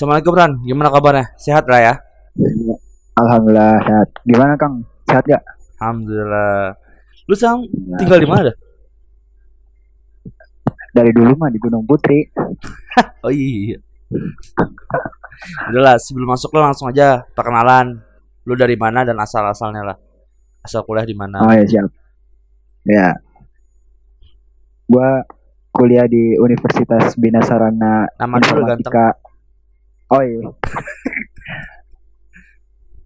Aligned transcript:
Assalamualaikum 0.00 0.32
Ran, 0.32 0.52
gimana 0.64 0.88
kabarnya? 0.88 1.28
Sehat 1.36 1.68
lah 1.68 1.76
ya? 1.76 1.94
Alhamdulillah 3.20 3.84
sehat. 3.84 4.08
Gimana 4.24 4.56
Kang? 4.56 4.80
Sehat 5.04 5.28
gak? 5.28 5.44
Alhamdulillah. 5.76 6.72
Lu 7.28 7.36
sekarang 7.36 7.68
tinggal 8.00 8.16
di 8.16 8.24
mana? 8.24 8.48
Dari 10.96 11.12
dulu 11.12 11.36
mah 11.36 11.52
di 11.52 11.60
Gunung 11.60 11.84
Putri. 11.84 12.24
Oh 13.20 13.28
iya. 13.28 13.76
Udah 15.68 15.82
lah, 15.84 15.96
sebelum 16.00 16.32
masuk 16.32 16.48
lo 16.56 16.64
langsung 16.64 16.88
aja 16.88 17.20
perkenalan. 17.36 18.00
Lu 18.48 18.56
dari 18.56 18.80
mana 18.80 19.04
dan 19.04 19.20
asal-asalnya 19.20 19.84
lah. 19.84 20.00
Asal 20.64 20.80
kuliah 20.88 21.04
di 21.04 21.12
mana? 21.12 21.44
Oh 21.44 21.52
ya 21.52 21.68
siap. 21.68 21.92
Ya. 22.88 23.20
Gua 24.88 25.20
kuliah 25.76 26.08
di 26.08 26.40
Universitas 26.40 27.20
Bina 27.20 27.44
Sarana 27.44 28.08
Nama. 28.16 28.40
Informatika. 28.40 29.19
Oh 30.10 30.22
iya. 30.22 30.50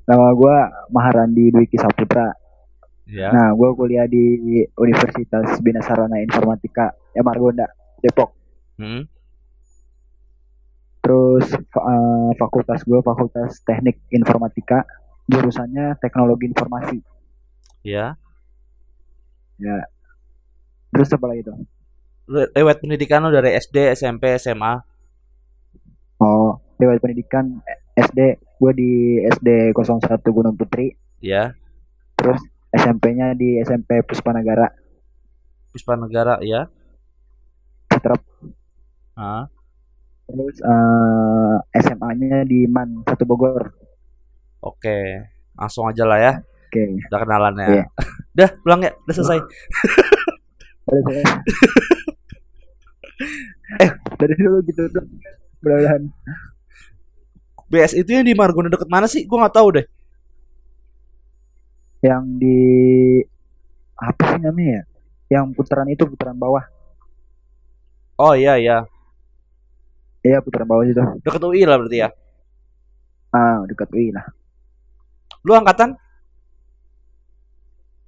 Nama 0.09 0.29
gua 0.37 0.57
Maharandi 0.89 1.53
Dwiki 1.53 1.77
Saputra. 1.77 2.33
Ya. 3.05 3.29
Nah, 3.29 3.53
gua 3.53 3.77
kuliah 3.77 4.09
di 4.09 4.65
Universitas 4.81 5.61
Bina 5.61 5.85
Sarana 5.85 6.17
Informatika 6.25 6.97
ya 7.13 7.21
Margonda, 7.21 7.69
Depok. 8.01 8.33
Hmm? 8.81 9.05
Terus 11.05 11.53
eh, 11.61 12.31
fakultas 12.41 12.81
gua 12.89 13.05
Fakultas 13.05 13.61
Teknik 13.61 14.01
Informatika, 14.09 14.89
jurusannya 15.29 16.01
Teknologi 16.01 16.49
Informasi. 16.49 16.99
Ya. 17.85 18.17
Ya. 19.61 19.85
Terus 20.89 21.13
apa 21.13 21.27
lagi? 21.29 21.53
Lu 22.25 22.41
lewat 22.49 22.81
pendidikan 22.81 23.21
lu 23.21 23.29
dari 23.29 23.53
SD, 23.61 23.93
SMP, 23.93 24.41
SMA. 24.41 24.94
Oh, 26.25 26.57
lewat 26.81 27.05
pendidikan 27.05 27.61
eh, 27.69 27.77
SD, 28.01 28.41
gue 28.41 28.73
di 28.73 28.93
SD 29.29 29.77
01 29.77 30.01
Gunung 30.25 30.57
Putri, 30.57 30.97
Ya. 31.21 31.53
terus 32.17 32.41
SMP-nya 32.73 33.37
di 33.37 33.61
SMP 33.61 34.01
Puspa 34.01 34.33
Negara, 34.33 34.73
ya. 36.41 36.65
Citrep, 37.93 38.25
Ah. 39.15 39.47
terus 40.25 40.57
eh, 40.59 41.57
SMA-nya 41.77 42.43
di 42.43 42.65
MAN 42.65 43.05
1 43.05 43.23
Bogor. 43.23 43.77
Oke. 44.65 45.29
Langsung 45.55 45.85
aja 45.85 46.09
lah 46.09 46.19
ya. 46.19 46.33
Oke. 46.41 46.83
Udah 47.13 47.21
kenalan 47.21 47.55
ya. 47.61 47.67
Iya. 47.69 47.85
Udah, 48.35 48.49
pulang 48.65 48.81
ya. 48.81 48.93
Udah 49.05 49.15
selesai. 49.15 49.39
Eh, 50.89 50.95
Eh. 53.81 53.91
dari 54.19 54.35
dulu 54.35 54.59
gitu 54.67 54.83
tuh. 54.91 55.05
Mudah-mudahan 55.65 56.03
BS 57.73 57.97
itu 57.97 58.13
yang 58.13 58.29
di 58.29 58.37
Margonda 58.37 58.69
deket 58.69 58.87
mana 58.93 59.09
sih? 59.09 59.25
Gua 59.25 59.49
nggak 59.49 59.57
tahu 59.57 59.69
deh. 59.81 59.87
yang 62.05 62.37
di 62.37 62.61
apa 63.97 64.37
sih 64.37 64.41
namanya 64.45 64.69
ya? 64.69 64.83
Yang 65.41 65.57
putaran 65.57 65.89
itu 65.89 66.05
putaran 66.05 66.37
bawah. 66.37 66.61
Oh 68.21 68.37
iya 68.37 68.61
iya. 68.61 68.85
Iya, 70.21 70.45
putaran 70.45 70.69
bawah 70.69 70.85
itu. 70.85 71.01
Deket 71.25 71.41
UI 71.41 71.65
lah 71.65 71.81
berarti 71.81 72.05
ya. 72.05 72.13
Ah, 73.33 73.65
dekat 73.65 73.89
UI 73.89 74.13
lah. 74.13 74.29
Lu 75.49 75.57
angkatan 75.57 75.97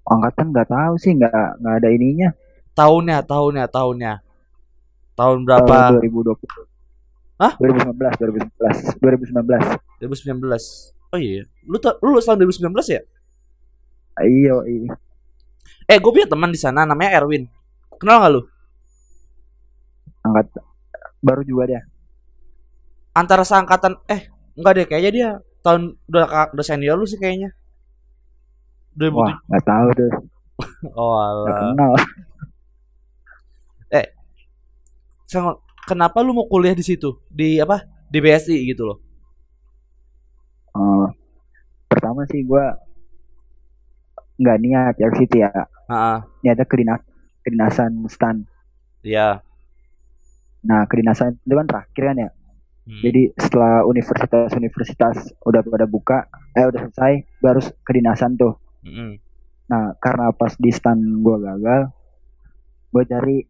Angkatan 0.07 0.55
nggak 0.55 0.71
tahu 0.71 0.95
sih, 1.03 1.19
nggak 1.19 1.34
nggak 1.59 1.75
ada 1.83 1.89
ininya. 1.91 2.31
tahunnya, 2.77 3.25
tahunnya, 3.25 3.65
tahunnya. 3.73 4.12
Tahun 5.17 5.39
berapa? 5.43 5.67
Tahun 5.67 6.05
2020. 6.05 6.75
Hah? 7.37 7.53
2019, 7.61 8.17
2019, 8.17 8.97
2019. 8.97 10.01
2019. 10.01 10.97
Oh 11.12 11.21
iya. 11.21 11.44
Lu 11.69 11.77
ta- 11.77 11.97
lu 12.00 12.16
lulus 12.16 12.25
tahun 12.25 12.41
2019 12.41 12.72
ya? 12.88 13.00
Iya, 14.25 14.55
iya. 14.65 14.93
Eh, 15.87 15.99
gue 16.00 16.10
punya 16.10 16.25
teman 16.27 16.49
di 16.49 16.56
sana 16.56 16.88
namanya 16.88 17.21
Erwin. 17.21 17.44
Kenal 18.00 18.25
gak 18.25 18.33
lu? 18.33 18.43
Angkat 20.25 20.47
baru 21.21 21.43
juga 21.44 21.65
dia. 21.69 21.81
Antara 23.12 23.44
seangkatan 23.44 24.00
eh 24.09 24.28
enggak 24.56 24.72
deh 24.77 24.87
kayaknya 24.89 25.10
dia 25.12 25.28
tahun 25.60 25.97
udah 26.09 26.53
udah 26.53 26.65
senior 26.65 26.97
lu 26.97 27.06
sih 27.06 27.21
kayaknya. 27.21 27.53
2007. 28.97 29.12
Wah, 29.16 29.34
nggak 29.53 29.65
tahu 29.65 29.89
tuh. 29.93 30.10
Oh 30.97 31.12
alah. 31.21 31.77
kenal. 31.77 31.93
Sang- 35.27 35.59
Kenapa 35.86 36.19
lu 36.19 36.34
mau 36.34 36.50
kuliah 36.50 36.74
di 36.74 36.82
situ? 36.82 37.14
Di 37.30 37.62
apa? 37.62 37.86
Di 38.10 38.19
BSI 38.19 38.58
gitu 38.66 38.91
loh. 38.91 38.98
Oh, 40.74 41.08
pertama 41.86 42.26
sih 42.26 42.42
gua 42.42 42.74
nggak 44.36 44.58
niat 44.60 44.94
ya 44.98 45.08
situ 45.14 45.36
ya. 45.41 45.50
Heeh. 45.88 46.19
Niatnya 46.42 46.66
kedinas 46.66 47.00
kedinasan 47.47 48.02
stan. 48.10 48.42
Iya. 49.06 49.47
Nah, 50.66 50.82
kedinasan 50.91 51.38
itu 51.38 51.54
kan 51.54 51.66
terakhir 51.70 52.03
kan 52.03 52.16
ya. 52.18 52.30
Hmm. 52.86 53.03
Jadi 53.03 53.22
setelah 53.38 53.86
universitas-universitas 53.86 55.38
udah 55.47 55.62
pada 55.62 55.86
buka, 55.86 56.18
eh 56.54 56.66
udah 56.66 56.91
selesai, 56.91 57.22
baru 57.38 57.62
kedinasan 57.86 58.34
tuh. 58.34 58.58
Mm-mm. 58.82 59.18
Nah, 59.70 59.94
karena 60.03 60.34
pas 60.34 60.54
di 60.58 60.70
stan 60.74 60.98
gua 61.22 61.38
gagal, 61.38 61.91
gua 62.91 63.03
cari 63.06 63.47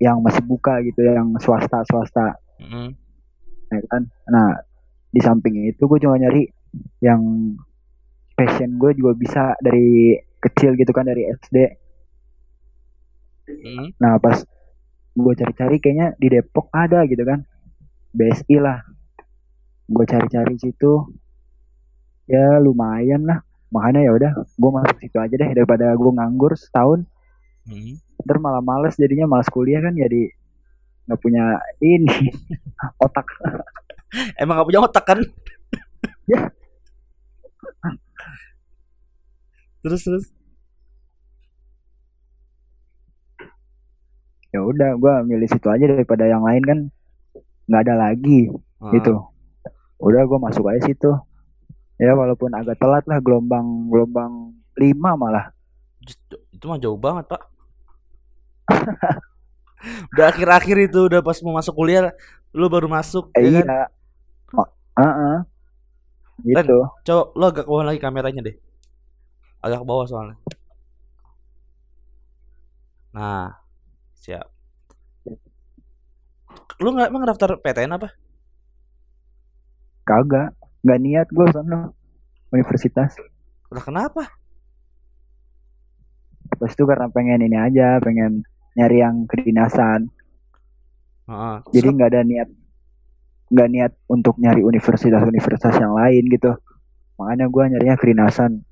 yang 0.00 0.24
masih 0.24 0.42
buka 0.42 0.80
gitu, 0.82 1.04
yang 1.04 1.36
swasta-swasta. 1.36 2.40
Mm-mm. 2.60 2.92
ya 3.70 3.80
kan 3.88 4.04
nah 4.28 4.60
di 5.08 5.20
samping 5.22 5.64
itu 5.64 5.80
gue 5.88 5.96
juga 5.96 6.20
nyari 6.20 6.44
yang 7.00 7.54
passion 8.36 8.76
gue 8.76 8.92
juga 8.92 9.16
bisa 9.16 9.56
dari 9.64 10.12
kecil 10.44 10.76
gitu 10.76 10.92
kan 10.92 11.08
dari 11.08 11.24
SD 11.24 11.56
Mm-mm. 13.48 13.96
nah 13.96 14.20
pas 14.20 14.44
gue 15.16 15.32
cari-cari 15.40 15.80
kayaknya 15.80 16.12
di 16.20 16.28
Depok 16.28 16.68
ada 16.70 17.02
gitu 17.08 17.24
kan 17.24 17.48
BSI 18.12 18.60
lah 18.60 18.84
gue 19.88 20.04
cari-cari 20.04 20.54
situ 20.60 21.16
ya 22.28 22.60
lumayan 22.62 23.24
lah 23.24 23.40
makanya 23.72 24.04
ya 24.04 24.12
udah 24.14 24.32
gue 24.36 24.70
masuk 24.70 24.96
situ 25.00 25.16
aja 25.16 25.34
deh 25.34 25.50
daripada 25.56 25.96
gue 25.96 26.10
nganggur 26.12 26.54
setahun 26.58 27.08
Mm. 27.70 28.00
Ntar 28.22 28.38
malah 28.38 28.60
males 28.60 28.94
jadinya 28.94 29.26
malas 29.26 29.48
kuliah 29.48 29.80
kan 29.80 29.92
jadi 29.92 30.30
nggak 31.06 31.20
punya 31.20 31.58
ini 31.80 32.30
otak 33.04 33.26
Emang 34.34 34.58
gak 34.58 34.66
punya 34.66 34.82
otak 34.82 35.04
kan? 35.06 35.18
Ya. 36.26 36.50
terus 39.80 40.02
terus. 40.02 40.26
ya 44.50 44.66
udah 44.66 44.98
gue 44.98 45.12
milih 45.30 45.46
situ 45.46 45.70
aja 45.70 45.86
daripada 45.86 46.26
yang 46.26 46.42
lain 46.42 46.62
kan 46.66 46.78
nggak 47.70 47.82
ada 47.86 47.94
lagi 47.96 48.50
Ah. 48.80 48.90
gitu 48.90 49.12
udah 50.00 50.24
gue 50.26 50.38
masuk 50.40 50.66
aja 50.66 50.80
situ 50.82 51.12
ya 51.96 52.16
walaupun 52.16 52.50
agak 52.50 52.80
telat 52.80 53.04
lah 53.06 53.20
gelombang 53.20 53.86
gelombang 53.86 54.56
lima 54.74 55.14
malah 55.14 55.46
Itu 56.50 56.64
mah 56.64 56.80
jauh 56.80 56.96
banget, 56.96 57.28
Pak. 57.28 57.42
udah 60.12 60.26
akhir-akhir 60.28 60.76
itu 60.90 61.00
udah 61.08 61.20
pas 61.24 61.38
mau 61.42 61.56
masuk 61.56 61.74
kuliah 61.74 62.12
lu 62.52 62.66
baru 62.66 62.90
masuk 62.90 63.32
eh, 63.38 63.48
ya 63.48 63.62
kan? 63.62 63.66
iya 63.66 63.84
oh, 64.56 64.68
uh-uh. 64.98 65.36
gitu 66.44 66.76
Coba 67.06 67.22
lu 67.36 67.44
agak 67.46 67.66
bawah 67.68 67.84
lagi 67.84 68.00
kameranya 68.00 68.40
deh. 68.40 68.56
Agak 69.60 69.84
bawah 69.84 70.08
soalnya. 70.08 70.40
Nah, 73.12 73.60
siap. 74.16 74.48
Lu 76.80 76.96
nggak 76.96 77.12
emang 77.12 77.28
daftar 77.28 77.60
PTN 77.60 77.92
apa? 77.92 78.08
kagak 80.10 80.50
nggak 80.82 81.00
niat 81.00 81.26
gue 81.30 81.46
sana 81.54 81.94
universitas 82.50 83.14
Udah 83.70 83.84
kenapa? 83.84 84.26
pas 86.58 86.66
itu 86.66 86.82
karena 86.82 87.06
pengen 87.14 87.46
ini 87.46 87.54
aja 87.54 88.02
pengen 88.02 88.42
nyari 88.80 89.04
yang 89.04 89.28
kedinasan 89.28 90.08
Heeh. 91.28 91.56
jadi 91.76 91.88
nggak 91.92 92.10
ada 92.10 92.22
niat 92.24 92.48
nggak 93.50 93.68
niat 93.68 93.92
untuk 94.08 94.40
nyari 94.40 94.64
universitas-universitas 94.64 95.76
yang 95.76 95.92
lain 95.92 96.24
gitu 96.32 96.56
makanya 97.20 97.46
gue 97.52 97.64
nyarinya 97.76 97.96
kedinasan 98.00 98.64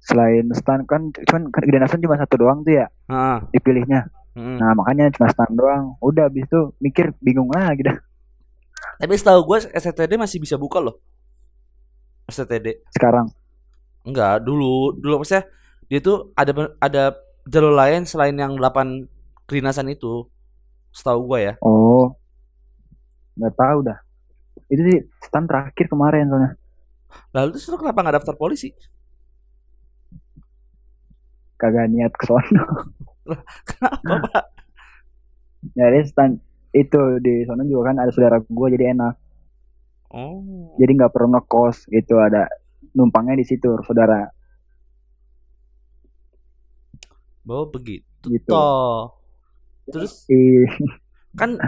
selain 0.00 0.50
stan 0.50 0.82
kan 0.88 1.14
cuman 1.14 1.54
kedinasan 1.54 2.02
cuma 2.02 2.18
satu 2.18 2.34
doang 2.40 2.66
tuh 2.66 2.82
ya 2.82 2.86
Heeh. 3.06 3.38
dipilihnya 3.54 4.10
Mm. 4.30 4.62
nah 4.62 4.70
makanya 4.78 5.10
cuma 5.10 5.26
stan 5.26 5.50
doang 5.50 5.98
udah 5.98 6.30
abis 6.30 6.46
itu 6.46 6.70
mikir 6.78 7.10
bingung 7.18 7.50
lagi 7.50 7.82
dah 7.82 7.98
Tapi 8.96 9.12
setahu 9.18 9.42
gue 9.42 9.58
STTD 9.74 10.16
masih 10.16 10.38
bisa 10.40 10.60
buka 10.60 10.76
loh. 10.76 11.00
STTD. 12.28 12.84
sekarang 12.92 13.32
Enggak, 14.06 14.40
dulu 14.40 14.96
dulu 14.96 15.20
maksudnya 15.20 15.44
dia 15.88 16.00
tuh 16.00 16.32
ada 16.32 16.52
ada 16.78 17.02
jalur 17.44 17.72
lain 17.72 18.04
selain 18.04 18.34
yang 18.34 18.54
8 18.54 19.06
kedinasan 19.44 19.88
itu. 19.88 20.26
Setahu 20.90 21.22
gue 21.28 21.40
ya. 21.44 21.54
oh 21.62 22.10
nggak 23.30 23.54
tahu 23.54 23.78
dah 23.86 23.96
itu 24.66 24.82
sih 24.84 24.98
stand 25.22 25.46
terakhir 25.46 25.86
kemarin 25.86 26.26
soalnya 26.26 26.52
Lalu 27.30 27.48
terus 27.54 27.66
lu 27.66 27.78
kenapa 27.78 28.02
nggak 28.02 28.16
daftar 28.20 28.34
polisi? 28.34 28.74
kagak 31.56 31.88
niat 31.88 32.10
ke 32.10 32.24
sono 32.24 32.64
Kenapa 33.68 34.14
pak? 34.26 34.44
nyari 35.72 36.00
stand 36.04 36.40
itu 36.72 37.00
di 37.20 37.44
sono 37.44 37.62
juga 37.64 37.92
kan 37.92 38.02
ada 38.02 38.10
saudara 38.10 38.40
gue 38.40 38.68
jadi 38.70 38.92
enak 38.92 39.14
Oh. 40.10 40.74
jadi 40.74 40.90
nggak 40.98 41.14
perlu 41.14 41.30
ngekos 41.30 41.86
gitu 41.86 42.18
ada 42.18 42.50
numpangnya 42.92 43.38
di 43.38 43.46
situ 43.46 43.78
saudara 43.86 44.26
Bahwa 47.50 47.66
begitu 47.68 48.06
Gitu. 48.22 48.46
toh. 48.46 49.10
Terus 49.90 50.22
Ih, 50.30 50.70
kan 51.34 51.58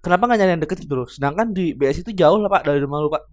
kenapa 0.00 0.28
nggak 0.28 0.38
nyari 0.38 0.52
yang 0.52 0.62
deket 0.62 0.84
gitu 0.84 0.94
loh? 0.94 1.08
Sedangkan 1.08 1.56
di 1.56 1.72
BS 1.72 2.04
itu 2.04 2.12
jauh 2.12 2.36
lah 2.36 2.50
pak 2.50 2.62
dari 2.62 2.78
rumah 2.78 3.00
lu 3.00 3.08
pak. 3.08 3.24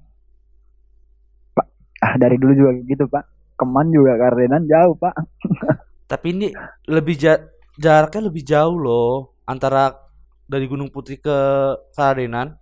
ah 2.00 2.16
dari 2.16 2.40
dulu 2.40 2.56
juga 2.56 2.72
gitu 2.88 3.04
pak 3.06 3.28
keman 3.60 3.92
juga 3.92 4.16
karenan 4.16 4.64
jauh 4.64 4.96
pak 4.96 5.12
Tapi 6.12 6.28
ini 6.32 6.48
lebih 6.88 7.20
ja- 7.20 7.44
jaraknya 7.76 8.32
lebih 8.32 8.48
jauh 8.48 8.80
loh 8.80 9.36
antara 9.44 9.92
dari 10.46 10.64
Gunung 10.66 10.88
Putri 10.88 11.20
ke 11.20 11.36
Karadenan. 11.92 12.56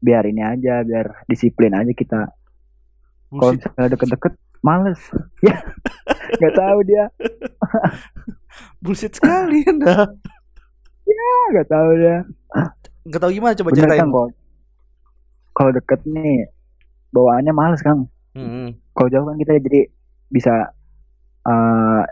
biar 0.00 0.24
ini 0.24 0.40
aja 0.40 0.80
biar 0.80 1.28
disiplin 1.28 1.76
aja 1.76 1.92
kita 1.92 2.32
kalau 3.30 3.52
misalnya 3.52 3.92
deket-deket 3.92 4.32
males 4.60 5.00
ya 5.40 5.56
nggak 6.36 6.54
tahu 6.54 6.78
dia 6.82 7.04
Bullshit 8.82 9.12
sekali 9.12 9.62
anda. 9.62 10.08
Ah, 11.06 11.44
nggak 11.50 11.68
tahu 11.68 11.90
dia 11.96 12.16
Gak 13.02 13.18
tahu 13.18 13.30
gimana 13.30 13.54
coba 13.54 13.70
bener 13.70 13.88
ceritain. 13.88 14.00
kan 14.02 14.10
kalau 15.50 15.70
deket 15.70 16.00
nih 16.04 16.48
bawaannya 17.10 17.52
males 17.52 17.80
kang 17.80 18.06
Hmm. 18.30 18.78
kalau 18.90 19.08
jauh 19.08 19.26
kan 19.26 19.36
kita 19.36 19.58
jadi 19.58 19.90
bisa 20.28 20.70
eh 21.42 22.04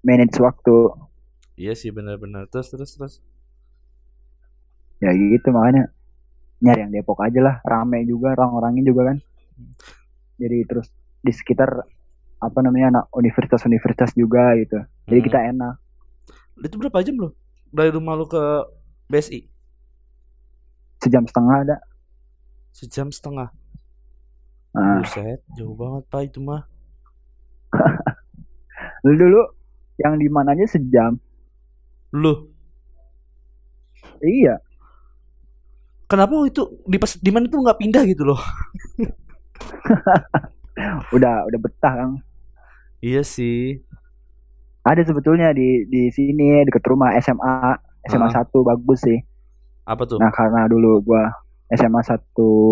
manage 0.00 0.38
waktu 0.38 0.88
Iya 1.54 1.76
sih 1.76 1.90
benar-benar. 1.90 2.48
Terus 2.48 2.68
terus 2.68 2.90
terus. 2.90 3.14
ya 4.96 5.12
gitu 5.12 5.50
makanya 5.50 5.92
nyari 6.58 6.80
yang 6.80 6.92
Depok 6.92 7.20
aja 7.20 7.36
lah 7.38 7.56
rame 7.60 8.00
juga 8.02 8.32
orang-orangnya 8.32 8.86
juga 8.86 9.12
kan 9.12 9.18
jadi 10.36 10.62
terus 10.64 10.88
di 11.22 11.32
sekitar 11.32 11.70
apa 12.38 12.58
namanya 12.58 12.86
anak 12.90 13.04
universitas-universitas 13.14 14.14
juga 14.14 14.54
gitu 14.58 14.78
jadi 15.06 15.18
Hmm. 15.20 15.26
kita 15.26 15.38
enak 15.52 15.74
Itu 16.62 16.78
berapa 16.78 17.02
jam 17.02 17.16
loh? 17.18 17.32
Dari 17.72 17.90
rumah 17.90 18.14
lu 18.14 18.26
ke 18.26 18.42
BSI? 19.08 19.48
sejam 20.98 21.24
setengah 21.24 21.56
ada 21.62 21.76
Sejam 22.70 23.08
setengah. 23.10 23.50
nah, 24.72 25.00
Buset, 25.00 25.40
jauh 25.52 25.74
banget 25.74 26.02
pak 26.08 26.20
itu 26.24 26.38
mah. 26.40 26.64
lu 29.04 29.12
dulu 29.16 29.40
yang 29.98 30.16
di 30.16 30.28
mananya 30.28 30.64
sejam 30.64 31.18
Lu, 32.12 32.52
iya 34.22 34.60
kenapa 36.06 36.44
itu 36.44 36.68
di 36.84 36.96
pas 36.96 37.12
di 37.16 37.30
mana 37.32 37.48
tuh 37.48 37.60
nggak 37.64 37.80
pindah 37.80 38.04
gitu 38.04 38.24
loh? 38.24 38.36
udah 41.10 41.46
udah 41.46 41.58
betah 41.58 41.94
kang 41.96 42.14
Iya 42.98 43.22
sih. 43.22 43.82
ada 44.82 45.02
sebetulnya 45.02 45.50
di 45.50 45.86
di 45.86 46.06
sini 46.08 46.62
deket 46.62 46.82
rumah 46.84 47.14
SMA 47.16 47.78
SMA 48.04 48.28
Ah. 48.28 48.42
1 48.42 48.50
bagus 48.62 48.98
sih 49.00 49.18
Apa 49.82 50.02
tuh? 50.04 50.18
nah 50.18 50.30
karena 50.30 50.66
dulu 50.66 51.02
gua 51.02 51.30
SMA 51.68 51.98
1 52.00 52.18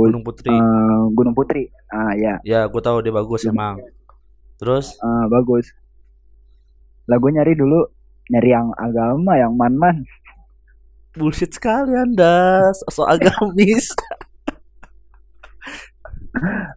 Gunung 0.06 0.20
Putri. 0.20 0.50
eh, 0.50 1.02
Gunung 1.10 1.32
Putri 1.32 1.66
ah 1.88 2.14
ya 2.14 2.38
ya, 2.42 2.66
gue 2.66 2.78
tahu 2.78 3.00
dia 3.00 3.10
bagus 3.10 3.42
Gunung 3.42 3.54
emang. 3.54 3.74
Terus, 4.56 4.94
eh, 4.94 5.24
bagus 5.26 5.70
lah 7.04 7.16
gue 7.16 7.30
nyari 7.32 7.54
dulu 7.54 7.90
nyari 8.28 8.50
yang 8.50 8.70
agama 8.72 9.34
yang 9.34 9.54
man-man 9.54 10.06
bullshit 11.10 11.50
sekali 11.50 11.90
anda, 11.92 12.62
sosok 12.76 13.06
agamis. 13.12 13.90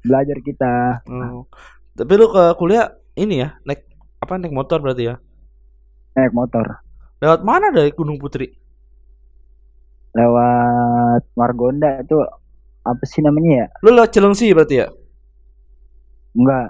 belajar 0.02 0.38
kita 0.42 0.74
Hmm. 1.06 1.46
Tapi 1.94 2.14
lu 2.18 2.26
ke 2.28 2.58
kuliah 2.58 2.90
ini 3.14 3.46
ya, 3.46 3.54
naik 3.64 3.86
apa 4.18 4.42
naik 4.42 4.50
motor 4.50 4.82
berarti 4.82 5.14
ya? 5.14 5.16
naik 6.14 6.34
motor 6.34 6.82
Lewat 7.22 7.42
mana 7.42 7.70
dari 7.70 7.90
Gunung 7.94 8.18
Putri? 8.18 8.50
lewat 10.14 11.26
Margonda 11.34 12.02
itu 12.02 12.22
apa 12.86 13.02
sih 13.10 13.26
namanya 13.26 13.66
ya 13.66 13.68
Lu 13.82 13.90
lewat 13.94 14.14
Cilengsi 14.14 14.54
berarti 14.54 14.76
ya? 14.82 14.88
enggak 16.38 16.70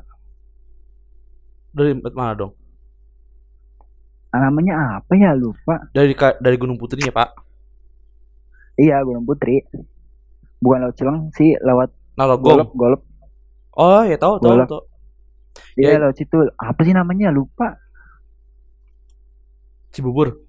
Dari 1.74 1.91
mana 2.13 2.35
dong? 2.38 2.53
namanya 4.33 5.00
apa 5.00 5.13
ya 5.13 5.31
lupa 5.35 5.88
Dari 5.94 6.15
dari 6.39 6.57
Gunung 6.57 6.80
Putri 6.80 7.03
ya, 7.06 7.13
Pak? 7.13 7.30
iya 8.75 9.00
Gunung 9.06 9.24
Putri 9.27 9.62
bukan 10.59 10.88
lewat 10.88 10.95
Cileng 10.97 11.19
sih 11.35 11.53
lewat 11.59 11.91
Nalogong. 12.13 12.57
Golep 12.57 12.69
Golep 12.74 13.01
Oh, 13.74 14.01
ya 14.01 14.15
tahu 14.15 14.38
tahu 14.38 14.54
tahu. 14.63 14.81
iya 15.74 15.98
Ya. 15.98 16.00
lewat 16.00 16.15
situ 16.15 16.38
apa 16.54 16.81
sih 16.81 16.94
namanya 16.94 17.30
lupa 17.30 17.77
Cibubur. 19.89 20.42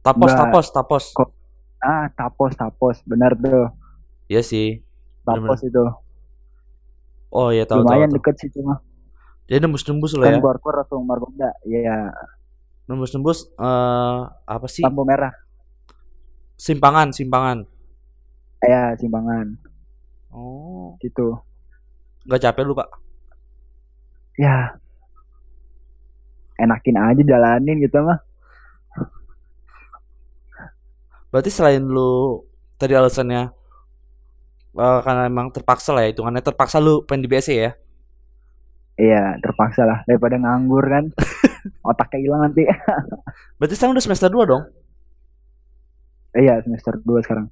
Tapos, 0.00 0.28
Enggak. 0.28 0.40
tapos, 0.44 0.64
tapos. 0.70 1.04
Kok- 1.12 1.32
ah 1.78 2.08
Tapos 2.10 2.52
Tapos 2.54 2.96
benar 3.04 3.32
tuh 3.34 3.68
Iya 4.26 4.40
sih. 4.40 4.80
Tapos 5.22 5.60
itu 5.60 5.80
Oh, 7.28 7.48
iya 7.50 7.64
tahu 7.64 7.80
tahu. 7.80 7.88
lumayan 7.88 8.08
tahu. 8.08 8.16
deket 8.18 8.36
situ 8.38 8.60
mah 8.60 8.78
Jadi 9.44 9.60
nembus-nembus 9.60 10.14
lah 10.14 10.24
kan 10.24 10.32
ya. 10.32 10.40
keluar 10.40 10.56
keluar 10.56 10.76
langsung 10.80 11.02
Margonda 11.02 11.50
iya 11.62 12.08
Nembus-nembus 12.84 13.48
eh 13.50 14.18
apa 14.44 14.66
sih? 14.66 14.80
lampu 14.80 15.02
merah 15.02 15.32
Simpangan, 16.54 17.10
simpangan. 17.10 17.66
Ya 18.66 18.82
simpangan 18.98 19.48
Oh, 20.34 20.98
gitu. 20.98 21.38
Nggak 22.26 22.42
capek 22.42 22.64
lu, 22.66 22.74
Pak? 22.74 22.88
ya. 24.34 24.74
Enakin 26.58 26.98
aja 26.98 27.22
jalanin 27.22 27.78
gitu 27.78 28.02
mah. 28.02 28.18
Berarti 31.30 31.50
selain 31.50 31.82
lu 31.82 32.42
tadi 32.74 32.94
alasannya 32.94 33.50
eh, 34.74 34.98
karena 35.06 35.22
emang 35.26 35.50
terpaksa 35.50 35.94
lah 35.94 36.02
ya 36.06 36.14
hitungannya 36.14 36.42
terpaksa 36.42 36.78
lu 36.78 37.02
pengen 37.06 37.26
di 37.26 37.30
BSC 37.30 37.50
ya. 37.54 37.72
iya 38.94 39.38
terpaksa 39.42 39.82
lah. 39.82 40.02
Daripada 40.06 40.34
nganggur 40.38 40.82
kan 40.86 41.04
otaknya 41.90 42.18
hilang 42.22 42.42
nanti. 42.50 42.62
Berarti 43.58 43.74
sekarang 43.74 43.94
udah 43.98 44.04
semester 44.06 44.30
2 44.30 44.50
dong. 44.50 44.62
iya 46.34 46.58
semester 46.62 46.98
2 46.98 47.22
sekarang 47.22 47.46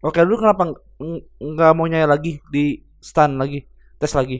Oke, 0.00 0.20
lu 0.24 0.34
kenapa 0.40 0.62
ng- 0.68 0.80
ng- 1.04 1.24
nggak 1.56 1.72
mau 1.76 1.86
nyai 1.88 2.08
lagi 2.08 2.40
di 2.48 2.80
stand 3.00 3.36
lagi, 3.40 3.60
tes 4.00 4.12
lagi? 4.16 4.38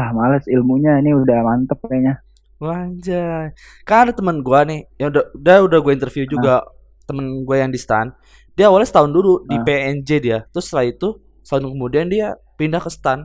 ah 0.00 0.08
males 0.18 0.44
ilmunya 0.54 0.92
ini 1.02 1.10
udah 1.22 1.38
mantep 1.46 1.78
kayaknya 1.88 2.14
Anjay. 2.60 3.56
Kan 3.88 3.98
ada 4.04 4.12
teman 4.12 4.44
gua 4.44 4.60
nih, 4.68 4.84
yang 5.00 5.08
udah 5.12 5.24
udah, 5.32 5.56
udah 5.64 5.78
gue 5.80 5.92
interview 5.96 6.24
juga 6.28 6.60
temen 7.08 7.24
gue 7.48 7.56
yang 7.56 7.72
di 7.72 7.80
stand. 7.80 8.12
Dia 8.52 8.68
awalnya 8.68 8.88
setahun 8.92 9.10
dulu 9.16 9.48
di 9.48 9.56
Ah. 9.56 9.64
PNJ 9.64 10.08
dia. 10.20 10.38
Terus 10.52 10.68
setelah 10.68 10.84
itu 10.84 11.08
setahun 11.40 11.64
kemudian 11.72 12.06
dia 12.12 12.36
pindah 12.60 12.80
ke 12.84 12.90
stand. 12.92 13.24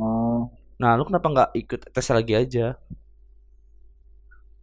oh 0.00 0.50
Nah, 0.80 0.92
lu 0.98 1.04
kenapa 1.08 1.26
nggak 1.34 1.50
ikut 1.62 1.80
tes 1.94 2.06
lagi 2.16 2.32
aja? 2.42 2.66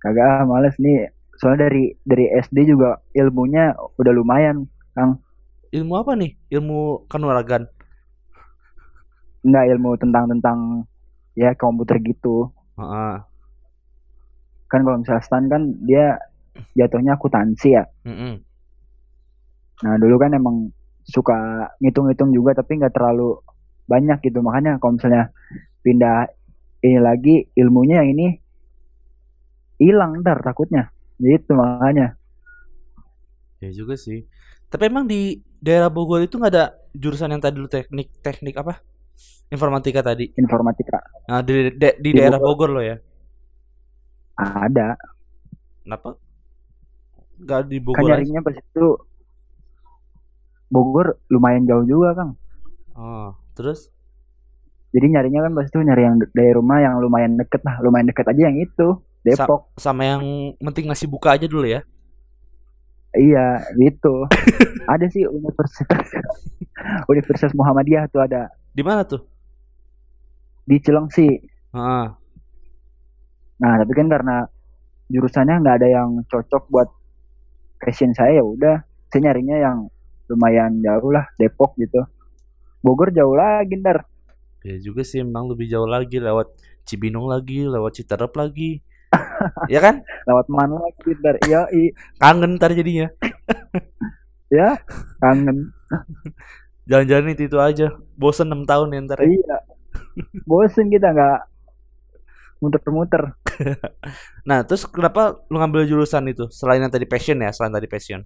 kagak 0.02 0.26
ah, 0.42 0.44
males 0.50 0.76
nih 0.84 1.10
soalnya 1.38 1.70
dari 1.70 1.94
dari 2.04 2.26
SD 2.34 2.68
juga 2.68 2.98
ilmunya 3.14 3.74
udah 3.98 4.14
lumayan 4.14 4.66
Ilmu 5.68 5.94
apa 6.00 6.16
nih? 6.18 6.32
Ilmu 6.50 7.06
kanuragan. 7.12 7.68
nggak 9.48 9.66
ilmu 9.78 9.96
tentang 10.02 10.26
tentang 10.28 10.60
ya 11.38 11.54
komputer 11.56 12.02
gitu 12.04 12.52
Heeh. 12.76 13.16
kan 14.68 14.80
kalau 14.84 15.00
misalnya 15.00 15.24
stan 15.24 15.48
kan 15.48 15.72
dia 15.88 16.20
jatuhnya 16.76 17.16
akuntansi 17.16 17.78
ya 17.80 17.86
Mm-mm. 18.04 18.44
nah 19.86 19.96
dulu 20.02 20.20
kan 20.20 20.36
emang 20.36 20.74
suka 21.08 21.70
ngitung-ngitung 21.80 22.36
juga 22.36 22.58
tapi 22.60 22.76
nggak 22.82 22.92
terlalu 22.92 23.40
banyak 23.88 24.20
gitu 24.26 24.44
makanya 24.44 24.82
kalau 24.84 25.00
misalnya 25.00 25.32
pindah 25.86 26.28
ini 26.84 27.00
lagi 27.00 27.36
ilmunya 27.56 28.04
yang 28.04 28.10
ini 28.18 28.28
hilang 29.80 30.20
ntar 30.26 30.44
takutnya 30.44 30.92
gitu 31.26 31.52
makanya 31.60 32.06
Ya 33.64 33.70
juga 33.80 33.96
sih. 34.06 34.18
Tapi 34.72 34.84
emang 34.92 35.06
di 35.12 35.42
daerah 35.66 35.90
Bogor 35.90 36.22
itu 36.26 36.36
nggak 36.38 36.52
ada 36.54 36.66
jurusan 37.02 37.32
yang 37.34 37.42
tadi 37.42 37.58
lu 37.64 37.70
teknik 37.70 38.08
teknik 38.26 38.56
apa? 38.62 38.74
Informatika 39.56 40.02
tadi. 40.04 40.26
informatika 40.38 40.98
Nah, 41.30 41.40
di 41.48 41.54
di, 41.82 41.88
di 42.04 42.10
Di 42.12 42.18
daerah 42.18 42.40
Bogor. 42.40 42.44
Bogor 42.46 42.70
lo 42.76 42.82
ya. 42.90 42.96
ada 44.38 44.98
Kenapa? 45.84 46.18
Nggak 47.42 47.62
di 47.70 47.78
kan 47.94 48.04
Bogor 48.04 48.12
aja. 48.18 48.34
nyarinya 48.34 48.40
pas 48.46 48.56
itu 48.62 48.84
Bogor 50.74 51.08
lumayan 51.34 51.68
jauh 51.70 51.84
juga 51.92 52.10
kang 52.18 52.32
Oh, 52.96 53.36
terus? 53.56 53.92
jadi 54.96 55.06
nyarinya 55.14 55.40
kan 55.46 55.52
pas 55.58 55.66
itu 55.70 55.78
nyari 55.88 56.02
yang 56.08 56.16
dari 56.38 56.52
rumah 56.56 56.78
yang 56.86 56.96
lumayan 57.04 57.34
deket 57.40 57.62
lah 57.68 57.76
lumayan 57.86 58.08
deket 58.12 58.26
aja 58.32 58.42
yang 58.50 58.58
itu 58.58 58.88
Depok. 59.28 59.72
Sama 59.76 60.08
yang 60.08 60.24
penting 60.64 60.88
ngasih 60.88 61.12
buka 61.12 61.36
aja 61.36 61.48
dulu 61.50 61.68
ya. 61.68 61.84
iya 63.18 63.66
gitu. 63.76 64.30
Ada 64.94 65.10
sih 65.10 65.26
universitas 65.26 66.06
Universitas 67.12 67.52
Muhammadiyah 67.58 68.06
tuh 68.14 68.22
ada. 68.22 68.54
Di 68.72 68.86
mana 68.86 69.02
tuh? 69.02 69.26
di 70.68 70.78
Cilengsi. 70.84 71.40
Ah, 71.72 72.12
nah 73.58 73.74
tapi 73.80 73.92
kan 73.96 74.12
karena 74.12 74.44
jurusannya 75.08 75.64
nggak 75.64 75.76
ada 75.82 75.88
yang 75.88 76.10
cocok 76.28 76.68
buat 76.68 76.92
passion 77.80 78.12
saya 78.12 78.44
ya 78.44 78.44
udah. 78.44 78.84
Saya 79.08 79.32
nyarinya 79.32 79.56
yang 79.56 79.78
lumayan 80.28 80.84
jauh 80.84 81.10
lah 81.16 81.24
Depok 81.40 81.80
gitu. 81.80 82.04
Bogor 82.84 83.16
jauh 83.16 83.34
lagi 83.34 83.80
ntar. 83.80 84.04
Ya 84.68 84.76
juga 84.84 85.08
sih 85.08 85.24
emang 85.24 85.48
lebih 85.48 85.72
jauh 85.72 85.88
lagi 85.88 86.20
lewat 86.20 86.52
Cibinong 86.84 87.32
lagi, 87.32 87.64
lewat 87.64 87.96
Citerep 87.96 88.36
lagi. 88.36 88.84
ya 89.74 89.80
kan? 89.84 89.96
lewat 90.28 90.48
mana 90.52 90.76
lagi 90.82 91.12
ntar 91.20 91.36
iya 91.48 91.62
i- 91.74 91.94
Kangen 92.22 92.58
ntar 92.58 92.72
jadinya. 92.74 93.08
ya 94.58 94.80
kangen 95.22 95.58
Jalan-jalan 96.88 97.36
itu, 97.36 97.52
itu 97.52 97.58
aja. 97.60 97.88
Bosen 98.16 98.48
6 98.48 98.64
tahun 98.64 98.88
ya 98.96 99.00
ntar 99.06 99.20
ya. 99.24 99.28
iya 99.28 99.58
bosen 100.50 100.88
kita 100.94 101.08
nggak 101.14 101.40
muter-muter 102.62 103.22
Nah, 104.50 104.64
terus 104.66 104.86
kenapa 104.88 105.38
lu 105.52 105.58
ngambil 105.60 105.84
jurusan 105.90 106.24
itu? 106.32 106.48
Selain 106.54 106.82
yang 106.82 106.94
tadi 106.94 107.06
passion 107.10 107.38
ya, 107.42 107.52
selain 107.54 107.74
tadi 107.74 107.88
passion. 107.90 108.22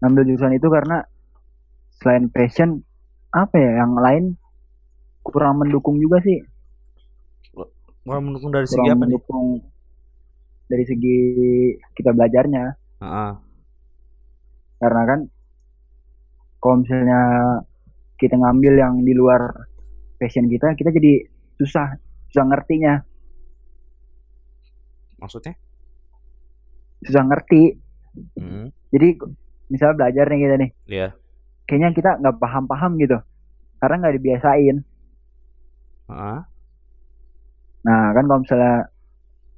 ngambil 0.00 0.22
jurusan 0.32 0.52
itu 0.56 0.68
karena 0.72 1.04
selain 2.00 2.26
passion 2.32 2.80
apa 3.30 3.54
ya 3.60 3.70
yang 3.84 3.92
lain 3.96 4.24
kurang 5.26 5.60
mendukung 5.60 6.00
juga 6.00 6.18
sih 6.24 6.40
Mau 8.00 8.16
mendukung 8.18 8.48
dari 8.48 8.64
segi 8.64 8.80
kurang 8.80 8.88
apa 8.88 8.96
nih? 8.96 9.02
mendukung 9.06 9.46
dari 10.66 10.84
segi 10.84 11.18
kita 11.92 12.10
belajarnya 12.10 12.64
Heeh. 13.00 13.32
karena 14.78 15.02
kan 15.04 15.20
kalau 16.56 16.76
misalnya 16.78 17.20
kita 18.16 18.36
ngambil 18.36 18.72
yang 18.74 18.94
di 19.00 19.12
luar 19.12 19.66
passion 20.16 20.46
kita 20.46 20.72
kita 20.74 20.88
jadi 20.90 21.26
susah 21.56 21.98
susah 22.28 22.44
ngertinya 22.46 22.94
Maksudnya? 25.18 25.54
susah 27.02 27.24
ngerti 27.26 27.76
Hmm. 28.34 28.74
jadi 28.90 29.14
misalnya 29.68 29.94
belajar 29.96 30.24
nih 30.26 30.38
kita 30.40 30.54
nih 30.56 30.70
Iya. 30.88 31.08
kayaknya 31.64 31.88
kita 31.92 32.10
nggak 32.18 32.36
paham-paham 32.36 32.98
gitu 32.98 33.18
karena 33.78 33.94
nggak 33.98 34.14
dibiasain 34.16 34.76
Heeh. 36.06 36.38
Nah 37.80 38.12
kan 38.12 38.24
kalau 38.28 38.40
misalnya 38.44 38.76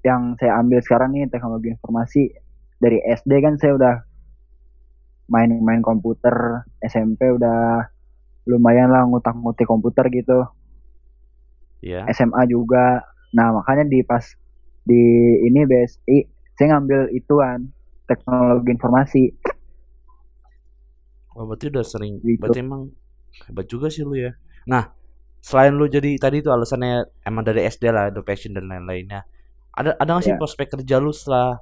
yang 0.03 0.35
saya 0.39 0.59
ambil 0.59 0.79
sekarang 0.83 1.15
nih 1.15 1.31
teknologi 1.31 1.75
informasi 1.75 2.23
dari 2.83 2.99
SD 3.03 3.33
kan 3.43 3.55
saya 3.59 3.79
udah 3.79 3.95
main-main 5.31 5.83
komputer 5.83 6.67
SMP 6.83 7.31
udah 7.31 7.87
lumayan 8.51 8.91
lah 8.91 9.07
ngutak-ngutik 9.07 9.67
komputer 9.67 10.07
gitu 10.11 10.47
Iya. 11.83 12.07
SMA 12.15 12.47
juga 12.47 13.03
nah 13.35 13.51
makanya 13.51 13.91
di 13.91 14.07
pas 14.07 14.23
di 14.87 15.03
ini 15.47 15.67
BSI 15.67 16.19
saya 16.55 16.79
ngambil 16.79 17.11
ituan 17.15 17.71
teknologi 18.07 18.71
informasi 18.71 19.25
Oh, 21.33 21.49
berarti 21.49 21.73
udah 21.73 21.85
sering. 21.85 22.21
Gitu. 22.21 22.41
Berarti 22.41 22.61
emang 22.61 22.93
hebat 23.49 23.67
juga 23.69 23.89
sih 23.89 24.05
lu 24.05 24.17
ya. 24.17 24.37
Nah, 24.69 24.93
selain 25.43 25.75
lu 25.75 25.87
jadi 25.91 26.11
tadi 26.23 26.37
itu 26.43 26.51
alasannya 26.55 26.93
emang 27.29 27.43
dari 27.49 27.61
SD 27.67 27.85
lah, 27.91 28.05
ada 28.11 28.21
passion 28.25 28.53
dan 28.57 28.67
lain-lainnya. 28.71 29.21
Ada 29.79 29.91
ada 30.01 30.11
nggak 30.15 30.27
sih 30.29 30.35
Ya. 30.35 30.39
prospek 30.41 30.67
kerja 30.79 30.97
lu 31.05 31.11
setelah 31.13 31.61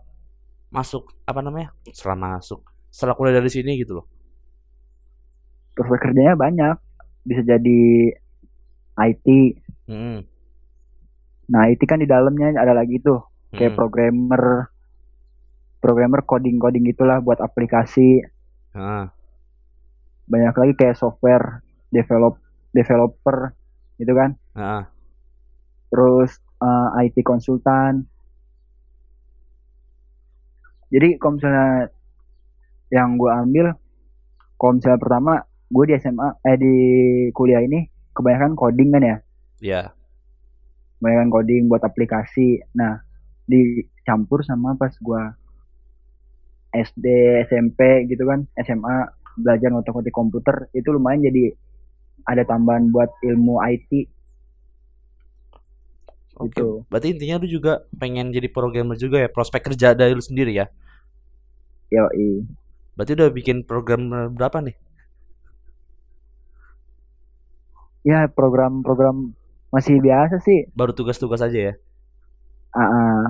masuk 0.71 1.05
apa 1.31 1.41
namanya? 1.47 1.69
Setelah 1.97 2.19
masuk, 2.39 2.61
setelah 2.95 3.15
kuliah 3.19 3.37
dari 3.41 3.51
sini 3.53 3.73
gitu 3.83 3.93
loh. 4.03 4.07
prospek 5.75 5.99
kerjanya 6.05 6.35
banyak 6.37 6.77
bisa 7.25 7.43
jadi 7.47 7.81
IT 8.99 9.27
Hmm. 9.91 10.23
nah 11.51 11.67
IT 11.67 11.83
kan 11.91 11.99
di 11.99 12.07
dalamnya 12.07 12.55
ada 12.55 12.71
lagi 12.71 12.97
tuh 13.03 13.21
kayak 13.57 13.75
hmm. 13.75 13.79
programmer 13.79 14.71
programmer 15.83 16.21
coding 16.25 16.57
coding 16.63 16.85
gitulah 16.87 17.19
buat 17.21 17.41
aplikasi 17.41 18.23
Heeh. 18.75 19.05
banyak 20.31 20.55
lagi 20.55 20.73
kayak 20.79 20.97
software 20.97 21.47
develop 21.91 22.39
developer 22.71 23.53
gitu 24.01 24.13
kan 24.13 24.31
Heeh. 24.57 24.83
terus 25.93 26.31
eh, 26.59 27.05
IT 27.05 27.21
konsultan 27.21 28.09
jadi 30.91 31.21
kalau 31.21 31.39
misalnya 31.39 31.69
yang 32.91 33.15
gue 33.15 33.31
ambil 33.31 33.67
kalau 34.59 34.73
misalnya 34.75 34.99
pertama 34.99 35.33
gue 35.71 35.85
di 35.87 35.95
SMA 35.97 36.29
eh 36.43 36.57
di 36.59 36.75
kuliah 37.31 37.63
ini 37.63 37.87
kebanyakan 38.11 38.59
coding 38.59 38.91
kan 38.91 39.03
ya 39.05 39.17
Ya. 39.61 39.83
kebanyakan 40.99 41.31
coding 41.31 41.69
buat 41.69 41.85
aplikasi 41.85 42.65
nah 42.73 43.05
dicampur 43.47 44.43
sama 44.43 44.75
pas 44.75 44.91
gue 44.91 45.23
SD 46.71 47.07
SMP 47.45 48.07
gitu 48.07 48.27
kan 48.27 48.47
SMA 48.57 48.97
belajar 49.37 49.71
ngotak-ngotik 49.71 50.11
komputer 50.11 50.67
itu 50.73 50.91
lumayan 50.91 51.23
jadi 51.23 51.55
ada 52.25 52.43
tambahan 52.43 52.89
buat 52.89 53.09
ilmu 53.23 53.61
IT 53.63 54.09
Oke. 56.35 56.57
Gitu. 56.57 56.89
Berarti 56.89 57.13
intinya 57.13 57.37
lu 57.37 57.47
juga 57.47 57.85
pengen 57.95 58.33
jadi 58.33 58.49
programmer 58.49 58.97
juga 58.97 59.21
ya, 59.21 59.29
prospek 59.29 59.61
kerja 59.61 59.93
dari 59.93 60.17
lu 60.17 60.25
sendiri 60.25 60.57
ya. 60.57 60.73
yoi 61.89 62.49
Berarti 62.97 63.13
udah 63.13 63.29
bikin 63.29 63.63
program 63.63 64.09
berapa 64.33 64.61
nih? 64.61 64.77
ya 68.01 68.25
program-program 68.33 69.37
masih 69.69 70.01
biasa 70.01 70.41
sih 70.41 70.65
Baru 70.73 70.97
tugas-tugas 70.97 71.45
aja 71.45 71.73
ya. 71.73 71.75
Ah, 72.73 72.81
ah. 72.81 73.23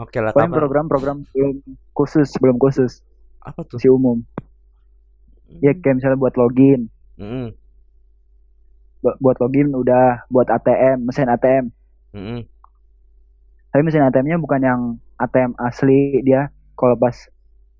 Oke 0.00 0.16
lah, 0.16 0.32
paling 0.32 0.48
program-program 0.48 1.28
belum 1.36 1.60
khusus 1.92 2.32
belum 2.40 2.56
khusus 2.56 3.04
Apa 3.44 3.60
tuh? 3.68 3.76
masih 3.76 3.92
umum 3.92 4.24
ya 5.60 5.76
kayak 5.76 6.00
misalnya 6.00 6.16
buat 6.16 6.32
login 6.40 6.88
Mm-mm. 7.20 7.52
Bu- 7.52 7.59
buat 9.00 9.36
login 9.40 9.72
udah 9.72 10.28
buat 10.28 10.48
ATM 10.48 11.08
mesin 11.08 11.28
ATM 11.28 11.64
Mm-mm. 12.14 12.40
tapi 13.70 13.82
mesin 13.86 14.04
ATM-nya 14.04 14.36
bukan 14.40 14.60
yang 14.60 14.80
ATM 15.16 15.52
asli 15.56 16.20
dia 16.26 16.48
kalau 16.76 16.96
pas 16.96 17.16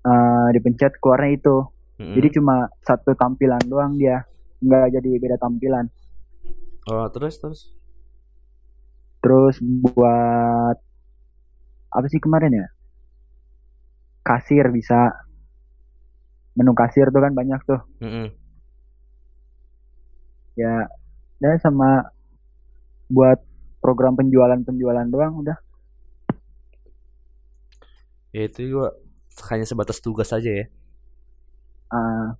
eh, 0.09 0.47
dipencet 0.55 0.97
keluarnya 1.01 1.31
itu 1.37 1.55
Mm-mm. 2.01 2.13
jadi 2.17 2.27
cuma 2.39 2.55
satu 2.81 3.13
tampilan 3.13 3.61
doang 3.69 3.97
dia 4.01 4.25
nggak 4.61 4.97
jadi 4.97 5.09
beda 5.21 5.37
tampilan 5.41 5.85
Oh, 6.89 7.05
terus 7.13 7.37
terus. 7.37 7.69
terus 9.21 9.61
buat 9.61 10.75
apa 11.91 12.07
sih 12.09 12.21
kemarin 12.23 12.51
ya 12.55 12.67
kasir 14.27 14.65
bisa 14.73 15.13
menu 16.57 16.73
kasir 16.75 17.07
tuh 17.13 17.21
kan 17.23 17.33
banyak 17.39 17.59
tuh 17.69 17.79
Mm-mm. 18.03 18.27
ya 20.55 20.87
dan 21.41 21.57
sama 21.57 22.05
buat 23.09 23.41
program 23.81 24.13
penjualan-penjualan 24.15 25.09
doang 25.09 25.41
udah 25.41 25.57
Ya 28.31 28.47
itu 28.47 28.63
juga 28.63 28.95
hanya 29.51 29.67
sebatas 29.67 29.99
tugas 29.99 30.31
aja 30.31 30.47
ya. 30.47 30.65
Ah, 31.91 32.39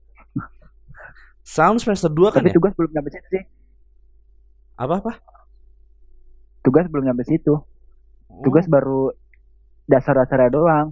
Sound 1.44 1.84
semester 1.84 2.08
2 2.08 2.32
kan 2.32 2.40
tapi 2.40 2.48
ya? 2.48 2.56
tugas 2.56 2.72
belum 2.72 2.96
nyampe 2.96 3.12
situ 3.12 3.28
sih 3.28 3.44
Apa-apa? 4.80 5.20
tugas 6.62 6.88
belum 6.88 7.10
nyampe 7.10 7.26
situ 7.28 7.60
Oh, 8.32 8.40
tugas 8.48 8.64
baru 8.64 9.12
dasar-dasarnya 9.84 10.56
doang 10.56 10.88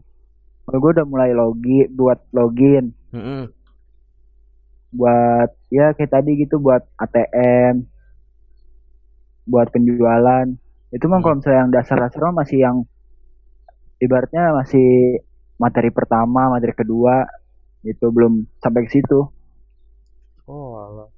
gue 0.67 0.91
udah 0.91 1.07
mulai 1.07 1.31
logi 1.31 1.87
buat 1.87 2.19
login 2.29 2.91
mm-mm. 3.09 3.47
buat 4.91 5.49
ya 5.71 5.95
kayak 5.95 6.11
tadi 6.11 6.35
gitu 6.35 6.59
buat 6.59 6.83
ATM 6.99 7.87
buat 9.51 9.67
penjualan 9.75 10.47
itu 10.95 11.05
mah 11.11 11.19
kalau 11.23 11.35
misalnya 11.39 11.59
yang 11.65 11.71
dasar-dasar 11.75 12.21
masih 12.39 12.57
yang 12.65 12.77
ibaratnya 14.05 14.43
masih 14.59 14.87
materi 15.63 15.89
pertama 15.97 16.41
materi 16.53 16.73
kedua 16.81 17.15
itu 17.85 18.05
belum 18.15 18.33
sampai 18.63 18.81
ke 18.87 18.91
situ 18.95 19.19
Oh, 20.47 20.75
alah. 20.75 21.09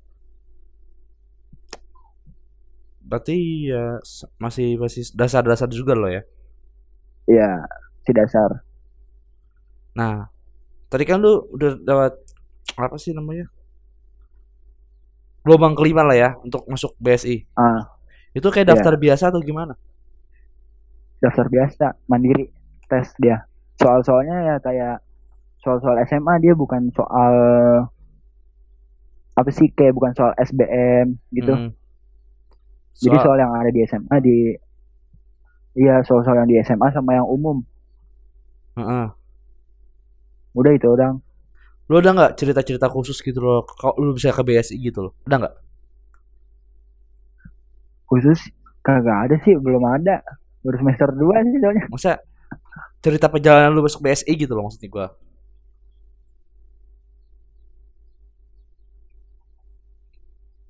Berarti 3.01 3.35
ya 3.71 4.00
masih 4.39 4.67
masih 4.79 5.03
dasar-dasar 5.17 5.67
juga 5.71 5.93
loh 5.97 6.09
ya. 6.11 6.21
ya 7.27 7.50
si 8.05 8.11
dasar 8.13 8.51
Nah, 9.97 10.27
Tadi 10.91 11.03
kan 11.09 11.17
lu 11.23 11.33
udah 11.55 11.71
dapat 11.89 12.13
apa 12.77 12.95
sih 13.00 13.11
namanya? 13.15 13.47
Gelombang 15.45 15.73
kelima 15.77 16.03
lah 16.05 16.17
ya 16.23 16.29
untuk 16.45 16.61
masuk 16.69 16.91
BSI. 17.01 17.35
Ah, 17.55 17.81
Itu 18.31 18.47
kayak 18.47 18.65
Iya. 18.65 18.71
daftar 18.75 18.95
biasa 18.95 19.23
atau 19.29 19.41
gimana? 19.41 19.75
daftar 21.21 21.45
biasa, 21.47 21.85
mandiri, 22.09 22.50
tes 22.89 23.13
dia. 23.21 23.45
Soal-soalnya 23.77 24.41
ya 24.41 24.55
kayak 24.57 25.05
soal-soal 25.61 26.01
SMA 26.01 26.41
dia 26.41 26.57
bukan 26.57 26.89
soal 26.89 27.33
apa 29.31 29.50
sih 29.50 29.69
kayak 29.69 29.93
bukan 29.93 30.11
soal 30.11 30.33
SBM 30.35 31.21
gitu. 31.29 31.53
Hmm. 31.53 31.69
Jadi 32.97 33.15
Soal- 33.15 33.23
soal 33.23 33.38
yang 33.38 33.53
ada 33.53 33.69
di 33.69 33.81
SMA 33.81 34.17
di 34.17 34.38
Iya, 35.71 36.03
soal-soal 36.03 36.35
yang 36.35 36.50
di 36.50 36.59
SMA 36.59 36.89
sama 36.89 37.15
yang 37.15 37.23
umum. 37.23 37.63
Heeh. 38.75 39.07
Udah 40.51 40.71
itu 40.73 40.83
orang. 40.83 41.23
Lu 41.88 41.95
ada 41.95 42.11
nggak 42.11 42.33
cerita-cerita 42.35 42.89
khusus 42.89 43.21
gitu 43.21 43.39
loh? 43.39 43.63
Kalau 43.63 43.95
lu 43.95 44.11
bisa 44.11 44.33
ke 44.33 44.43
BSI 44.43 44.75
gitu 44.81 45.00
loh. 45.05 45.13
Ada 45.23 45.38
nggak? 45.38 45.53
Khusus 48.12 48.51
kagak 48.84 49.32
ada 49.32 49.36
sih, 49.48 49.56
belum 49.56 49.88
ada. 49.88 50.20
Baru 50.60 50.75
semester 50.84 51.15
2 51.15 51.48
sih 51.48 51.60
soalnya. 51.63 51.86
Masa 51.88 52.20
cerita 53.00 53.32
perjalanan 53.32 53.72
lu 53.72 53.88
masuk 53.88 54.03
BSI 54.03 54.36
gitu 54.36 54.51
loh 54.51 54.68
maksudnya 54.68 54.91
gua. 54.91 55.08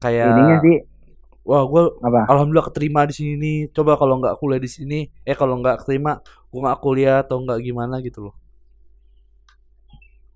Kayak 0.01 0.37
Ininya 0.37 0.57
sih 0.61 0.77
wah 1.41 1.65
gua 1.65 1.89
apa? 2.05 2.29
alhamdulillah 2.29 2.69
keterima 2.69 3.09
di 3.09 3.13
sini 3.17 3.33
nih. 3.41 3.57
Coba 3.73 3.97
kalau 3.97 4.21
nggak 4.21 4.37
kuliah 4.37 4.61
di 4.61 4.69
sini, 4.69 4.99
eh 5.25 5.33
kalau 5.33 5.57
nggak 5.57 5.81
keterima, 5.81 6.21
gua 6.53 6.59
nggak 6.69 6.79
kuliah 6.79 7.25
atau 7.25 7.41
nggak 7.41 7.59
gimana 7.65 7.97
gitu 8.05 8.29
loh. 8.29 8.35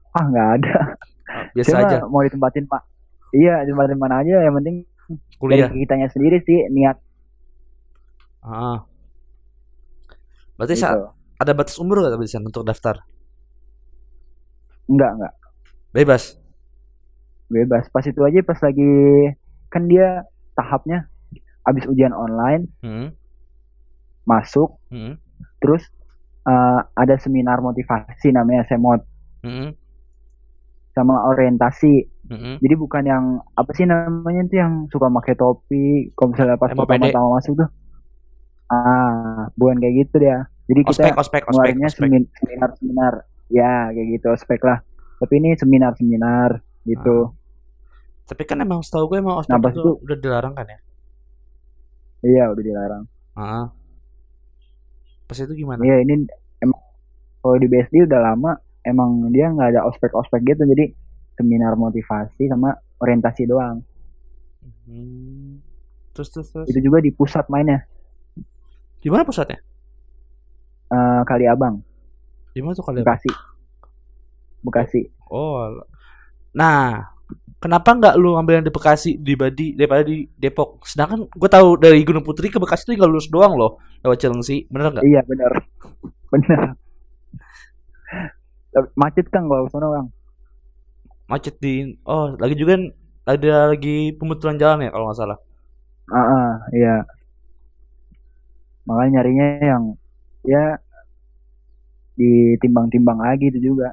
Ah, 0.10 0.26
nggak 0.26 0.50
ada. 0.58 0.76
Biasa 1.54 1.70
Cuma 1.70 1.86
aja 1.86 1.98
mau 2.10 2.22
ditempatin 2.26 2.66
Pak. 2.66 2.82
Iya, 3.30 3.62
ditempatin 3.62 3.98
mana 4.02 4.26
aja 4.26 4.42
yang 4.42 4.58
penting 4.58 4.88
kuliah. 5.38 5.68
dari 5.70 5.84
kitanya 5.84 6.10
sendiri 6.10 6.42
sih 6.42 6.66
niat 6.70 6.98
Ah. 8.42 8.86
Berarti 10.56 10.78
gitu. 10.78 10.84
saat 10.86 10.98
ada 11.36 11.52
batas 11.52 11.76
umur 11.76 12.00
nggak 12.00 12.22
di 12.22 12.30
sana 12.30 12.46
untuk 12.46 12.62
daftar? 12.62 13.02
Enggak, 14.86 15.12
enggak. 15.18 15.34
Bebas. 15.92 16.24
Bebas. 17.48 17.90
Pas 17.90 18.06
itu 18.06 18.22
aja 18.22 18.40
pas 18.42 18.60
lagi 18.62 18.92
kan 19.68 19.90
dia 19.90 20.24
tahapnya 20.54 21.10
habis 21.66 21.90
ujian 21.90 22.14
online 22.14 22.70
Hmm. 22.80 23.10
masuk 24.24 24.78
Hmm. 24.88 25.18
terus 25.58 25.82
eh, 26.46 26.82
ada 26.94 27.18
seminar 27.18 27.58
motivasi 27.60 28.30
namanya 28.30 28.64
semot 28.70 29.02
Hmm. 29.42 29.74
sama 30.94 31.26
orientasi 31.28 32.06
Hmm. 32.25 32.58
jadi 32.58 32.74
bukan 32.75 33.03
yang 33.03 33.25
apa 33.53 33.70
sih 33.72 33.84
namanya 33.84 34.41
tuh 34.46 34.58
yang 34.58 34.74
suka 34.88 35.08
pakai 35.12 35.34
topi 35.34 35.86
kalau 36.12 36.34
misalnya 36.34 36.55
pas 36.55 36.72
pertama-tama 36.72 37.38
masuk 37.38 37.53
tuh 37.55 37.70
ah 38.65 39.46
bukan 39.53 39.77
kayak 39.77 39.96
gitu 40.01 40.15
dia 40.20 40.38
jadi 40.65 40.82
kita 40.84 41.05
Ospek, 41.05 41.13
ospek, 41.15 41.44
ospek, 41.46 41.72
ospek. 41.75 41.89
semin- 41.94 42.29
seminar-seminar 42.36 43.13
ya 43.48 43.74
kayak 43.89 44.08
gitu 44.12 44.27
ospek 44.32 44.58
lah 44.60 44.82
tapi 45.15 45.34
ini 45.36 45.53
seminar-seminar 45.53 46.50
gitu 46.84 47.29
Tapi 48.25 48.41
kan 48.41 48.58
emang 48.58 48.82
setahu 48.82 49.05
gue 49.08 49.17
emang 49.20 49.38
ospek 49.38 49.53
Nah, 49.53 49.62
itu 49.63 49.77
itu- 49.77 50.00
udah 50.01 50.17
dilarang 50.17 50.53
kan 50.53 50.65
ya? 50.65 50.79
iya 52.24 52.50
udah 52.50 52.63
dilarang 52.63 53.03
Ah. 53.32 53.70
Pas 55.24 55.38
itu 55.38 55.53
gimana? 55.55 55.77
iya 55.79 56.00
ini 56.00 56.26
emang 56.58 56.80
kalau 57.39 57.58
di 57.58 57.67
BSD 57.67 58.02
udah 58.04 58.21
lama 58.23 58.52
emang 58.82 59.30
dia 59.30 59.45
nggak 59.47 59.69
ada 59.71 59.86
ospek-ospek 59.86 60.41
gitu 60.43 60.65
jadi 60.65 60.89
seminar 61.36 61.76
motivasi 61.76 62.48
sama 62.48 62.74
orientasi 63.00 63.43
doang 63.45 63.84
Hmm. 64.86 65.62
Terus 66.13 66.30
terus 66.30 66.48
terus. 66.54 66.65
itu 66.69 66.78
juga 66.80 67.02
di 67.02 67.10
pusat 67.10 67.50
mainnya 67.50 67.82
Di 69.02 69.10
mana 69.10 69.26
pusatnya? 69.26 69.58
Eh, 70.89 71.21
Kali 71.26 71.45
Abang 71.50 71.82
Di 72.54 72.62
mana 72.62 72.78
tuh 72.78 72.86
kalian? 72.86 73.02
Bekasi 73.02 73.30
Bekasi 74.62 75.02
Oh. 75.26 75.82
Nah, 76.54 77.02
kenapa 77.58 77.98
nggak 77.98 78.13
lu 78.21 78.38
ambil 78.38 78.62
yang 78.62 78.65
di 78.65 78.74
Bekasi 78.74 79.17
dibanding 79.17 79.74
daripada 79.74 80.06
di 80.06 80.30
Depok? 80.38 80.86
Sedangkan 80.86 81.26
gue 81.26 81.50
tahu 81.50 81.82
dari 81.82 82.06
Gunung 82.06 82.21
Putri 82.21 82.54
ke 82.54 82.62
Bekasi 82.62 82.86
tuh 82.86 82.93
tinggal 82.93 83.10
lurus 83.10 83.26
doang 83.26 83.58
loh 83.58 83.82
lewat 84.06 84.21
Cilengsi, 84.21 84.69
bener 84.69 84.93
nggak? 84.93 85.06
iya 85.06 85.26
bener 85.26 85.50
bener 86.32 86.78
macet 88.93 89.26
kan 89.34 89.50
kalau 89.50 89.65
sana 89.71 89.88
orang 89.88 90.08
Macet 91.26 91.56
di 91.58 91.98
oh 92.06 92.38
lagi 92.38 92.56
juga 92.58 92.78
ada 93.26 93.74
lagi 93.74 94.14
pembetulan 94.14 94.62
jalan 94.62 94.86
ya 94.86 94.92
kalau 94.94 95.10
nggak 95.10 95.20
salah. 95.20 95.40
ah 96.14 96.22
ah, 96.22 96.52
iya 96.70 97.02
makanya 98.86 99.26
nyarinya 99.26 99.48
yang 99.58 99.84
ya 100.46 100.78
ditimbang-timbang 102.14 103.18
lagi 103.18 103.50
itu 103.50 103.74
juga 103.74 103.90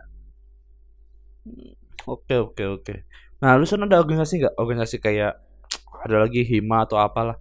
Oke 2.02 2.34
oke 2.34 2.62
oke. 2.66 2.94
Nah, 3.38 3.54
lu 3.54 3.62
sana 3.62 3.86
ada 3.86 4.02
organisasi 4.02 4.42
nggak? 4.42 4.58
Organisasi 4.58 4.98
kayak 4.98 5.38
ada 6.02 6.16
lagi 6.18 6.42
hima 6.42 6.82
atau 6.82 6.98
apalah? 6.98 7.38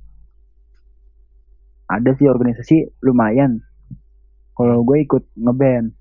ada 1.91 2.15
sih 2.15 2.27
organisasi 2.31 3.03
lumayan 3.03 3.59
kalau 4.55 4.79
gue 4.87 5.03
ikut 5.03 5.23
ngeband 5.35 5.91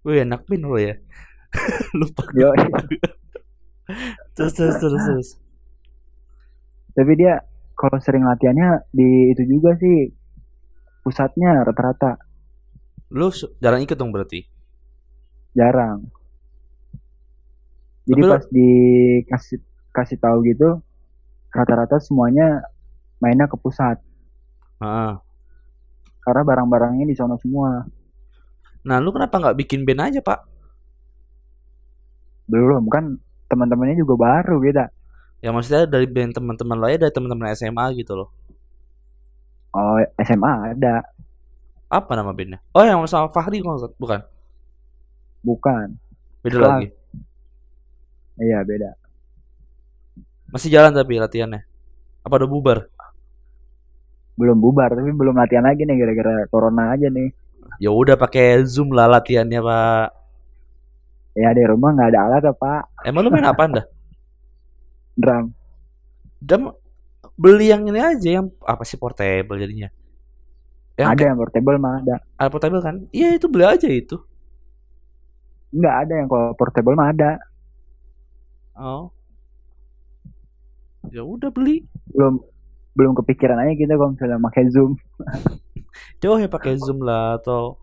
Wih 0.00 0.24
enak 0.24 0.48
pin 0.48 0.64
lo 0.64 0.80
ya. 0.80 0.96
Lupa. 1.98 2.24
yo 2.32 2.54
Terus 4.32 4.52
terus 4.52 4.76
terus 4.76 4.94
terus. 4.98 5.28
tapi 6.90 7.12
dia 7.14 7.40
kalau 7.72 7.96
sering 7.96 8.24
latihannya 8.24 8.82
di 8.90 9.32
itu 9.32 9.42
juga 9.46 9.76
sih 9.76 10.10
pusatnya 11.00 11.62
rata-rata 11.62 12.18
Lu 13.10 13.26
jarang 13.58 13.82
ikut 13.82 13.94
dong 13.94 14.10
berarti. 14.10 14.46
jarang 15.50 16.06
jadi 18.04 18.16
Tapi 18.16 18.26
lo- 18.26 18.32
pas 18.32 18.44
dikasih 18.46 19.58
kasih 19.90 20.18
tahu 20.18 20.42
gitu 20.44 20.78
rata-rata 21.50 21.98
semuanya 21.98 22.62
mainnya 23.18 23.46
ke 23.46 23.54
pusat 23.54 23.98
Heeh. 24.78 25.14
karena 26.20 26.42
barang-barangnya 26.46 27.04
di 27.04 27.14
sono 27.14 27.34
semua 27.36 27.84
Nah, 28.80 28.96
lu 28.96 29.12
kenapa 29.12 29.36
nggak 29.36 29.58
bikin 29.60 29.84
band 29.84 30.08
aja, 30.08 30.20
Pak? 30.24 30.40
belum 32.48 32.88
kan 32.88 33.20
teman-temannya 33.50 33.96
juga 34.02 34.14
baru 34.26 34.56
beda 34.64 34.84
Ya 35.44 35.50
maksudnya 35.54 35.84
dari 35.94 36.06
band 36.14 36.32
teman-teman 36.36 36.76
lo 36.80 36.86
ya 36.92 36.98
dari 37.02 37.12
teman-teman 37.16 37.48
SMA 37.58 37.84
gitu 38.00 38.12
loh. 38.18 38.28
oh 39.74 39.98
SMA 40.26 40.52
ada 40.74 41.02
Apa 41.90 42.12
nama 42.18 42.30
bandnya? 42.34 42.58
Oh, 42.74 42.82
yang 42.86 43.02
sama 43.10 43.28
Fahri 43.34 43.58
bukan? 43.62 44.20
bukan 45.44 45.88
Beda 46.42 46.58
Kelas. 46.58 46.68
lagi. 46.80 46.86
iya 48.40 48.58
beda 48.68 48.90
Masih 50.52 50.70
jalan 50.74 50.92
tapi 50.94 51.14
latihannya. 51.22 51.60
Apa 52.26 52.34
udah 52.42 52.50
bubar? 52.50 52.78
belum 54.40 54.58
bubar 54.64 54.90
tapi 54.96 55.10
belum 55.20 55.34
latihan 55.40 55.64
lagi 55.68 55.82
nih 55.84 55.96
gara-gara 56.00 56.34
corona 56.52 56.82
aja 56.96 57.06
nih 57.16 57.28
Ya 57.80 57.88
udah 57.90 58.16
pakai 58.20 58.60
Zoom 58.68 58.92
lah 58.92 59.08
latihannya, 59.08 59.60
Pak. 59.64 60.06
Ya 61.32 61.50
di 61.54 61.62
rumah 61.62 61.94
nggak 61.94 62.08
ada 62.10 62.20
alat 62.26 62.44
apa 62.50 62.72
Emang 63.06 63.22
lu 63.22 63.30
main 63.30 63.46
apa 63.46 63.62
dah? 63.70 63.86
drum 65.14 65.52
Dam 66.40 66.72
beli 67.36 67.68
yang 67.68 67.84
ini 67.84 68.00
aja 68.00 68.28
yang 68.40 68.48
apa 68.64 68.80
sih 68.84 68.96
portable 68.96 69.56
jadinya? 69.56 69.88
Yang 70.96 71.08
ada 71.16 71.22
yang 71.32 71.36
portable 71.40 71.76
mah 71.76 72.00
ada 72.00 72.14
ada 72.36 72.48
portable 72.48 72.80
kan? 72.80 73.04
Iya 73.12 73.36
itu 73.36 73.46
beli 73.48 73.64
aja 73.64 73.88
itu. 73.88 74.16
nggak 75.70 75.94
ada 76.02 76.12
yang 76.18 76.28
kalau 76.28 76.50
portable 76.58 76.96
mah 76.96 77.12
ada 77.12 77.38
Oh. 78.74 79.12
Ya 81.12 81.20
udah 81.20 81.52
beli. 81.52 81.84
belum 82.10 82.40
belum 82.96 83.12
kepikiran 83.22 83.60
aja 83.60 83.72
kita 83.76 83.94
kalau 83.94 84.12
misalnya 84.16 84.40
pakai 84.40 84.64
zoom 84.72 84.96
Coba 86.20 86.34
ya 86.38 86.48
pakai 86.50 86.74
Zoom 86.76 87.02
lah 87.02 87.38
atau 87.40 87.76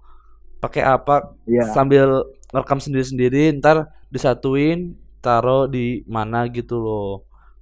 pakai 0.58 0.84
apa? 0.84 1.34
Ya 1.46 1.70
sambil 1.74 2.26
rekam 2.52 2.82
sendiri-sendiri 2.82 3.54
ntar 3.60 3.91
disatuin 4.10 4.96
taruh 5.22 5.67
di 5.70 6.02
mana 6.08 6.48
gitu 6.50 6.80
loh. 6.80 7.12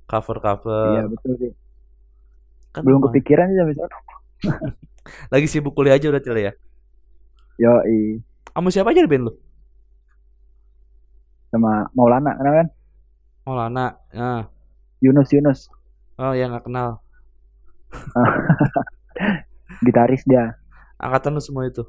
Cover 0.06 0.38
cover. 0.38 0.86
Iya 0.96 1.04
betul 1.10 1.32
sih. 1.42 1.52
Kan 2.72 2.86
belum 2.86 3.02
kepikiran 3.10 3.50
sih 3.52 3.58
sampai 3.58 3.76
lagi 5.34 5.48
sibuk 5.48 5.74
kuliah 5.74 5.98
aja 5.98 6.12
udah 6.12 6.22
ya? 6.22 6.54
Yo 7.58 7.74
kamu 8.56 8.72
siapa 8.72 8.92
aja 8.92 9.04
di 9.04 9.10
band 9.10 9.32
lu? 9.32 9.34
Sama 11.52 11.88
Maulana 11.96 12.36
kenal 12.36 12.54
kan? 12.64 12.68
Oh 13.46 13.56
Lana 13.56 13.96
nah. 14.12 14.48
Yunus 15.04 15.30
Yunus. 15.32 15.60
Oh 16.18 16.32
ya 16.32 16.48
nggak 16.48 16.66
kenal. 16.68 17.04
Gitaris 19.86 20.24
dia. 20.24 20.56
Angkatan 20.96 21.36
lu 21.36 21.44
semua 21.44 21.68
itu 21.68 21.84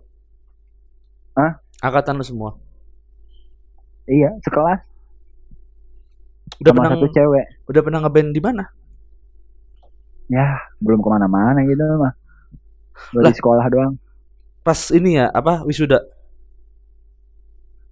Hah? 1.37 1.53
angkatan 1.79 2.16
lu 2.16 2.25
semua 2.25 2.51
iya 4.07 4.33
sekelas 4.42 4.81
Udah 6.57 6.72
sama 6.72 6.79
pernah 6.81 6.92
satu 6.96 7.09
cewek 7.11 7.46
udah 7.68 7.83
pernah 7.83 8.01
ngeband 8.01 8.31
di 8.33 8.40
mana? 8.40 8.64
ya 10.27 10.57
belum 10.81 10.99
ke 10.99 11.09
mana-mana 11.09 11.61
gitu 11.62 11.85
mah 12.01 12.14
Baru 13.12 13.29
di 13.29 13.37
sekolah 13.37 13.66
doang 13.68 13.94
Pas 14.64 14.90
ini 14.90 15.14
ya, 15.14 15.31
apa 15.31 15.62
wisuda. 15.62 16.03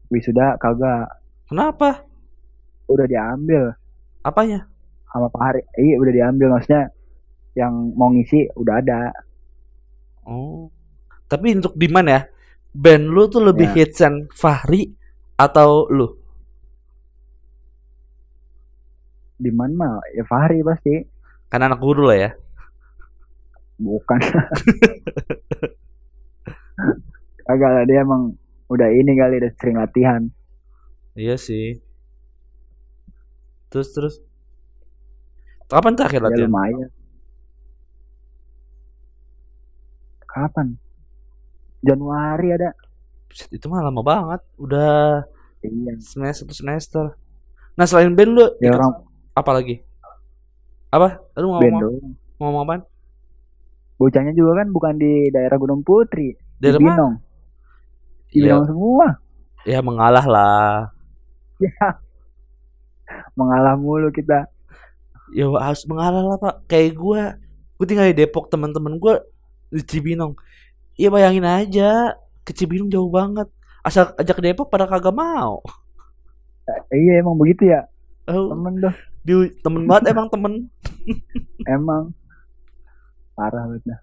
wisuda 0.09 0.57
kagak 0.57 1.07
Kenapa? 1.47 2.03
udah 2.89 3.07
diambil 3.07 3.77
Apanya? 4.23 4.65
sama 5.07 5.29
Pak 5.29 5.41
Hari 5.41 5.61
iya 5.79 5.95
udah 6.01 6.13
diambil 6.13 6.49
maksudnya 6.51 6.91
yang 7.55 7.71
mau 7.95 8.11
ngisi 8.11 8.49
udah 8.57 8.81
ada 8.81 9.13
Oh. 10.25 10.73
Tapi 11.29 11.53
untuk 11.53 11.77
di 11.77 11.85
mana 11.85 12.09
ya? 12.11 12.23
Band 12.75 13.07
lu 13.07 13.27
tuh 13.27 13.39
lebih 13.41 13.71
Ya. 13.71 13.75
hits 13.81 14.03
and 14.03 14.27
Fahri 14.31 14.91
atau 15.37 15.87
lu? 15.89 16.09
di 19.35 19.51
mana 19.51 19.99
ya 20.11 20.23
Fahri 20.25 20.63
pasti 20.63 21.05
Kan 21.47 21.61
anak 21.61 21.79
guru 21.79 22.07
lah 22.07 22.17
ya. 22.17 22.31
bukan 23.77 24.17
kagak 27.45 27.71
lah 27.71 27.85
dia 27.85 28.01
emang 28.01 28.33
udah 28.67 28.89
ini 28.89 29.13
kali 29.13 29.39
udah 29.39 29.53
sering 29.55 29.77
latihan 29.77 30.23
Iya 31.15 31.35
sih. 31.37 31.79
Terus 33.69 33.91
terus. 33.91 34.15
Kapan 35.65 35.95
terakhir 35.95 36.19
ya 36.19 36.27
latihan? 36.27 36.47
lumayan 36.47 36.91
kapan 40.25 40.75
Januari 41.85 42.49
ada 42.57 42.71
itu 43.51 43.67
mah 43.69 43.85
lama 43.85 44.01
banget. 44.01 44.41
Udah 44.57 45.23
iya 45.61 45.93
semester 46.01 46.45
satu 46.49 46.55
semester. 46.55 47.05
Nah 47.77 47.85
selain 47.85 48.15
band 48.15 48.31
lu 48.33 48.45
ya 48.59 48.73
ikut 48.73 48.79
orang 48.79 48.93
apa 49.35 49.51
lagi? 49.53 49.77
Apa? 50.95 51.19
Lu 51.37 51.51
mau 51.51 51.61
band 51.61 51.75
ngomong, 51.75 52.15
mau 52.39 52.45
ngomong 52.51 52.65
apaan? 52.65 52.83
bocahnya 53.95 54.35
juga 54.35 54.59
kan 54.59 54.69
bukan 54.75 54.95
di 54.99 55.31
daerah 55.31 55.55
Gunung 55.55 55.87
Putri 55.87 56.35
Dari 56.59 56.75
di? 56.75 56.83
Binong 56.83 57.15
di 58.27 58.43
Iya. 58.43 58.59
Binong 58.59 58.67
semua 58.67 59.07
Ya 59.63 59.79
mengalah 59.81 60.27
lah. 60.27 60.91
ya 61.63 61.95
mengalah 63.39 63.79
mulu 63.79 64.11
kita 64.11 64.51
Ya 65.33 65.47
harus 65.51 65.83
mengalah 65.89 66.23
lah 66.23 66.39
pak. 66.39 66.55
Kayak 66.71 66.95
gue, 66.95 67.23
gue 67.75 67.87
tinggal 67.91 68.07
di 68.07 68.15
Depok 68.23 68.47
teman-teman 68.47 69.03
gue 69.03 69.15
di 69.75 69.83
Cibinong. 69.83 70.39
Ya 70.95 71.09
bayangin 71.11 71.47
aja, 71.47 72.15
ke 72.47 72.53
Cibinong 72.55 72.91
jauh 72.91 73.11
banget. 73.11 73.51
Asal 73.83 74.15
ajak 74.17 74.41
Depok 74.41 74.71
pada 74.71 74.87
kagak 74.89 75.15
mau. 75.15 75.61
iya 76.89 77.21
emang 77.21 77.37
begitu 77.37 77.69
ya 77.69 77.85
Oh, 78.25 78.57
temen 78.57 78.81
tuh 78.81 78.95
di 79.21 79.53
temen 79.61 79.85
banget 79.85 80.17
emang 80.17 80.27
temen. 80.33 80.53
emang 81.77 82.09
parah 83.37 83.69
banget 83.69 83.83
dah. 83.85 84.01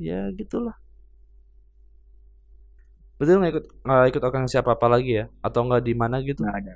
Ya 0.00 0.26
gitulah. 0.34 0.74
Berarti 3.14 3.30
nggak 3.36 3.52
ikut 3.54 3.66
nggak 3.86 4.04
ikut 4.10 4.22
organisasi 4.26 4.56
apa 4.58 4.74
apa 4.74 4.86
lagi 4.90 5.22
ya? 5.22 5.24
Atau 5.38 5.62
nggak 5.70 5.86
di 5.86 5.94
mana 5.94 6.18
gitu? 6.18 6.42
nggak 6.42 6.56
ada 6.66 6.74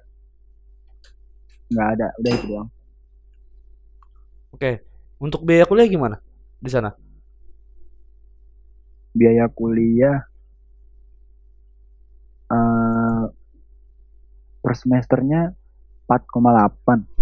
nggak 1.73 1.89
ada 1.97 2.07
udah 2.21 2.33
itu 2.37 2.47
doang 2.47 2.69
Oke. 4.55 4.87
Untuk 5.19 5.43
biaya 5.43 5.67
kuliah 5.67 5.91
gimana 5.91 6.23
di 6.63 6.71
sana? 6.71 6.95
Biaya 9.15 9.47
kuliah 9.49 10.27
eh 12.51 13.25
per 14.61 14.75
semesternya 14.75 15.55
4,8 16.05 17.15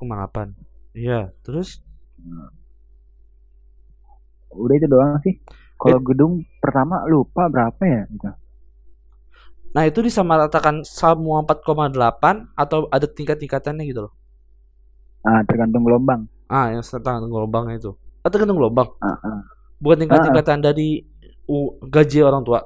4,8. 0.00 0.56
Iya. 0.96 1.32
Terus? 1.44 1.82
udah 4.50 4.74
itu 4.76 4.86
doang 4.90 5.14
sih 5.22 5.38
kalau 5.78 6.02
gedung 6.02 6.42
pertama 6.58 7.06
lupa 7.06 7.46
berapa 7.46 7.80
ya 7.86 8.02
gitu. 8.10 8.28
Nah 9.70 9.86
itu 9.86 10.02
disamaratakan 10.02 10.82
semua 10.82 11.46
4,8 11.46 11.94
atau 12.58 12.90
ada 12.90 13.06
tingkat-tingkatannya 13.06 13.86
gitu 13.86 14.10
loh? 14.10 14.12
ah 15.20 15.44
tergantung 15.44 15.84
gelombang 15.84 16.24
Ah 16.50 16.72
yang 16.74 16.82
tentang 16.82 17.30
gelombangnya 17.30 17.78
itu. 17.78 17.94
Ah 18.26 18.28
tergantung 18.28 18.58
gelombang. 18.58 18.90
ah, 18.98 19.14
ah. 19.22 19.40
Bukan 19.80 19.96
tingkat-tingkatan 20.04 20.60
dari 20.60 21.02
uh, 21.48 21.68
gaji 21.88 22.20
orang 22.20 22.44
tua. 22.44 22.60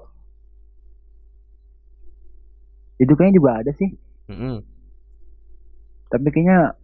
itu 2.95 3.11
kayaknya 3.19 3.37
juga 3.43 3.51
ada 3.59 3.71
sih 3.75 3.91
Mm-mm. 4.31 4.63
tapi 6.09 6.31
kayaknya 6.31 6.79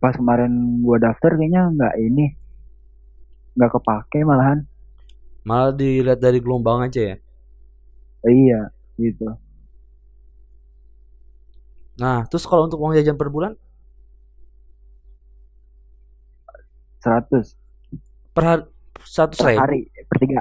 pas 0.00 0.16
kemarin 0.16 0.80
gua 0.80 0.96
daftar 0.96 1.36
kayaknya 1.36 1.68
nggak 1.76 1.94
ini 2.00 2.26
nggak 3.54 3.70
kepake 3.76 4.24
malahan 4.24 4.64
Malah 5.44 5.72
dilihat 5.72 6.20
dari 6.20 6.36
gelombang 6.36 6.84
aja 6.84 7.00
ya. 7.00 7.16
Eh, 8.24 8.32
iya 8.32 8.68
gitu 8.96 9.28
Nah 12.00 12.24
terus 12.28 12.48
kalau 12.48 12.64
untuk 12.64 12.80
uang 12.80 12.96
jajan 12.96 13.20
per 13.20 13.28
bulan 13.28 13.52
100 17.04 17.56
per 18.32 18.44
hari 18.44 18.64
seratus 19.04 19.38
per 19.40 19.52
ribu 19.54 19.60
hari 19.60 19.80
per 20.06 20.16
tiga 20.20 20.40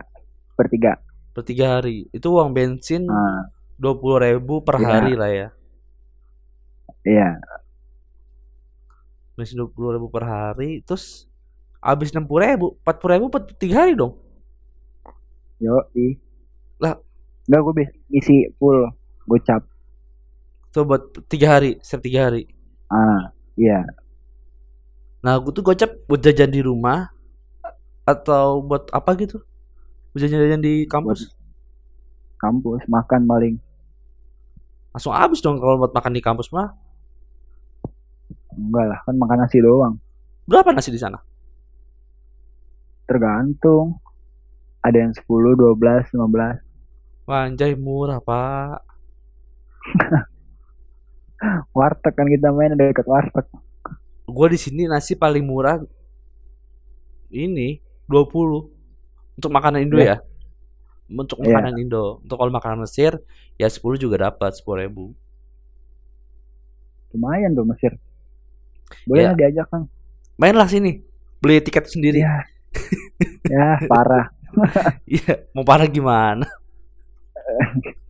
per 0.56 0.66
tiga 0.68 0.92
per 1.36 1.42
tiga 1.46 1.66
hari. 1.80 2.08
Itu 2.12 2.36
uang 2.36 2.52
bensin 2.52 3.08
ah. 3.08 3.48
dua 3.80 3.96
puluh 3.96 4.20
ribu 4.20 4.60
per 4.66 4.76
Iya. 4.82 4.88
hari 4.88 5.14
lah 5.16 5.30
ya? 5.32 5.48
Iya. 7.08 7.30
Bensin 9.40 9.56
dua 9.56 9.70
puluh 9.72 9.96
ribu 9.96 10.12
per 10.12 10.28
hari 10.28 10.84
terus 10.84 11.30
habis 11.80 12.12
enam 12.12 12.28
puluh 12.28 12.44
ribu 12.44 12.68
empat 12.84 12.96
puluh 13.00 13.14
ribu 13.16 13.28
per 13.32 13.48
tiga 13.56 13.88
hari 13.88 13.96
dong? 13.96 14.20
Yo 15.64 15.80
i 15.96 16.16
Lah. 16.80 16.96
nggak 17.50 17.62
gue 17.66 17.74
bisa 17.82 17.92
isi 18.14 18.38
full 18.62 18.88
gocap 19.26 19.66
tuh 20.70 20.86
buat 20.86 21.02
tiga 21.26 21.58
hari 21.58 21.82
setiap 21.82 22.02
tiga 22.06 22.20
hari? 22.30 22.46
Ah 22.92 23.32
iya. 23.56 23.84
Nah 25.20 25.36
gue 25.40 25.52
tuh 25.52 25.64
gocap 25.66 25.92
buat 26.06 26.20
jajan 26.22 26.52
di 26.52 26.62
rumah 26.62 27.10
atau 28.10 28.66
buat 28.66 28.90
apa 28.90 29.14
gitu? 29.22 29.38
Jajan-jajan 30.18 30.62
di 30.62 30.90
kampus? 30.90 31.30
Kampus 32.42 32.82
makan 32.90 33.30
paling. 33.30 33.56
Langsung 34.90 35.14
habis 35.14 35.40
dong 35.46 35.62
kalau 35.62 35.78
buat 35.78 35.94
makan 35.94 36.18
di 36.18 36.22
kampus 36.24 36.50
mah. 36.50 36.74
Enggak 38.58 38.86
lah 38.90 39.00
kan 39.06 39.16
makan 39.16 39.38
nasi 39.46 39.62
doang. 39.62 40.02
Berapa 40.50 40.74
nasi 40.74 40.90
di 40.90 40.98
sana? 40.98 41.22
Tergantung. 43.06 44.02
Ada 44.82 44.98
yang 45.06 45.14
10 45.14 45.28
12 45.28 46.16
15 46.16 47.28
Wah, 47.30 47.46
anjay 47.46 47.78
murah 47.78 48.18
pak. 48.18 48.82
Warteg 51.78 52.14
kan 52.18 52.26
kita 52.26 52.50
main 52.50 52.74
dekat 52.74 53.06
warteg. 53.06 53.46
Gue 54.26 54.48
di 54.50 54.58
sini 54.58 54.90
nasi 54.90 55.14
paling 55.14 55.46
murah. 55.46 55.78
Ini 57.30 57.78
20 58.10 59.38
untuk 59.38 59.52
makanan 59.54 59.86
Indo 59.86 59.98
Iya. 60.02 60.18
ya 60.20 60.26
untuk 61.10 61.38
Iya. 61.40 61.46
makanan 61.54 61.74
Indo 61.78 62.04
untuk 62.20 62.36
kalau 62.36 62.52
makanan 62.52 62.82
Mesir 62.84 63.22
ya 63.56 63.70
10 63.70 63.96
juga 63.96 64.18
dapat 64.28 64.58
10 64.58 64.82
ribu 64.82 65.14
lumayan 67.14 67.54
tuh 67.54 67.66
Mesir 67.66 67.94
boleh 69.06 69.30
lah 69.30 69.38
diajak 69.38 69.70
kan 69.70 69.86
mainlah 70.36 70.66
sini 70.66 71.06
beli 71.38 71.62
tiket 71.62 71.86
sendiri 71.88 72.20
Iya. 72.26 72.36
ya 73.48 73.68
parah 73.86 74.28
Iya, 75.06 75.46
mau 75.54 75.62
parah 75.62 75.86
gimana? 75.86 76.42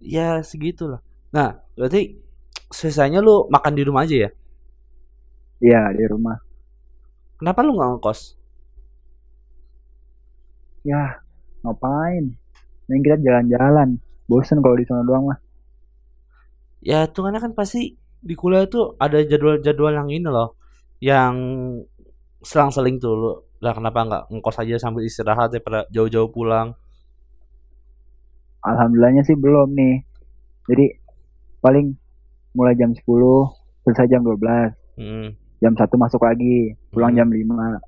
ya 0.00 0.40
segitulah. 0.40 1.04
Nah, 1.28 1.60
berarti 1.76 2.16
sisanya 2.72 3.20
lu 3.20 3.44
makan 3.48 3.72
di 3.76 3.82
rumah 3.84 4.08
aja 4.08 4.28
ya? 4.28 4.30
iya 5.62 5.94
di 5.94 6.02
rumah 6.10 6.34
Kenapa 7.42 7.58
lu 7.66 7.74
nggak 7.74 7.98
ngekos? 7.98 8.38
ya 10.82 11.18
ngapain 11.62 12.34
Mending 12.90 13.02
kita 13.06 13.16
jalan-jalan 13.22 14.02
bosen 14.26 14.58
kalau 14.58 14.74
di 14.74 14.86
sana 14.86 15.02
doang 15.06 15.30
mah 15.30 15.38
Ya, 16.82 17.06
tuh 17.06 17.26
karena 17.26 17.38
kan 17.38 17.54
pasti 17.54 17.94
di 18.18 18.34
kuliah 18.34 18.66
tuh 18.66 18.98
ada 18.98 19.22
jadwal-jadwal 19.22 19.94
yang 19.94 20.10
ini 20.10 20.26
loh, 20.26 20.58
yang 20.98 21.34
selang-seling 22.42 22.98
tuh 22.98 23.14
lu. 23.14 23.32
Lah 23.62 23.70
kenapa 23.70 24.02
nggak 24.02 24.22
ngekos 24.34 24.58
aja 24.66 24.82
sambil 24.82 25.06
istirahat 25.06 25.54
daripada 25.54 25.86
jauh-jauh 25.94 26.34
pulang? 26.34 26.74
alhamdulillahnya 28.62 29.26
sih 29.26 29.34
belum 29.34 29.74
nih 29.74 30.06
jadi 30.70 30.86
paling 31.58 31.98
mulai 32.54 32.78
jam 32.78 32.94
10 32.94 33.02
selesai 33.82 34.06
jam 34.10 34.22
12 34.22 34.78
Hmm. 34.92 35.32
Jam 35.62 35.72
1 35.78 35.96
masuk 36.02 36.22
lagi 36.28 36.74
pulang 36.92 37.12
Hmm. 37.12 37.18
jam 37.18 37.28
5 37.30 37.80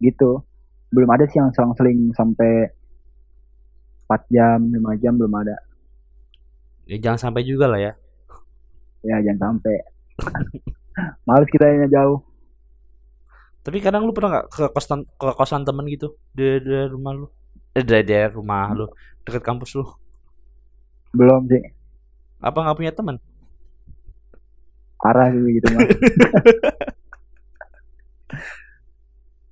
gitu 0.00 0.42
belum 0.94 1.10
ada 1.14 1.24
sih 1.30 1.38
yang 1.40 1.50
selang-seling 1.54 2.12
sampai 2.18 2.70
4 4.06 4.22
jam 4.34 4.58
5 4.74 5.02
jam 5.02 5.12
belum 5.18 5.34
ada 5.42 5.56
Ya 6.86 6.96
jangan 7.02 7.20
sampai 7.30 7.42
juga 7.50 7.66
lah 7.72 7.80
ya. 7.82 7.92
ya 9.04 9.16
jangan 9.24 9.40
sampai 9.56 9.74
males 11.28 11.48
kita 11.52 11.66
yang 11.68 11.90
jauh 11.92 12.18
Tapi 13.64 13.78
kadang 13.84 14.06
lu 14.06 14.12
pernah 14.16 14.30
nggak 14.32 14.46
ke 14.54 14.62
kosan 14.74 15.00
ke 15.20 15.26
kosan 15.38 15.62
temen 15.66 15.84
gitu 15.94 16.08
di, 16.36 16.46
di 16.62 16.74
rumah 16.94 17.12
lu? 17.18 17.26
Eh 17.76 17.82
dari, 17.90 18.04
dari 18.06 18.30
rumah 18.38 18.70
lu 18.78 18.86
dekat 19.26 19.42
kampus 19.48 19.70
lu. 19.78 19.84
belum 21.16 21.42
sih 21.50 21.62
Apa 22.40 22.58
nggak 22.64 22.78
punya 22.78 22.92
teman? 22.98 23.16
Parah 24.96 25.28
sih 25.28 25.44
gitu 25.52 25.66
mah 25.72 25.82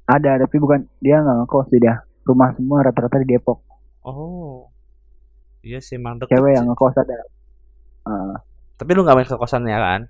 ada 0.06 0.30
tapi 0.38 0.56
bukan 0.58 0.86
dia 0.98 1.18
nggak 1.18 1.36
ngekos 1.42 1.66
sih 1.68 1.78
dia 1.78 2.02
rumah 2.22 2.52
semua 2.52 2.82
rata-rata 2.82 3.20
di 3.20 3.30
Depok 3.30 3.60
Oh. 4.04 4.68
Iya 5.64 5.80
sih 5.80 5.96
emang 5.96 6.20
deket 6.20 6.36
cewek 6.36 6.52
yang 6.52 6.68
ngekos 6.68 6.94
ada 6.94 7.24
Ah, 8.04 8.36
Tapi 8.76 8.90
lu 8.92 9.00
nggak 9.00 9.16
main 9.16 9.24
ke 9.24 9.34
kosannya 9.34 9.74
kan? 9.74 10.02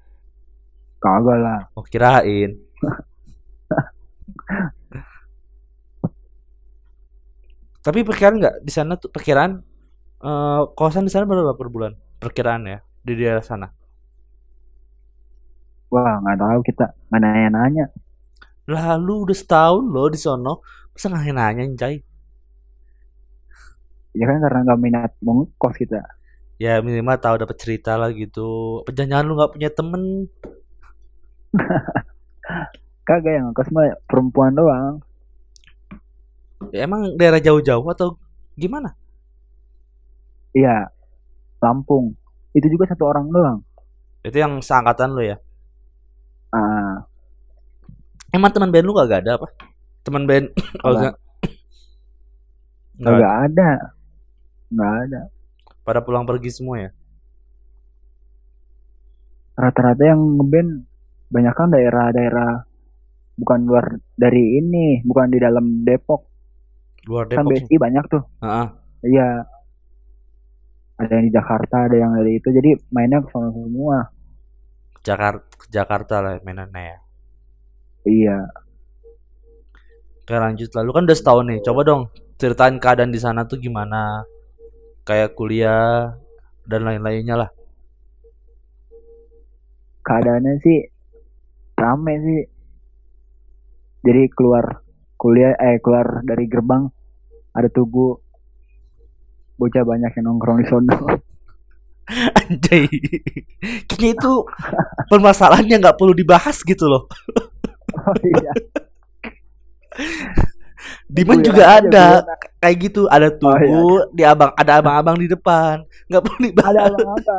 kagak 0.98 1.38
lah 1.38 1.60
Oh 1.74 1.84
kirain. 1.84 2.58
Tapi 7.84 8.00
perkiraan 8.00 8.40
nggak 8.40 8.54
di 8.64 8.72
sana 8.72 8.96
tuh 8.96 9.12
perkiraan 9.12 9.60
eh 10.24 10.62
kosan 10.72 11.04
di 11.04 11.12
sana 11.12 11.22
berapa 11.22 11.52
per 11.52 11.68
bulan? 11.68 11.92
Perkiraan 12.16 12.64
ya 12.64 12.78
di 13.04 13.12
daerah 13.14 13.44
sana. 13.44 13.68
Wah 15.94 16.14
nggak 16.22 16.38
tahu 16.42 16.60
kita 16.68 16.84
nggak 17.08 17.20
nanya-nanya 17.24 17.84
Lalu 18.74 19.12
udah 19.28 19.36
setahun 19.36 19.84
loh 19.94 20.08
di 20.08 20.18
sono, 20.24 20.52
masa 20.92 21.06
nggak 21.12 21.34
nanya 21.36 21.64
Cai? 21.80 21.96
ya 24.18 24.24
kan 24.30 24.38
karena 24.44 24.58
nggak 24.64 24.80
minat 24.84 25.10
mau 25.24 25.34
ngekos 25.42 25.74
kita 25.82 26.00
Ya 26.64 26.72
minimal 26.86 27.16
tahu 27.24 27.34
dapat 27.42 27.56
cerita 27.62 27.90
lah 28.00 28.10
gitu. 28.20 28.40
Jangan 28.98 29.22
lu 29.26 29.32
nggak 29.38 29.52
punya 29.54 29.70
temen? 29.78 30.02
kagak 33.08 33.32
yang 33.36 33.46
ngekos 33.50 33.68
mah 33.74 33.86
perempuan 34.08 34.52
doang 34.58 34.94
Ya, 36.72 36.78
emang 36.88 37.02
daerah 37.20 37.40
jauh-jauh 37.46 37.84
atau 37.94 38.08
gimana? 38.56 38.96
iya 40.58 40.74
Lampung 41.64 42.06
itu 42.58 42.66
juga 42.74 42.84
satu 42.90 43.04
orang 43.12 43.26
doang 43.34 43.58
Itu 44.24 44.36
yang 44.42 44.52
seangkatan 44.64 45.10
lu 45.16 45.22
ya? 45.30 45.36
Emang 48.34 48.50
teman 48.50 48.74
band 48.74 48.84
lu 48.84 48.92
gak 48.92 49.22
ada 49.22 49.38
apa? 49.38 49.46
Teman 50.02 50.26
band 50.26 50.50
Apa? 50.82 50.90
enggak. 50.90 51.14
Nggak 52.98 53.34
ada. 53.46 53.70
nggak 54.74 54.92
ada 55.06 55.20
Pada 55.82 56.00
pulang 56.02 56.26
pergi 56.26 56.50
semua 56.50 56.76
ya? 56.80 56.90
rata-rata 59.54 60.02
yang 60.02 60.18
ngeband 60.34 60.82
banyak 61.30 61.54
kan 61.54 61.70
daerah-daerah 61.70 62.66
bukan 63.38 63.60
luar 63.62 63.86
dari 64.14 64.58
ini 64.58 64.98
bukan 65.06 65.30
di 65.30 65.38
dalam 65.38 65.86
Depok 65.86 66.26
Luar 67.06 67.30
kan 67.30 67.46
Depok. 67.46 67.62
BSI 67.62 67.78
banyak 67.78 68.04
tuh 68.10 68.22
Heeh. 68.42 68.66
iya 69.14 69.46
ada 70.94 71.12
yang 71.14 71.26
di 71.26 71.34
Jakarta 71.34 71.86
ada 71.86 71.94
yang 71.94 72.18
dari 72.18 72.34
itu 72.34 72.50
jadi 72.50 72.74
mainnya 72.90 73.22
ke 73.22 73.30
sana 73.30 73.54
semua 73.54 74.10
Jakarta 75.06 75.46
Jakarta 75.70 76.14
lah 76.18 76.34
mainannya 76.42 76.82
ya. 76.82 76.98
Iya 78.08 78.38
Oke 80.24 80.32
lanjut 80.40 80.72
lalu 80.72 80.90
kan 80.96 81.04
udah 81.04 81.18
setahun 81.20 81.44
nih. 81.52 81.60
Coba 81.60 81.80
dong 81.84 82.02
ceritain 82.40 82.80
keadaan 82.80 83.12
di 83.12 83.20
sana 83.20 83.44
tuh 83.44 83.60
gimana? 83.60 84.24
Kayak 85.04 85.36
kuliah 85.36 86.16
dan 86.64 86.80
lain-lainnya 86.88 87.36
lah. 87.36 87.50
keadaannya 90.04 90.54
sih 90.60 90.78
rame 91.80 92.14
sih 92.20 92.42
jadi 94.04 94.28
keluar 94.36 94.84
kuliah 95.16 95.56
eh 95.56 95.80
keluar 95.80 96.20
dari 96.20 96.44
gerbang 96.44 96.92
ada 97.56 97.72
tugu 97.72 98.20
bocah 99.56 99.80
banyak 99.80 100.12
yang 100.20 100.24
nongkrong 100.28 100.60
di 100.60 100.66
sono 100.68 100.98
Anjay. 102.36 102.84
Kayaknya 103.88 104.12
itu 104.12 104.32
permasalahannya 105.08 105.80
nggak 105.80 105.96
perlu 105.96 106.12
dibahas 106.12 106.60
gitu 106.60 106.84
loh. 106.84 107.08
oh 107.92 108.16
iya 108.24 108.52
Diman 111.08 111.40
juga 111.40 111.64
aja, 111.64 111.80
ada 111.80 112.06
gue 112.20 112.36
kayak 112.60 112.76
gitu, 112.76 113.08
ada 113.08 113.32
Oh, 113.40 113.56
iya, 113.56 114.04
di 114.12 114.22
abang 114.26 114.52
ada 114.52 114.72
abang-abang 114.82 115.16
di 115.16 115.30
depan. 115.30 115.80
nggak 116.10 116.20
perlu 116.20 116.38
dibahas. 116.44 116.74
ada 116.76 117.04
apa 117.08 117.36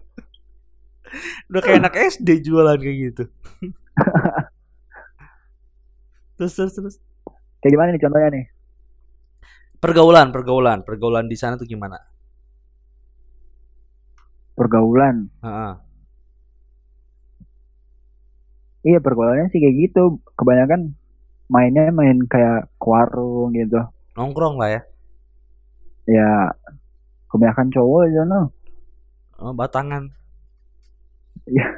Udah 1.50 1.60
kayak 1.62 1.78
anak 1.82 1.94
SD 2.10 2.42
jualan 2.42 2.78
kayak 2.78 2.96
gitu. 3.10 3.24
terus 6.40 6.56
terus 6.56 6.72
terus. 6.72 6.94
kayak 7.60 7.72
gimana 7.76 7.92
nih 7.92 8.00
contohnya 8.00 8.28
nih 8.32 8.46
Pergaulan, 9.80 10.28
pergaulan, 10.28 10.84
pergaulan 10.84 11.24
di 11.24 11.36
sana 11.36 11.56
tuh 11.56 11.64
gimana? 11.64 11.96
pergaulan 14.54 15.32
Heeh. 15.40 15.72
Iya 18.82 18.98
pergaulannya 18.98 19.52
sih 19.52 19.60
kayak 19.60 19.76
gitu 19.88 20.18
kebanyakan 20.38 20.94
mainnya 21.50 21.90
main 21.90 22.22
kayak 22.24 22.70
ke 22.78 22.86
warung 22.86 23.52
gitu 23.52 23.80
Nongkrong 24.14 24.56
lah 24.60 24.70
ya. 24.76 24.80
ya 26.06 26.30
kebanyakan 27.30 27.68
cowok 27.70 28.02
di 28.08 28.14
sana 28.18 28.40
Oh, 29.40 29.56
batangan. 29.56 30.04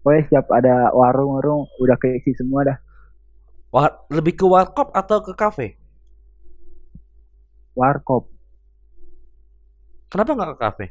pokoknya 0.00 0.22
setiap 0.30 0.46
ada 0.54 0.94
warung-warung 0.94 1.66
udah 1.82 1.98
keisi 1.98 2.32
semua 2.38 2.64
dah 2.64 2.78
Wah, 3.68 3.92
lebih 4.08 4.32
ke 4.32 4.46
warkop 4.48 4.88
atau 4.96 5.20
ke 5.20 5.36
kafe? 5.36 5.76
warkop 7.76 8.32
Kenapa 10.08 10.32
nggak 10.32 10.50
ke 10.56 10.58
kafe? 10.58 10.86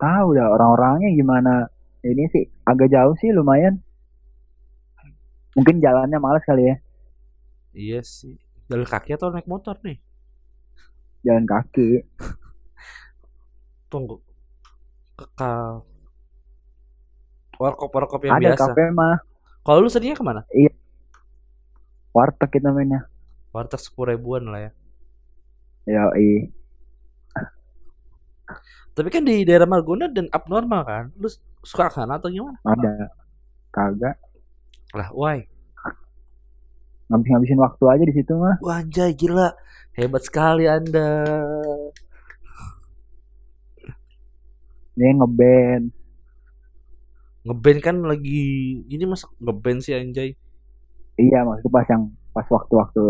Tahu 0.00 0.32
dah 0.34 0.48
orang-orangnya 0.48 1.12
gimana 1.12 1.68
ini 2.00 2.24
sih 2.32 2.48
agak 2.64 2.88
jauh 2.88 3.12
sih 3.20 3.30
lumayan 3.30 3.78
mungkin 5.52 5.78
jalannya 5.78 6.16
males 6.16 6.42
kali 6.48 6.64
ya 6.72 6.76
Iya 7.70 8.02
sih. 8.02 8.34
Jalan 8.66 8.82
kaki 8.82 9.14
atau 9.14 9.30
naik 9.30 9.46
motor 9.46 9.78
nih? 9.86 9.98
jalan 11.22 11.46
kaki 11.46 12.02
Tunggu. 13.90 14.18
Ke 15.14 15.26
ka... 15.38 15.78
Warkop 17.60 17.92
warkop 17.92 18.24
yang 18.26 18.40
ada 18.40 18.56
biasa. 18.56 18.72
kafe 18.72 18.90
mah 18.90 19.22
Kalau 19.62 19.84
lu 19.84 19.90
sedihnya 19.92 20.16
ke 20.16 20.24
mana? 20.24 20.42
warteg 22.10 22.50
itu 22.58 22.66
namanya 22.66 23.06
Warteg 23.54 23.78
sepuluh 23.78 24.18
ribuan 24.18 24.50
lah 24.50 24.66
ya. 24.66 24.70
ya 25.86 26.02
i 26.18 26.50
Tapi 28.90 29.08
kan 29.08 29.22
di 29.22 29.42
daerah 29.42 29.64
Margonda 29.64 30.06
dan 30.06 30.26
abnormal 30.28 30.82
kan? 30.82 31.04
Lu 31.14 31.28
suka 31.60 31.88
sana 31.88 32.16
atau 32.16 32.28
gimana? 32.28 32.58
ada 32.62 33.08
kagak 33.70 34.16
Lah, 34.92 35.10
why? 35.12 35.46
ngabis 37.06 37.26
ngabisin 37.26 37.58
waktu 37.58 37.84
aja 37.86 38.04
di 38.04 38.14
situ 38.14 38.32
mah 38.34 38.54
Wah, 38.62 38.78
anjay 38.80 39.10
gila. 39.12 39.50
Hebat 39.92 40.22
sekali 40.22 40.64
Anda. 40.64 41.26
dia 44.92 45.10
ngeband 45.10 45.90
Ngeband 47.40 47.78
kan 47.80 47.96
lagi 48.04 48.42
ini 48.84 49.04
masa 49.04 49.26
ngeband 49.38 49.80
sih 49.80 49.96
anjay. 49.96 50.36
iya 51.16 51.40
maksudnya 51.40 51.72
pas 51.72 51.86
yang 51.88 52.02
pas 52.30 52.46
waktu-waktu 52.46 53.00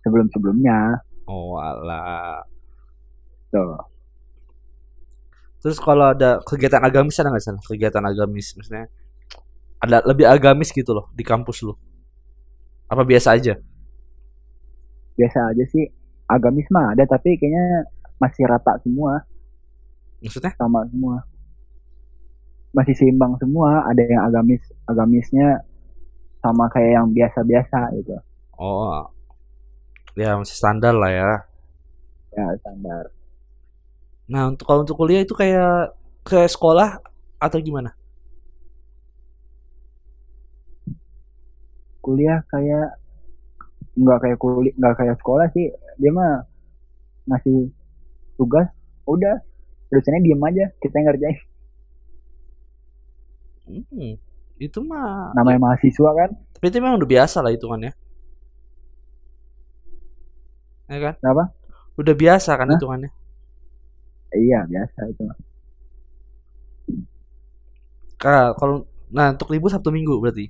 sebelum 0.00 0.26
sebelumnya 0.28 1.00
Oh, 1.24 1.54
alah. 1.56 2.42
tuh 3.48 3.78
Terus 5.62 5.78
kalau 5.78 6.10
ada 6.10 6.42
kegiatan 6.42 6.82
agamis 6.82 7.16
ada 7.22 7.30
nggak 7.30 7.42
sana? 7.42 7.60
Kegiatan 7.62 8.02
agamis 8.02 8.58
maksudnya 8.58 8.90
ada 9.78 10.02
lebih 10.02 10.26
agamis 10.26 10.74
gitu 10.74 10.90
loh 10.90 11.06
di 11.14 11.22
kampus 11.22 11.62
lu. 11.62 11.74
Apa 12.90 13.06
biasa 13.06 13.38
aja? 13.38 13.54
biasa 15.12 15.52
aja 15.52 15.64
sih 15.68 15.84
agamis 16.24 16.64
mah 16.72 16.96
ada 16.96 17.04
tapi 17.04 17.36
kayaknya 17.36 17.84
masih 18.16 18.48
rata 18.48 18.80
semua 18.80 19.20
Maksudnya? 20.24 20.56
sama 20.56 20.88
semua 20.88 21.20
masih 22.72 22.96
seimbang 22.96 23.36
semua 23.36 23.84
ada 23.84 24.00
yang 24.00 24.24
agamis 24.24 24.64
agamisnya 24.88 25.60
sama 26.40 26.64
kayak 26.72 26.96
yang 26.96 27.06
biasa-biasa 27.12 27.92
gitu 28.00 28.16
Oh. 28.56 29.04
Ya 30.16 30.32
masih 30.40 30.56
standar 30.56 30.96
lah 30.96 31.12
ya. 31.12 31.32
ya 32.32 32.46
standar 32.64 33.12
Nah, 34.32 34.48
untuk 34.48 34.64
kalau 34.64 34.80
untuk 34.84 34.96
kuliah 34.96 35.20
itu 35.20 35.36
kayak 35.36 35.92
ke 36.24 36.48
sekolah 36.48 37.04
atau 37.36 37.58
gimana? 37.60 37.92
kuliah 42.02 42.42
kayak 42.50 42.98
nggak 43.94 44.18
kayak 44.26 44.38
kuliah 44.42 44.74
nggak 44.74 44.94
kayak 44.98 45.16
sekolah 45.22 45.46
sih 45.54 45.70
dia 46.02 46.10
mah 46.10 46.42
ngasih 47.30 47.70
tugas 48.34 48.66
udah 49.06 49.38
dosennya 49.86 50.26
diem 50.26 50.42
aja 50.42 50.66
kita 50.82 50.98
yang 50.98 51.06
ngerjain 51.06 51.38
Hmm, 53.62 54.18
itu 54.58 54.78
mah 54.82 55.30
namanya 55.38 55.62
mahasiswa 55.62 56.10
kan 56.18 56.34
tapi 56.62 56.70
itu 56.70 56.78
memang 56.78 56.94
udah 56.94 57.10
biasa 57.10 57.42
lah 57.42 57.50
hitungannya. 57.50 57.90
Ya 60.86 60.98
kan? 61.02 61.14
Kenapa? 61.18 61.44
Udah 61.98 62.14
biasa 62.14 62.50
kan 62.54 62.70
Hah? 62.70 62.78
hitungannya. 62.78 63.10
Iya 64.36 64.64
biasa 64.68 65.00
itu. 65.08 65.22
Kak, 68.20 68.56
kalau 68.56 68.86
nah 69.12 69.34
untuk 69.34 69.50
libur 69.52 69.68
Sabtu 69.68 69.92
Minggu 69.92 70.16
berarti. 70.20 70.48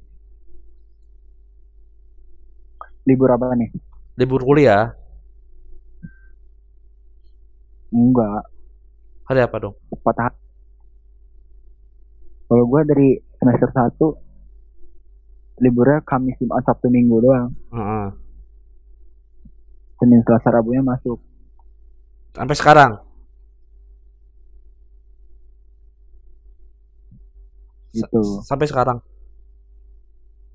libur 3.02 3.34
apa 3.34 3.50
nih 3.58 3.70
Libur 4.14 4.46
kuliah 4.46 4.94
enggak 7.92 8.46
hari 9.28 9.40
apa 9.44 9.56
dong? 9.58 9.74
empat 9.90 10.16
hari 10.16 10.38
kalau 12.46 12.64
gue 12.68 12.80
dari 12.84 13.08
semester 13.40 13.68
1 13.68 15.64
liburnya 15.66 15.98
Kamis 16.04 16.36
Jumat 16.40 16.64
Sabtu 16.64 16.88
Minggu 16.88 17.20
doang 17.20 17.50
Heeh. 17.72 18.06
Senin 20.00 20.22
Selasa 20.26 20.48
Rabunya 20.50 20.82
masuk 20.82 21.20
Sampai 22.32 22.56
sekarang. 22.56 22.96
Sa- 27.92 28.08
gitu 28.08 28.20
sampai 28.42 28.66
sekarang. 28.66 28.98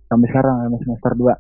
sampai 0.08 0.28
sekarang 0.32 0.56
sampai 0.64 0.80
semester 0.84 1.14
2 1.16 1.36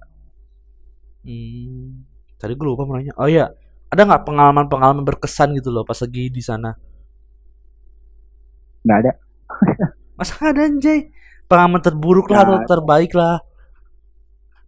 Hmm, 1.23 2.07
tadi 2.39 2.55
gue 2.55 2.63
lupa 2.63 2.87
mau 2.87 2.95
nanya. 2.95 3.11
Oh 3.19 3.27
iya, 3.27 3.51
ada 3.91 4.01
nggak 4.07 4.23
pengalaman-pengalaman 4.23 5.03
berkesan 5.03 5.51
gitu 5.59 5.75
loh 5.75 5.83
pas 5.83 5.99
lagi 5.99 6.31
di 6.31 6.39
sana? 6.39 6.71
nggak 8.83 8.97
ada 9.03 9.11
Masa 10.17 10.31
nggak 10.39 10.51
ada 10.55 10.61
anjay? 10.63 10.99
Pengalaman 11.47 11.81
terburuk 11.83 12.31
lah 12.31 12.47
atau 12.47 12.59
terbaik 12.63 13.11
lah. 13.11 13.43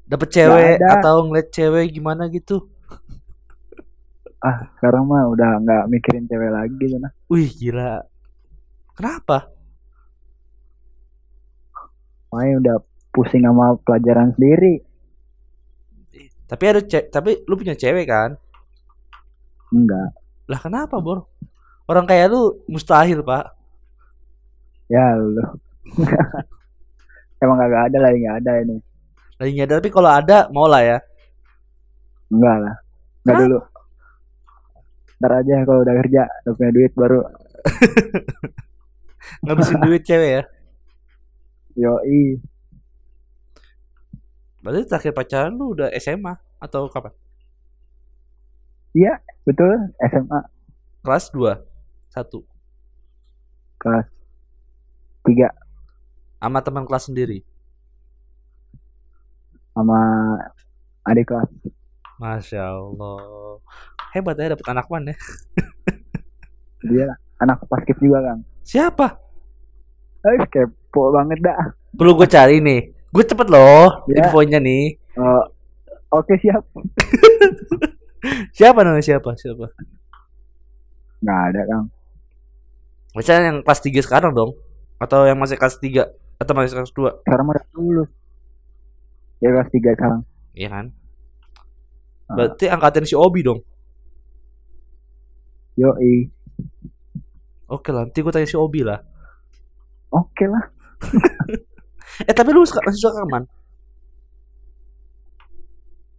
Dapet 0.03 0.29
cewek 0.35 0.83
atau 0.83 1.15
ngeliat 1.23 1.47
cewek 1.47 1.95
gimana 1.95 2.27
gitu. 2.27 2.67
ah 4.47 4.67
sekarang 4.75 5.03
mah 5.03 5.27
udah 5.27 5.59
nggak 5.63 5.83
mikirin 5.91 6.23
cewek 6.27 6.51
lagi 6.51 6.85
nah 6.99 7.11
Wih 7.27 7.47
gila. 7.55 8.03
Kenapa? 8.95 9.47
Makanya 12.29 12.55
udah 12.61 12.75
pusing 13.09 13.43
sama 13.43 13.73
pelajaran 13.81 14.31
sendiri 14.33 14.81
Tapi 16.45 16.63
ada 16.65 16.81
ce 16.81 17.05
tapi 17.05 17.45
lu 17.45 17.53
punya 17.53 17.77
cewek 17.77 18.09
kan? 18.09 18.33
enggak 19.69 20.09
Lah 20.45 20.57
kenapa, 20.57 20.97
Bor? 20.97 21.29
Orang 21.85 22.09
kayak 22.09 22.33
lu 22.33 22.57
mustahil, 22.65 23.21
Pak. 23.21 23.53
ya 24.89 25.13
lu 25.13 25.45
emang 27.41 27.57
kagak 27.57 27.93
ada 27.93 27.97
lagi 28.01 28.17
nggak 28.19 28.37
ada 28.41 28.51
ini 28.61 28.77
Lagi 29.37 29.51
nggak 29.53 29.67
ada, 29.69 29.75
tapi 29.77 29.89
kalau 29.89 30.09
ada 30.09 30.37
mau 30.49 30.65
lah 30.65 30.81
ya. 30.81 30.97
enggak 32.29 32.57
lah 32.57 32.75
enggak 33.21 33.37
dulu 33.45 33.57
ntar 35.19 35.31
aja 35.37 35.55
kalau 35.67 35.79
udah 35.83 35.95
kerja 36.01 36.23
udah 36.41 36.53
punya 36.57 36.71
duit 36.71 36.91
baru 36.97 37.19
Ngabisin 39.45 39.79
duit 39.83 40.01
cewek 40.01 40.31
ya. 40.31 40.43
Yoi 41.79 42.37
Berarti 44.59 44.91
terakhir 44.91 45.15
pacaran 45.15 45.55
lu 45.55 45.71
udah 45.71 45.87
SMA 45.95 46.35
atau 46.59 46.91
kapan? 46.91 47.15
betul 49.47 49.71
SMA 50.03 50.39
Kelas 50.99 51.31
2. 51.31 51.55
Satu. 52.11 52.43
kelas 53.79 54.03
tiga 55.23 55.47
Sama 56.43 56.59
teman 56.59 56.83
kelas 56.83 57.07
sendiri. 57.07 57.39
sama 59.71 59.95
adik 61.07 61.31
kelas 61.31 61.47
Masya 62.19 62.75
Allah. 62.75 63.63
Hebat 64.11 64.35
ya 64.35 64.51
dapet 64.51 64.67
anak 64.67 64.91
man 64.91 65.07
ya. 65.07 65.15
dia 66.83 67.07
anak 67.39 67.63
paskib 67.71 67.95
juga 68.03 68.19
kang 68.23 68.41
Siapa? 68.67 69.28
Eh 70.21 70.37
kepo 70.45 71.11
banget 71.11 71.39
dah 71.39 71.71
Perlu 71.89 72.13
gue 72.15 72.27
cari 72.27 72.59
nih. 72.59 72.81
Gue 73.09 73.23
cepet 73.23 73.47
loh 73.47 74.05
Ya. 74.05 74.21
infonya 74.21 74.59
nih. 74.59 74.93
Eh, 74.95 75.43
oke 76.09 76.33
siap 76.37 76.61
Siapa 78.57 78.83
namanya 78.83 79.05
siapa? 79.05 79.31
Siapa? 79.33 79.65
nggak 81.19 81.41
ada 81.51 81.61
kang 81.65 81.85
Misalnya 83.11 83.43
yang 83.49 83.59
kelas 83.59 83.81
3 83.81 83.99
sekarang 83.99 84.31
dong. 84.31 84.55
Atau 84.95 85.23
yang 85.23 85.35
masih 85.35 85.55
kelas 85.55 85.75
3 85.77 86.07
atau 86.37 86.53
masih 86.53 86.71
kelas 86.73 86.91
2. 86.93 87.23
sekarang 87.23 87.45
udah 87.47 87.63
lulus 87.73 88.09
ya 89.39 89.49
kelas 89.49 89.69
tiga 89.69 89.91
sekarang 89.93 90.21
Iya 90.51 90.69
kan? 90.69 90.85
Ah. 92.27 92.35
Berarti 92.35 92.65
angkatan 92.67 93.03
si 93.03 93.15
Obi 93.15 93.41
dong. 93.41 93.59
yoi 95.75 96.27
Oke 97.67 97.93
lah, 97.93 98.03
nanti 98.03 98.19
gue 98.19 98.33
tanya 98.33 98.43
si 98.45 98.57
Obi 98.57 98.81
lah. 98.81 98.97
Oke 100.11 100.45
lah 100.45 100.65
Eh 102.19 102.33
tapi 102.33 102.51
lu 102.51 102.65
suka, 102.67 102.83
masih 102.83 102.99
suka 102.99 103.23
man? 103.25 103.45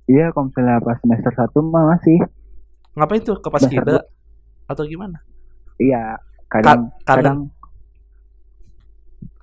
iya 0.06 0.32
kalau 0.32 0.48
misalnya 0.48 0.80
pas 0.80 0.96
semester 0.96 1.30
satu 1.30 1.60
mah 1.60 1.92
masih 1.92 2.16
Ngapain 2.96 3.20
tuh 3.20 3.36
ke 3.36 3.46
pas 3.46 3.62
kibra? 3.62 4.00
Atau 4.64 4.84
gimana? 4.84 5.20
iya 5.76 6.16
kadang 6.48 6.88
Ka- 7.02 7.14
kadang 7.14 7.52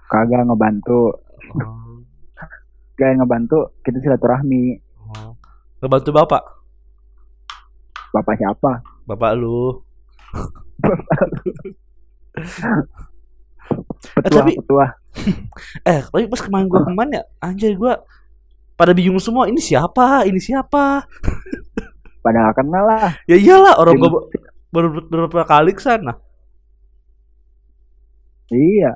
kagak 0.08 0.44
ngebantu 0.44 1.24
Oh, 1.48 2.04
gak 2.96 3.16
ngebantu 3.16 3.72
kita 3.80 4.02
silaturahmi 4.02 4.76
oh. 5.00 5.32
Ngebantu 5.80 6.10
bapak? 6.12 6.44
bapak 8.10 8.36
siapa 8.36 8.82
Bapak 9.06 9.32
lu. 9.38 9.78
petua 14.16 14.40
tapi- 14.42 14.58
petua 14.58 14.86
Eh, 15.90 16.00
tapi 16.06 16.26
pas 16.30 16.42
kemarin 16.42 16.66
gua 16.70 16.82
kemarin 16.86 17.18
ya, 17.18 17.24
anjir 17.42 17.74
gua 17.74 18.06
pada 18.78 18.94
bingung 18.94 19.18
semua 19.18 19.50
ini 19.50 19.58
siapa? 19.58 20.22
Ini 20.24 20.38
siapa? 20.38 21.02
Padahal 22.24 22.54
kenal 22.54 22.84
lah. 22.86 23.18
Ya 23.26 23.34
iyalah 23.34 23.82
orang 23.82 23.98
gua 23.98 24.10
ba- 24.14 24.28
baru 24.70 24.88
beberapa 25.02 25.42
kali 25.44 25.74
ke 25.74 25.82
sana. 25.82 26.14
Iya. 28.48 28.96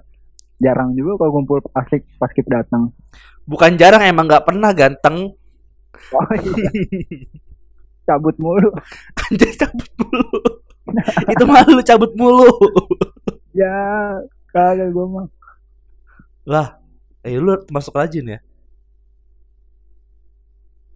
Jarang 0.62 0.94
juga 0.94 1.18
kalau 1.18 1.42
kumpul 1.42 1.58
pas 1.66 1.88
pas 2.22 2.30
kita 2.30 2.62
datang. 2.62 2.94
Bukan 3.44 3.74
jarang 3.76 4.06
emang 4.06 4.30
nggak 4.30 4.46
pernah 4.46 4.70
ganteng. 4.72 5.34
Oh 6.14 6.32
iya. 6.38 6.70
Cabut 8.08 8.38
mulu. 8.38 8.70
Anjir 9.18 9.50
cabut 9.56 9.90
mulu. 9.98 10.26
Itu 11.30 11.44
malu 11.46 11.80
cabut 11.82 12.12
mulu. 12.14 12.50
Ya 13.52 13.74
kagak 14.52 14.90
gue 14.92 15.06
mah. 15.08 15.28
Lah 16.48 16.68
eh 17.24 17.38
lu 17.38 17.54
termasuk 17.66 17.94
rajin 17.96 18.26
ya? 18.38 18.40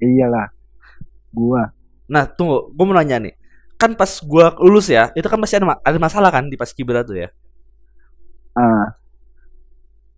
Iyalah 0.02 0.52
gua. 1.32 1.72
Nah 2.12 2.28
tunggu 2.28 2.70
gua 2.76 2.86
mau 2.86 2.96
nanya 3.00 3.18
nih. 3.24 3.34
Kan 3.80 3.96
pas 3.96 4.12
gua 4.24 4.56
lulus 4.60 4.88
ya 4.92 5.12
itu 5.16 5.28
kan 5.28 5.40
masih 5.40 5.60
ada 5.60 5.68
ma- 5.68 5.82
ada 5.84 5.98
masalah 6.00 6.30
kan 6.32 6.48
di 6.52 6.56
pas 6.60 6.72
kibra 6.72 7.04
tuh 7.04 7.16
ya? 7.16 7.30
Ah. 8.56 8.96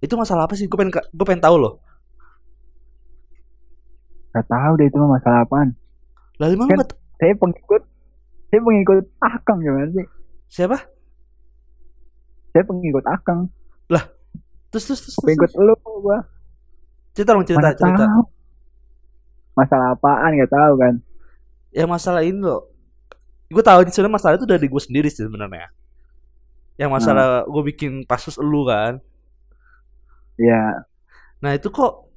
Itu 0.02 0.14
masalah 0.18 0.46
apa 0.50 0.54
sih? 0.58 0.66
Gua 0.70 0.82
pengen 0.82 0.94
gua 0.94 1.26
pengen 1.26 1.44
tahu 1.44 1.56
loh. 1.58 1.74
Gak 4.34 4.46
tahu 4.46 4.72
deh 4.78 4.86
itu 4.86 4.98
mah 5.02 5.18
masalah 5.18 5.42
apaan. 5.46 5.74
Lalu 6.38 6.54
emang 6.58 6.70
Kan- 6.70 6.94
saya 7.18 7.34
pengikut 7.34 7.82
saya 8.54 8.60
pengikut 8.62 9.06
akang 9.20 9.60
gimana 9.62 9.90
sih? 9.94 10.06
Siapa 10.48 10.78
saya 12.58 12.66
pengikut 12.66 13.06
akang. 13.06 13.54
Terus 14.68 14.84
terus 14.84 15.00
terus, 15.00 15.16
terus, 15.16 15.24
pengikut 15.24 15.52
lu 15.58 15.74
gua. 16.04 16.18
Cerita 17.16 17.34
dong 17.34 17.46
cerita 17.48 17.72
Mana 17.72 17.78
cerita. 17.78 18.04
tahu? 18.06 18.24
Masalah 19.58 19.88
apaan 19.98 20.32
gak 20.38 20.54
tahu 20.54 20.74
kan? 20.78 20.96
Ya 21.74 21.86
masalah 21.90 22.22
ini 22.22 22.38
loh. 22.38 22.70
Gue 23.50 23.64
tahu 23.64 23.88
sebenarnya 23.90 24.16
masalah 24.20 24.36
itu 24.38 24.46
dari 24.46 24.68
gue 24.68 24.82
sendiri 24.82 25.10
sih 25.10 25.26
sebenarnya. 25.26 25.72
Yang 26.78 26.90
masalah 26.94 27.48
gue 27.48 27.64
bikin 27.74 28.06
pasus 28.06 28.38
elu 28.38 28.70
kan. 28.70 28.94
Ya 30.38 30.86
nah 31.38 31.54
itu 31.54 31.70
kok 31.70 32.10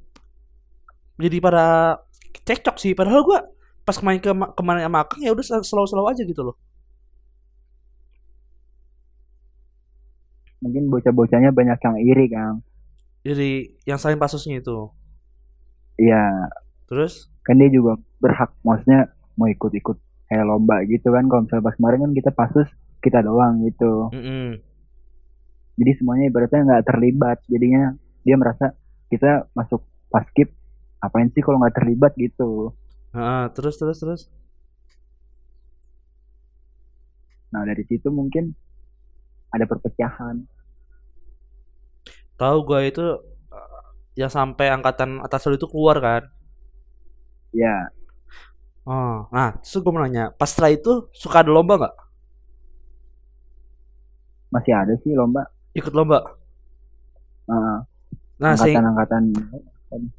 jadi 1.16 1.36
pada 1.40 1.64
cekcok 2.44 2.76
sih. 2.76 2.92
Padahal 2.92 3.24
gue 3.24 3.38
pas 3.88 3.96
main 4.04 4.20
ke 4.20 4.32
kemarin 4.52 4.84
sama 4.84 5.00
Akang 5.00 5.20
ya 5.24 5.32
udah 5.32 5.64
selalu-selalu 5.64 6.06
aja 6.12 6.22
gitu 6.28 6.44
loh 6.44 6.56
mungkin 10.60 10.92
bocah-bocahnya 10.92 11.50
banyak 11.50 11.78
yang 11.80 11.96
iri 12.00 12.26
kang. 12.28 12.60
Jadi 13.24 13.76
yang 13.84 14.00
saling 14.00 14.20
pasusnya 14.20 14.60
itu? 14.60 14.88
Iya. 16.00 16.48
Terus? 16.88 17.28
Kan 17.44 17.60
dia 17.60 17.68
juga 17.72 18.00
berhak 18.20 18.52
maksudnya 18.64 19.12
mau 19.36 19.48
ikut-ikut 19.48 19.96
kayak 20.28 20.44
lomba 20.44 20.84
gitu 20.88 21.12
kan. 21.12 21.24
Kalau 21.28 21.44
misalnya 21.44 21.64
pas 21.64 21.76
kemarin 21.76 21.98
kan 22.04 22.12
kita 22.16 22.30
pasus 22.32 22.68
kita 23.00 23.24
doang 23.24 23.64
gitu. 23.64 24.12
Mm-mm. 24.12 24.60
jadi 25.80 25.96
semuanya 25.96 26.28
ibaratnya 26.28 26.60
nggak 26.68 26.84
terlibat. 26.92 27.38
Jadinya 27.48 27.96
dia 28.20 28.36
merasa 28.36 28.76
kita 29.08 29.48
masuk 29.56 29.80
paskib 30.12 30.52
apain 31.00 31.32
sih 31.32 31.40
kalau 31.40 31.56
nggak 31.56 31.80
terlibat? 31.80 32.12
gitu. 32.20 32.76
Ah, 33.16 33.48
terus 33.56 33.80
terus 33.80 33.98
terus. 33.98 34.22
nah 37.50 37.66
dari 37.66 37.82
situ 37.82 38.06
mungkin 38.14 38.54
ada 39.50 39.64
perpecahan 39.66 40.46
Tahu 42.40 42.56
gua 42.64 42.80
itu 42.88 43.04
uh, 43.52 43.82
yang 44.16 44.32
sampai 44.32 44.72
angkatan 44.72 45.20
atas 45.20 45.44
lu 45.44 45.60
itu 45.60 45.68
keluar 45.68 46.00
kan? 46.00 46.22
ya 47.52 47.92
Oh, 48.88 49.28
nah, 49.28 49.54
terus 49.60 49.76
gue 49.76 49.92
mau 49.92 50.00
nanya, 50.02 50.32
pas 50.34 50.48
setelah 50.48 50.72
itu 50.72 51.06
suka 51.12 51.44
ada 51.44 51.52
lomba 51.52 51.76
nggak? 51.76 51.94
masih 54.50 54.72
ada 54.74 54.96
sih 55.04 55.14
lomba 55.14 55.46
Ikut 55.76 55.94
lomba? 55.94 56.26
Heeh. 57.46 57.78
Nah, 58.40 58.50
angkatan 58.56 58.84
angkatan 58.88 59.22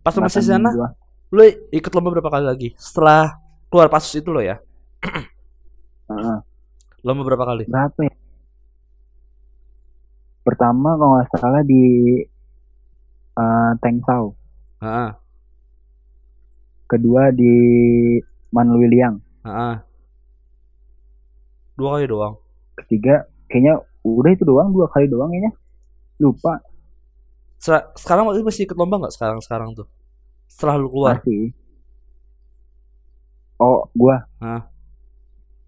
pas 0.05 0.13
lu 0.13 0.21
masih 0.23 0.45
sana, 0.45 0.71
gua. 0.71 0.93
lu 1.33 1.41
ikut 1.73 1.91
lomba 1.91 2.09
berapa 2.15 2.29
kali 2.31 2.45
lagi? 2.47 2.69
Setelah 2.77 3.35
keluar 3.67 3.89
pasus 3.89 4.13
itu 4.21 4.29
lo 4.29 4.39
ya? 4.39 4.61
Heeh. 6.07 6.37
Lomba 7.01 7.21
berapa 7.25 7.43
kali? 7.49 7.65
berapa 7.65 7.99
ya 8.07 8.13
pertama 10.41 10.97
kalau 10.97 11.11
nggak 11.17 11.29
salah 11.37 11.61
di 11.63 11.83
uh, 13.37 13.71
Tengsau 13.81 14.33
Heeh, 14.81 15.09
kedua 16.89 17.29
di 17.31 17.53
Manluiliang 18.51 19.15
heeh. 19.45 19.75
Dua 21.77 21.97
kali 21.97 22.05
doang. 22.05 22.35
ketiga 22.77 23.25
kayaknya 23.49 23.81
udah 24.05 24.31
itu 24.33 24.43
doang 24.45 24.69
dua 24.73 24.85
kali 24.91 25.05
doang 25.07 25.29
kayaknya 25.31 25.53
lupa 26.19 26.61
Se- 27.61 27.87
sekarang 27.97 28.25
waktu 28.25 28.41
itu 28.41 28.47
masih 28.49 28.63
ikut 28.65 28.77
lomba 28.77 28.97
nggak 29.05 29.13
sekarang 29.13 29.39
sekarang 29.41 29.69
tuh? 29.77 29.85
Setelah 30.49 30.75
lu 30.81 30.89
keluar? 30.89 31.21
masih 31.21 31.53
oh 33.61 33.85
gua 33.93 34.25
Hah? 34.41 34.61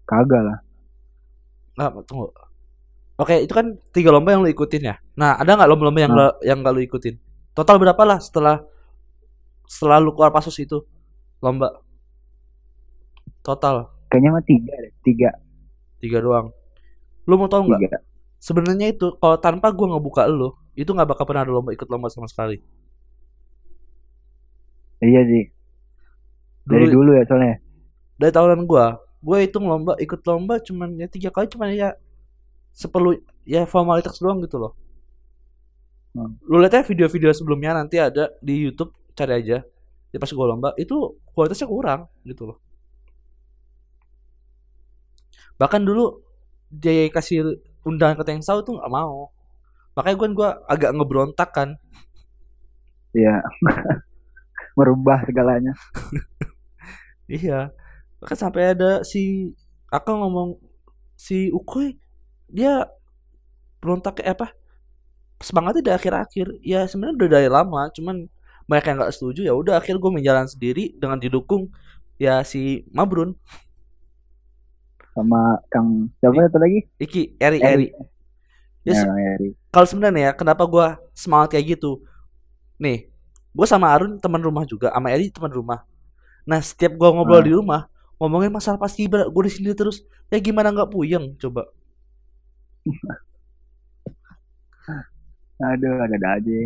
kagak 0.04 0.42
lah 0.44 0.58
Nah, 1.74 1.90
tunggu. 2.06 2.30
Oke, 3.14 3.46
itu 3.46 3.52
kan 3.54 3.78
tiga 3.94 4.10
lomba 4.10 4.34
yang 4.34 4.42
lu 4.42 4.50
ikutin 4.50 4.82
ya. 4.90 4.94
Nah, 5.14 5.38
ada 5.38 5.54
nggak 5.54 5.68
lomba-lomba 5.70 6.00
yang 6.02 6.12
Nah. 6.14 6.18
lo- 6.34 6.38
yang 6.42 6.58
nggak 6.62 6.74
lu 6.74 6.82
ikutin? 6.82 7.14
Total 7.54 7.76
berapa 7.78 8.02
lah 8.02 8.18
setelah 8.18 8.66
setelah 9.70 9.98
lu 10.02 10.10
keluar 10.12 10.32
pasus 10.34 10.56
itu 10.60 10.82
lomba? 11.40 11.68
Total 13.44 13.76
kayaknya 14.10 14.30
mah 14.34 14.44
tiga 14.46 14.72
deh 14.82 14.92
tiga 15.06 15.30
tiga 16.02 16.18
doang. 16.24 16.46
Lu 17.28 17.34
mau 17.40 17.48
tahu 17.50 17.62
nggak? 17.70 18.02
Sebenarnya 18.40 18.92
itu 18.94 19.06
kalau 19.22 19.36
tanpa 19.40 19.72
gua 19.72 19.96
ngebuka 19.96 20.22
lu, 20.28 20.52
itu 20.76 20.90
nggak 20.92 21.08
bakal 21.16 21.24
pernah 21.28 21.42
ada 21.46 21.52
lomba 21.54 21.70
ikut 21.76 21.88
lomba 21.92 22.08
sama 22.12 22.28
sekali. 22.28 22.60
iya 25.04 25.20
sih 25.30 25.44
dari 26.64 26.86
Dulu 26.88 26.94
dulu 26.96 27.10
ya 27.18 27.22
soalnya 27.28 27.56
dari 28.16 28.32
tahunan 28.32 28.62
gua, 28.70 28.86
gua 29.20 29.38
itu 29.42 29.56
lomba 29.60 29.92
ikut 30.00 30.20
lomba 30.24 30.54
cuman 30.62 30.96
ya 30.96 31.06
tiga 31.10 31.28
kali 31.34 31.46
cuman 31.50 31.68
ya 31.74 31.90
seperlu 32.74 33.22
ya 33.46 33.64
formalitas 33.64 34.18
doang 34.18 34.42
gitu 34.42 34.58
loh. 34.58 34.72
Hmm. 36.14 36.34
Lu 36.46 36.58
lihat 36.58 36.74
aja 36.78 36.84
video-video 36.86 37.30
sebelumnya 37.30 37.78
nanti 37.78 38.02
ada 38.02 38.34
di 38.42 38.66
YouTube 38.66 38.90
cari 39.14 39.40
aja. 39.40 39.62
Ya 40.10 40.18
pas 40.18 40.30
gua 40.30 40.50
lomba 40.50 40.70
itu 40.78 41.18
kualitasnya 41.34 41.70
kurang 41.70 42.10
gitu 42.26 42.50
loh. 42.50 42.58
Bahkan 45.58 45.82
dulu 45.86 46.22
dia 46.74 47.06
kasih 47.10 47.62
undangan 47.86 48.18
ke 48.18 48.24
Tengsau 48.26 48.62
tuh 48.66 48.78
nggak 48.78 48.90
mau. 48.90 49.30
Makanya 49.94 50.16
gua 50.18 50.28
gua 50.34 50.50
agak 50.66 50.90
ngebrontak 50.94 51.50
kan. 51.54 51.78
Iya. 53.14 53.38
merubah 54.74 55.22
segalanya 55.22 55.72
Iya. 57.24 57.72
Bahkan 58.20 58.36
sampai 58.36 58.76
ada 58.76 59.00
si 59.00 59.54
Akang 59.88 60.20
ngomong 60.20 60.60
si 61.16 61.48
Ukoy 61.48 61.96
dia 62.48 62.88
berontak 63.80 64.20
kayak 64.20 64.40
apa? 64.40 64.46
Semangatnya 65.40 65.82
di 65.84 65.92
akhir-akhir. 65.92 66.46
Ya 66.64 66.86
sebenarnya 66.88 67.16
udah 67.20 67.28
dari 67.30 67.48
lama, 67.52 67.82
cuman 67.92 68.16
banyak 68.64 68.84
yang 68.88 68.96
nggak 69.04 69.12
setuju 69.12 69.40
ya 69.44 69.52
udah 69.52 69.76
akhir 69.76 70.00
gue 70.00 70.08
menjalan 70.08 70.48
sendiri 70.48 70.96
dengan 70.96 71.20
didukung 71.20 71.68
ya 72.16 72.40
si 72.46 72.80
Mabrun, 72.88 73.36
sama 75.14 75.60
Kang 75.70 76.10
siapa 76.18 76.48
itu 76.48 76.58
lagi 76.58 76.80
Iki, 76.98 77.22
Eri, 77.38 77.58
Eri. 77.60 77.86
Eri. 77.86 77.86
Ya, 78.84 78.94
se- 78.98 79.08
Eri. 79.08 79.48
kalau 79.70 79.86
sebenarnya 79.88 80.30
ya 80.30 80.32
kenapa 80.32 80.64
gua 80.64 80.98
semangat 81.12 81.54
kayak 81.56 81.78
gitu? 81.78 82.02
Nih, 82.80 83.08
gue 83.52 83.66
sama 83.68 83.88
Arun 83.92 84.18
teman 84.18 84.42
rumah 84.42 84.64
juga, 84.66 84.90
sama 84.92 85.08
Eri 85.12 85.30
teman 85.30 85.52
rumah. 85.52 85.84
Nah 86.44 86.60
setiap 86.60 86.96
gua 86.98 87.12
ngobrol 87.14 87.40
Ah. 87.40 87.46
di 87.46 87.52
rumah 87.54 87.80
ngomongin 88.16 88.50
masalah 88.52 88.80
pas 88.80 88.92
kibra, 88.92 89.28
gue 89.28 89.42
di 89.44 89.52
sini 89.52 89.70
terus 89.76 90.02
ya 90.32 90.38
gimana 90.40 90.72
nggak 90.72 90.90
puyeng 90.90 91.36
coba. 91.36 91.68
aduh 95.68 95.94
ada 96.04 96.28
aja 96.38 96.58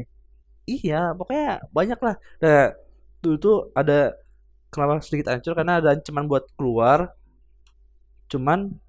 Iya, 0.68 0.96
pokoknya 1.18 1.46
banyak 1.76 1.98
lah. 2.06 2.14
Nah, 2.44 2.64
dulu 3.22 3.36
tuh 3.44 3.56
ada 3.80 4.12
kenapa 4.72 5.00
sedikit 5.06 5.28
hancur 5.32 5.52
karena 5.58 5.74
ada 5.80 5.90
ancaman 5.96 6.26
buat 6.30 6.44
keluar. 6.58 7.00
Cuman 8.28 8.80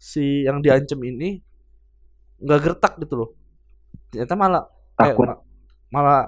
si 0.00 0.44
yang 0.46 0.58
diancam 0.64 1.00
ini 1.06 1.28
nggak 2.40 2.60
gertak 2.64 2.92
gitu 3.02 3.14
loh. 3.20 3.28
Ternyata 4.12 4.34
malah 4.38 4.62
eh, 5.02 5.14
takut 5.14 5.28
ma- 5.28 5.40
malah 5.94 6.20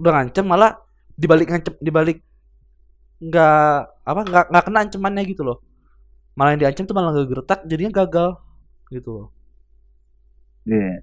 udah 0.00 0.12
ngancem 0.18 0.46
malah 0.46 0.72
dibalik 1.16 1.48
ngancem 1.50 1.74
dibalik 1.82 2.18
nggak 3.22 3.76
apa 4.10 4.20
nggak 4.28 4.44
nggak 4.50 4.64
kena 4.66 4.78
ancamannya 4.84 5.22
gitu 5.30 5.42
loh. 5.46 5.56
Malah 6.38 6.50
yang 6.56 6.60
diancam 6.66 6.84
tuh 6.88 6.96
malah 6.96 7.10
nggak 7.14 7.28
gertak 7.32 7.60
jadinya 7.70 7.92
gagal 8.04 8.28
gitu 8.94 9.08
loh. 9.16 9.26
Iya. 10.66 11.02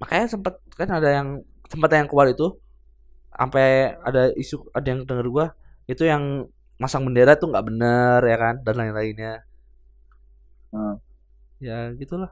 makanya 0.00 0.26
sempat 0.32 0.54
kan 0.78 0.88
ada 0.98 1.08
yang 1.18 1.28
sempat 1.68 1.90
yang 1.92 2.08
keluar 2.10 2.28
itu 2.32 2.46
sampai 3.34 3.94
ada 4.08 4.20
isu 4.42 4.56
ada 4.76 4.86
yang 4.92 5.00
denger 5.08 5.26
gua 5.34 5.46
itu 5.90 6.02
yang 6.12 6.24
masang 6.82 7.02
bendera 7.06 7.32
tuh 7.40 7.48
nggak 7.52 7.66
bener 7.68 8.20
ya 8.32 8.36
kan 8.44 8.54
dan 8.66 8.74
lain-lainnya 8.80 9.32
Hmm. 10.72 10.94
ya 11.60 11.76
gitulah 12.00 12.30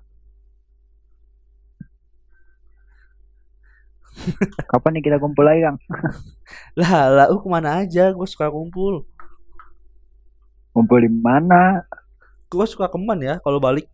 kapan 4.71 4.91
nih 4.99 5.03
kita 5.07 5.17
kumpul 5.23 5.45
lagi 5.47 5.61
Kang 5.67 5.79
lah 6.81 6.93
lah 7.17 7.27
uh 7.33 7.41
ke 7.43 7.49
mana 7.51 7.83
aja 7.85 8.11
gua 8.17 8.27
suka 8.29 8.47
kumpul 8.51 9.05
kumpul 10.73 10.99
di 11.05 11.11
mana 11.11 11.83
gua 12.49 12.67
suka 12.67 12.89
keman 12.89 13.21
ya 13.21 13.35
kalau 13.45 13.61
balik. 13.61 13.87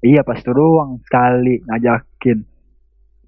Iya 0.00 0.24
pas 0.24 0.40
itu 0.40 0.50
doang 0.50 0.98
sekali 1.04 1.60
ngajakin. 1.64 2.38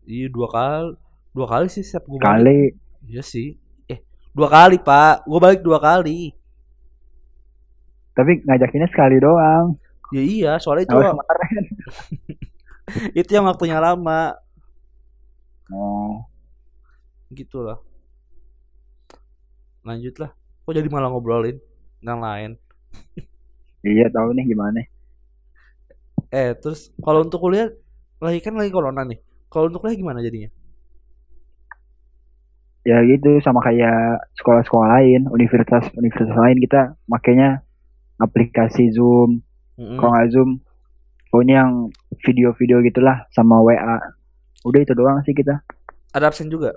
Iya 0.08 0.26
dua 0.32 0.48
kali 0.48 0.90
dua 1.32 1.46
kali 1.48 1.66
sih 1.70 1.84
setiap 1.84 2.08
gua 2.10 2.18
balik. 2.20 2.26
Kali. 2.26 2.62
Iya 3.08 3.22
sih. 3.22 3.56
Eh 3.86 4.02
dua 4.34 4.48
kali 4.50 4.76
pak. 4.82 5.24
Gua 5.24 5.38
balik 5.38 5.60
dua 5.60 5.78
kali. 5.78 6.32
Tapi 8.12 8.44
ngajakinnya 8.44 8.88
sekali 8.92 9.16
doang. 9.20 9.78
Ya 10.12 10.22
iya 10.22 10.52
soalnya 10.60 10.84
itu 10.84 10.96
kemarin. 10.96 11.64
Itu 13.24 13.30
yang 13.32 13.48
waktunya 13.48 13.80
lama. 13.80 14.36
Oh. 15.72 16.28
Gitu 17.32 17.64
lah 17.64 17.80
lanjut 19.82 20.14
lah 20.22 20.30
kok 20.62 20.72
jadi 20.78 20.86
malah 20.86 21.10
ngobrolin 21.10 21.58
yang 22.02 22.20
lain. 22.20 22.50
Iya 23.82 24.06
tahu 24.14 24.30
nih 24.34 24.46
gimana. 24.46 24.86
Eh 26.30 26.54
terus 26.54 26.94
kalau 27.02 27.26
untuk 27.26 27.42
kuliah 27.42 27.70
lagi 28.22 28.38
kan 28.38 28.54
lagi 28.54 28.70
corona 28.70 29.02
nih. 29.02 29.18
Kalau 29.50 29.66
untuk 29.66 29.82
kuliah 29.82 29.98
gimana 29.98 30.22
jadinya? 30.22 30.50
Ya 32.82 32.98
gitu 33.06 33.38
sama 33.42 33.62
kayak 33.62 34.26
sekolah-sekolah 34.38 34.98
lain 34.98 35.30
universitas 35.30 35.86
universitas 35.94 36.34
lain 36.34 36.58
kita 36.62 36.94
makanya 37.06 37.62
aplikasi 38.18 38.90
Zoom. 38.94 39.42
Mm-mm. 39.72 39.96
kalau 39.96 40.12
nggak 40.12 40.28
Zoom 40.36 40.50
pokoknya 41.32 41.64
yang 41.64 41.72
video-video 42.22 42.84
gitulah 42.84 43.24
sama 43.32 43.56
WA 43.64 43.98
udah 44.62 44.80
itu 44.82 44.94
doang 44.94 45.18
sih 45.26 45.34
kita. 45.34 45.58
Ada 46.14 46.30
absen 46.30 46.52
juga? 46.52 46.76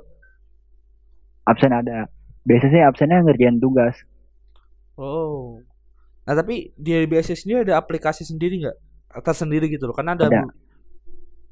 Absen 1.46 1.70
ada. 1.70 2.10
Biasanya 2.48 2.72
sih 2.72 2.82
absennya 2.82 3.22
ngerjain 3.26 3.62
tugas 3.62 3.94
oh 4.98 5.60
nah 6.26 6.34
tapi 6.34 6.74
di 6.76 6.92
LBS 6.96 7.38
sendiri 7.38 7.68
ada 7.70 7.78
aplikasi 7.78 8.26
sendiri 8.26 8.66
nggak 8.66 8.78
atas 9.16 9.46
sendiri 9.46 9.70
gitu 9.72 9.88
loh 9.88 9.96
karena 9.96 10.18
ada, 10.18 10.28
Ada. 10.28 10.42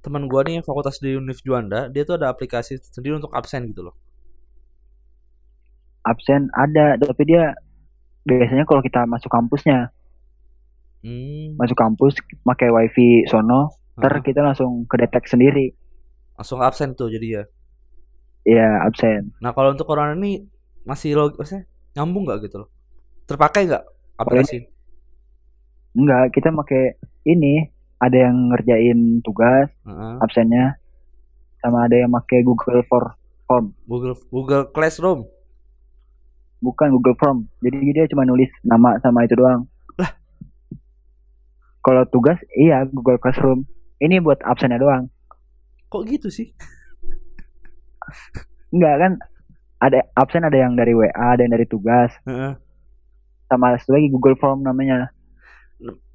teman 0.04 0.26
gua 0.28 0.44
nih 0.44 0.60
yang 0.60 0.66
fakultas 0.66 1.00
di 1.00 1.16
Univ 1.16 1.40
Juanda 1.46 1.88
dia 1.88 2.04
tuh 2.04 2.18
ada 2.20 2.28
aplikasi 2.28 2.76
sendiri 2.82 3.16
untuk 3.22 3.32
absen 3.32 3.70
gitu 3.70 3.86
loh 3.88 3.96
absen 6.04 6.52
ada 6.52 7.00
tapi 7.00 7.24
dia 7.24 7.56
biasanya 8.28 8.68
kalau 8.68 8.84
kita 8.84 9.04
masuk 9.08 9.32
kampusnya 9.32 9.92
Hmm. 11.04 11.60
masuk 11.60 11.76
kampus 11.76 12.16
pakai 12.48 12.72
wifi 12.72 13.28
sono 13.28 13.76
ter 14.00 14.08
Heeh. 14.08 14.24
kita 14.24 14.40
langsung 14.40 14.88
kedetek 14.88 15.28
sendiri 15.28 15.76
Langsung 16.40 16.64
absen 16.64 16.96
tuh 16.96 17.12
jadi 17.12 17.28
ya. 17.28 17.44
ya 18.48 18.68
absen 18.88 19.36
Nah 19.44 19.52
kalau 19.52 19.76
untuk 19.76 19.84
corona 19.84 20.16
ini 20.16 20.48
masih 20.88 21.20
log, 21.20 21.36
maksudnya 21.36 21.68
nyambung 22.00 22.24
nggak 22.24 22.48
gitu 22.48 22.64
loh? 22.64 22.70
Terpakai 23.24 23.66
nggak 23.66 23.84
aplikasi? 24.16 24.68
enggak 25.94 26.34
kita 26.34 26.50
pakai 26.50 26.98
ini 27.24 27.70
ada 27.96 28.18
yang 28.20 28.50
ngerjain 28.50 29.22
tugas 29.22 29.70
Heeh. 29.84 30.14
absennya 30.20 30.82
sama 31.60 31.86
ada 31.86 31.96
yang 31.96 32.10
pakai 32.12 32.42
Google 32.42 32.82
for 32.84 33.14
Form 33.46 33.78
Google 33.84 34.18
Google 34.28 34.66
Classroom. 34.68 35.30
bukan 36.60 36.90
Google 36.92 37.14
Form 37.14 37.38
jadi 37.60 37.78
dia 37.94 38.06
cuma 38.08 38.24
nulis 38.24 38.50
nama 38.62 38.98
sama 38.98 39.22
itu 39.22 39.36
doang 39.36 39.70
Lah. 39.94 40.12
kalau 41.80 42.04
tugas 42.06 42.42
iya 42.52 42.82
Google 42.86 43.18
Classroom 43.18 43.70
ini 44.00 44.18
buat 44.18 44.42
absennya 44.42 44.78
doang 44.78 45.14
Kok 45.88 46.10
gitu 46.10 46.28
sih? 46.28 46.50
enggak 48.70 48.96
kan 48.98 49.12
ada 49.78 50.00
absen 50.14 50.42
ada 50.42 50.58
yang 50.58 50.74
dari 50.74 50.92
WA 50.92 51.12
ada 51.14 51.40
yang 51.40 51.54
dari 51.54 51.68
tugas 51.68 52.10
Heeh. 52.24 52.58
Sama 53.54 53.78
satu 53.78 53.94
lagi 53.94 54.10
Google 54.10 54.38
Form 54.38 54.66
namanya. 54.66 55.14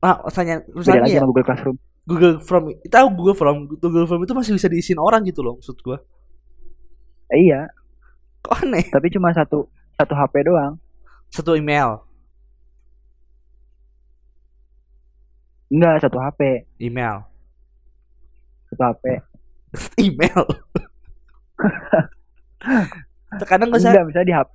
Beda 0.02 0.26
misalnya 0.26 0.64
lagi 1.06 1.14
ya, 1.14 1.22
sama 1.22 1.30
Google 1.30 1.46
Classroom. 1.46 1.76
Google 2.08 2.34
Form 2.42 2.64
tahu 2.90 3.06
Google 3.14 3.36
Form? 3.38 3.56
Google 3.78 4.06
Form 4.10 4.20
itu 4.26 4.34
masih 4.34 4.52
bisa 4.58 4.66
diisiin 4.66 4.98
orang 4.98 5.22
gitu 5.22 5.40
loh 5.46 5.58
maksud 5.60 5.78
gua. 5.84 6.02
Eh, 7.30 7.46
iya. 7.46 7.70
Kok 8.42 8.64
aneh? 8.64 8.86
tapi 8.90 9.12
cuma 9.14 9.30
satu 9.30 9.70
satu 9.94 10.14
HP 10.18 10.34
doang. 10.48 10.74
Satu 11.28 11.52
email, 11.52 12.00
enggak 15.68 16.08
satu 16.08 16.16
HP 16.16 16.64
email, 16.80 17.28
satu 18.72 18.82
HP 18.88 19.04
email. 20.08 20.40
Terkadang 23.44 23.68
nggak 23.68 23.80
bisa. 23.84 23.92
enggak 23.92 24.08
bisa 24.08 24.20
di 24.24 24.32
HP 24.32 24.48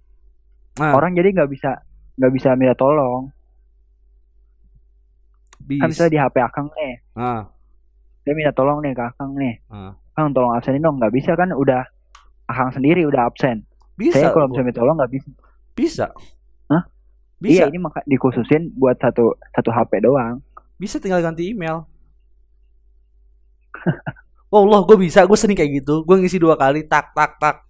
Nah, 0.81 0.97
orang 0.97 1.13
jadi 1.13 1.29
nggak 1.29 1.51
bisa 1.53 1.85
nggak 2.13 2.31
bisa 2.31 2.53
minta 2.53 2.75
tolong 2.75 3.29
kan 5.63 5.87
bis. 5.89 5.95
bisa 5.95 6.11
di 6.11 6.19
HP 6.19 6.35
akang 6.39 6.67
nih 6.75 6.93
Nah, 7.15 7.47
dia 8.21 8.33
minta 8.35 8.51
tolong 8.51 8.83
nih 8.83 8.91
ke 8.91 9.03
akang 9.03 9.31
nih 9.33 9.55
nah. 9.67 9.95
Kang 10.13 10.29
tolong 10.29 10.53
absenin 10.53 10.83
dong 10.83 11.01
nggak 11.01 11.13
bisa 11.13 11.33
kan 11.33 11.49
udah 11.51 11.87
akang 12.45 12.69
sendiri 12.71 13.07
udah 13.07 13.25
absen 13.25 13.65
Bisa. 13.93 14.19
saya 14.19 14.29
kalau 14.29 14.45
bisa 14.47 14.61
minta 14.61 14.81
tolong 14.81 14.97
nggak 14.97 15.11
bisa 15.11 15.29
Bisa. 15.73 16.05
Hah? 16.69 16.83
Bisa. 17.41 17.65
iya 17.65 17.65
ini 17.65 17.81
maka 17.81 18.05
dikhususin 18.05 18.77
buat 18.77 18.93
satu 19.01 19.33
satu 19.51 19.69
HP 19.73 20.05
doang 20.05 20.37
Bisa 20.77 20.99
tinggal 20.99 21.23
ganti 21.23 21.49
email. 21.49 21.85
oh 24.51 24.61
Allah, 24.67 24.83
gue 24.83 24.97
bisa. 24.99 25.23
Gue 25.23 25.37
sering 25.39 25.55
kayak 25.55 25.79
gitu. 25.79 26.03
Gue 26.03 26.19
ngisi 26.19 26.37
dua 26.37 26.59
kali, 26.59 26.83
tak 26.83 27.15
tak 27.15 27.39
tak. 27.39 27.63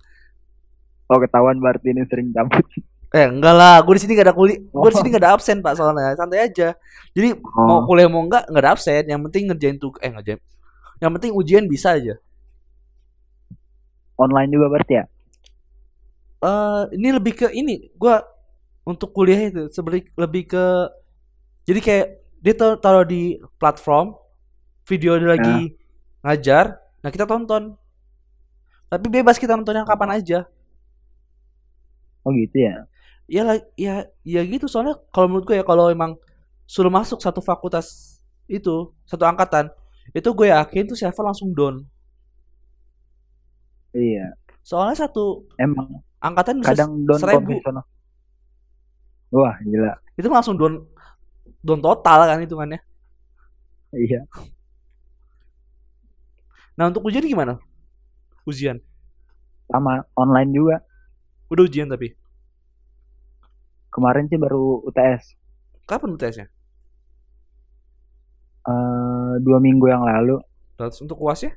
oh 1.05 1.19
ketahuan 1.21 1.59
berarti 1.61 1.93
ini 1.93 2.03
sering 2.09 2.33
cabut 2.33 2.63
Eh 3.13 3.25
enggak 3.29 3.53
lah, 3.61 3.75
gue 3.85 3.93
di 3.97 4.01
sini 4.01 4.11
gak 4.17 4.27
ada 4.33 4.35
kuliah, 4.39 4.57
gue 4.57 4.89
di 4.89 4.95
Oh. 4.95 4.99
sini 4.99 5.07
gak 5.13 5.21
ada 5.23 5.31
absen 5.37 5.57
pak 5.61 5.73
soalnya, 5.77 6.17
santai 6.17 6.39
aja. 6.49 6.73
Jadi 7.13 7.27
mau 7.61 7.77
oh 7.77 7.85
kuliah 7.85 8.09
mau 8.09 8.25
enggak 8.25 8.43
nggak 8.49 8.63
ada 8.65 8.71
absen, 8.73 9.03
yang 9.05 9.21
penting 9.29 9.43
ngerjain 9.49 9.77
tuh, 9.77 9.93
eh 10.01 10.09
ngerjain, 10.09 10.39
yang 11.03 11.11
penting 11.15 11.31
ujian 11.37 11.65
bisa 11.69 11.93
aja. 11.97 12.15
online 14.17 14.49
juga 14.53 14.67
berarti 14.73 14.93
ya 14.99 15.05
Eh 16.43 16.83
ini 16.99 17.09
lebih 17.15 17.33
ke 17.39 17.47
ini, 17.55 17.87
gue 17.95 18.15
untuk 18.83 19.15
kuliah 19.15 19.47
itu 19.47 19.71
sebenarnya 19.71 20.11
lebih 20.19 20.43
ke, 20.51 20.63
jadi 21.63 21.79
kayak 21.79 22.07
dia 22.43 22.53
tar- 22.59 22.79
taruh 22.83 23.07
di 23.07 23.39
platform, 23.55 24.11
video 24.83 25.15
dia 25.15 25.29
lagi 25.39 25.59
ngajar, 26.23 26.79
nah 26.99 27.11
kita 27.11 27.23
tonton. 27.23 27.79
Tapi 28.91 29.07
bebas 29.11 29.35
kita 29.41 29.57
nontonnya 29.57 29.83
kapan 29.83 30.09
aja. 30.21 30.39
oh 32.23 32.31
gitu 32.35 32.57
ya 32.67 32.87
ya 33.27 33.41
lah 33.43 33.57
ya 33.79 34.07
ya 34.23 34.41
gitu. 34.43 34.67
Soalnya 34.67 34.99
kalau 35.11 35.31
menurut 35.31 35.45
gue 35.47 35.57
ya 35.59 35.65
kalau 35.65 35.87
emang 35.91 36.15
suruh 36.67 36.91
masuk 36.91 37.19
satu 37.19 37.39
fakultas 37.43 38.19
itu 38.47 38.91
satu 39.07 39.23
angkatan 39.23 39.71
itu 40.11 40.29
gue 40.35 40.47
yakin 40.51 40.83
tuh 40.89 40.97
server 40.99 41.23
langsung 41.23 41.55
down. 41.55 41.87
Iya. 43.95 44.35
Soalnya 44.65 45.07
satu 45.07 45.47
emang 45.55 46.03
angkatan 46.19 46.59
bisa 46.59 46.75
kadang 46.75 46.91
down 47.07 47.19
seribu. 47.19 47.51
wah 49.33 49.55
gila. 49.63 49.93
Itu 50.19 50.27
langsung 50.29 50.55
down 50.59 50.83
down 51.63 51.79
total 51.79 52.27
kan 52.27 52.43
hitungannya. 52.43 52.79
Iya. 53.93 54.25
Nah 56.73 56.89
untuk 56.89 57.05
ujian 57.05 57.23
gimana? 57.23 57.61
Ujian? 58.43 58.81
Sama 59.69 60.03
online 60.17 60.51
juga. 60.51 60.77
Udah 61.47 61.63
ujian 61.69 61.87
tapi 61.87 62.17
kemarin 63.93 64.25
sih 64.25 64.41
baru 64.41 64.81
UTS 64.89 65.37
kapan 65.85 66.17
UTS-nya 66.17 66.47
eh 68.63 69.33
dua 69.43 69.59
minggu 69.59 69.85
yang 69.91 70.03
lalu. 70.07 70.39
Terus 70.79 70.97
untuk 71.03 71.19
uas 71.21 71.43
ya 71.45 71.53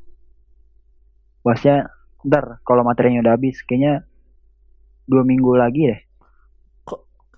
wasnya 1.47 1.87
ntar 2.26 2.59
kalau 2.66 2.82
materinya 2.82 3.22
udah 3.22 3.34
habis 3.39 3.62
kayaknya 3.62 4.03
dua 5.07 5.22
minggu 5.22 5.55
lagi 5.55 5.95
deh. 5.95 6.01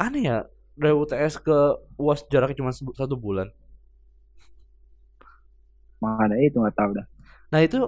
Aneh 0.00 0.22
ya? 0.24 0.38
Dari 0.78 0.94
UTS 0.94 1.42
ke 1.42 1.58
uas 2.00 2.24
jaraknya 2.32 2.64
cuma 2.64 2.72
satu 2.72 3.18
bulan. 3.18 3.52
Makanya 6.00 6.38
itu 6.40 6.56
nggak 6.56 6.76
tahu 6.78 6.90
dah. 6.96 7.06
Nah 7.52 7.60
itu 7.60 7.78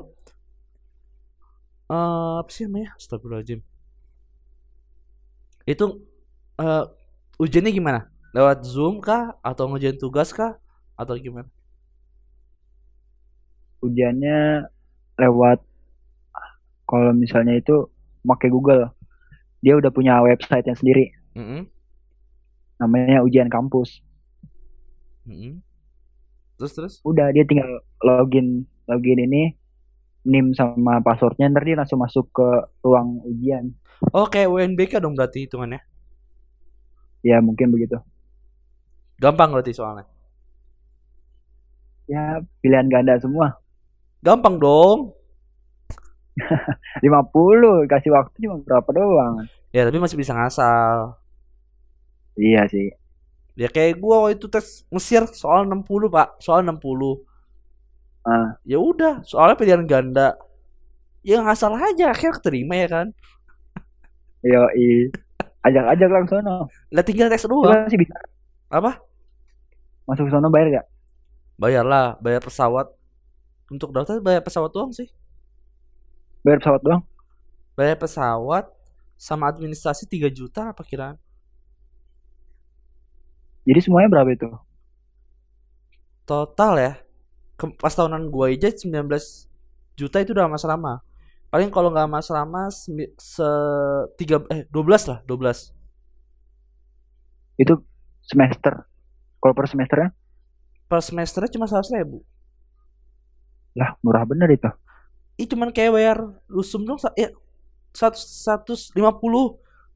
eh 1.90 2.34
apa 2.42 2.50
sih 2.52 2.68
namanya? 2.68 2.92
Astagfirullahaladzim. 3.00 3.60
Itu 5.64 6.04
eh 6.60 6.84
ujiannya 7.40 7.72
gimana? 7.72 8.00
Lewat 8.36 8.62
Zoom 8.68 9.00
kah? 9.00 9.34
Atau 9.40 9.66
ngerjain 9.72 9.96
tugas 9.96 10.30
kah? 10.30 10.60
Atau 10.94 11.16
gimana? 11.16 11.48
ujiannya 13.80 14.68
lewat 15.16 15.58
kalau 16.84 17.12
misalnya 17.16 17.56
itu 17.56 17.88
pakai 18.24 18.52
Google 18.52 18.92
dia 19.64 19.76
udah 19.76 19.88
punya 19.92 20.20
website 20.20 20.68
yang 20.68 20.76
sendiri 20.76 21.12
Mm-mm, 21.36 21.64
namanya 22.80 23.24
ujian 23.24 23.48
kampus 23.48 24.04
mm-mm. 25.24 25.64
Terus 26.60 26.72
terus? 26.76 26.94
udah 27.08 27.32
dia 27.32 27.44
tinggal 27.48 27.80
login 28.04 28.68
login 28.84 29.20
ini 29.24 29.56
nim 30.28 30.52
sama 30.52 31.00
passwordnya 31.00 31.48
ntar 31.48 31.64
dia 31.64 31.80
langsung 31.80 32.04
masuk 32.04 32.28
ke 32.32 32.48
ruang 32.84 33.24
ujian 33.24 33.72
Oh 34.16 34.24
kayak 34.24 34.48
UNBK 34.48 34.96
dong 34.96 35.12
berarti 35.12 35.44
hitungannya. 35.44 35.84
Ya 37.22 37.38
mungkin 37.40 37.70
begitu 37.70 37.96
Gampang 39.20 39.52
berarti 39.52 39.76
soalnya. 39.76 40.08
ya 42.08 42.40
pilihan 42.60 42.88
ganda 42.88 43.20
semua 43.20 43.60
Gampang 44.20 44.60
dong. 44.60 45.12
50 47.04 47.84
kasih 47.88 48.10
waktu 48.12 48.36
cuma 48.44 48.60
berapa 48.60 48.88
doang 48.92 49.44
Ya 49.70 49.84
tapi 49.84 50.00
masih 50.00 50.16
bisa 50.16 50.32
ngasal. 50.32 51.14
iya 52.34 52.64
sih 52.66 52.90
Ya 53.54 53.68
kayak 53.68 54.00
gua 54.00 54.24
waktu 54.24 54.40
itu 54.40 54.48
tes 54.48 54.88
Mesir 54.88 55.28
soal 55.36 55.68
60 55.68 55.84
pak, 56.08 56.40
soal 56.40 56.64
60. 56.64 57.20
Ah. 58.24 58.56
Ya 58.64 58.80
udah, 58.80 59.20
soalnya 59.20 59.58
pilihan 59.58 59.84
ganda. 59.84 60.38
Ya 61.20 61.44
ngasal 61.44 61.76
aja, 61.76 62.08
akhirnya 62.08 62.40
keterima 62.40 62.74
ya 62.78 62.88
kan. 62.88 63.06
yo 64.40 64.64
i 64.72 65.12
ajak-ajak 65.66 66.08
langsung 66.12 66.38
sono 66.40 66.56
Lah 66.94 67.04
tinggal 67.06 67.28
tes 67.32 67.44
doang. 67.46 67.86
masih 67.86 67.98
bisa 68.00 68.16
Apa? 68.70 69.00
masuk 70.08 70.26
ke 70.28 70.32
sono 70.32 70.48
bayar 70.50 70.68
gak 70.74 70.86
Bayar 71.60 71.84
lah, 71.84 72.16
bayar 72.24 72.40
pesawat. 72.40 72.88
Untuk 73.68 73.92
daftar 73.92 74.16
bayar 74.24 74.40
pesawat 74.40 74.72
doang 74.72 74.92
sih. 74.96 75.08
bayar 76.44 76.58
pesawat 76.60 76.80
doang 76.82 77.02
Bayar 77.76 77.96
pesawat 77.96 78.64
sama 79.20 79.48
administrasi 79.52 80.04
3 80.08 80.28
juta 80.32 80.72
apa 80.72 80.82
kiraan. 80.84 81.16
jadi 83.68 83.80
semuanya 83.84 84.08
berapa 84.12 84.30
itu 84.32 84.48
Total 86.28 86.74
ya. 86.78 86.92
Ke- 87.58 87.74
Pas 87.76 87.92
tahunan 87.92 88.30
gua 88.30 88.48
aja 88.54 88.70
19 88.70 89.50
juta 89.98 90.22
itu 90.22 90.30
udah 90.32 90.46
mas 90.48 90.64
lama. 90.64 91.02
Paling 91.50 91.70
kalau 91.74 91.90
nggak 91.90 92.06
mas 92.06 92.28
lama 92.30 92.70
semi- 92.70 93.10
se 93.18 93.48
tiga 94.18 94.38
eh 94.54 94.62
12 94.70 95.02
lah, 95.10 95.18
12. 95.26 95.74
itu 97.60 97.74
semester 98.24 98.88
kalau 99.40 99.52
per 99.52 99.66
semesternya 99.68 100.10
Per 100.90 101.00
semesternya 101.04 101.50
cuma 101.54 101.66
100 101.68 101.92
ribu. 101.92 102.24
lah 103.78 103.94
murah 104.02 104.26
bener 104.26 104.50
itu 104.50 104.66
Ih 105.40 105.46
cuman 105.48 105.72
kayak 105.72 105.92
bayar 105.96 106.18
rusum 106.52 106.84
dong 106.84 107.00
ya 107.16 107.32
100 107.96 108.18
150 108.44 108.92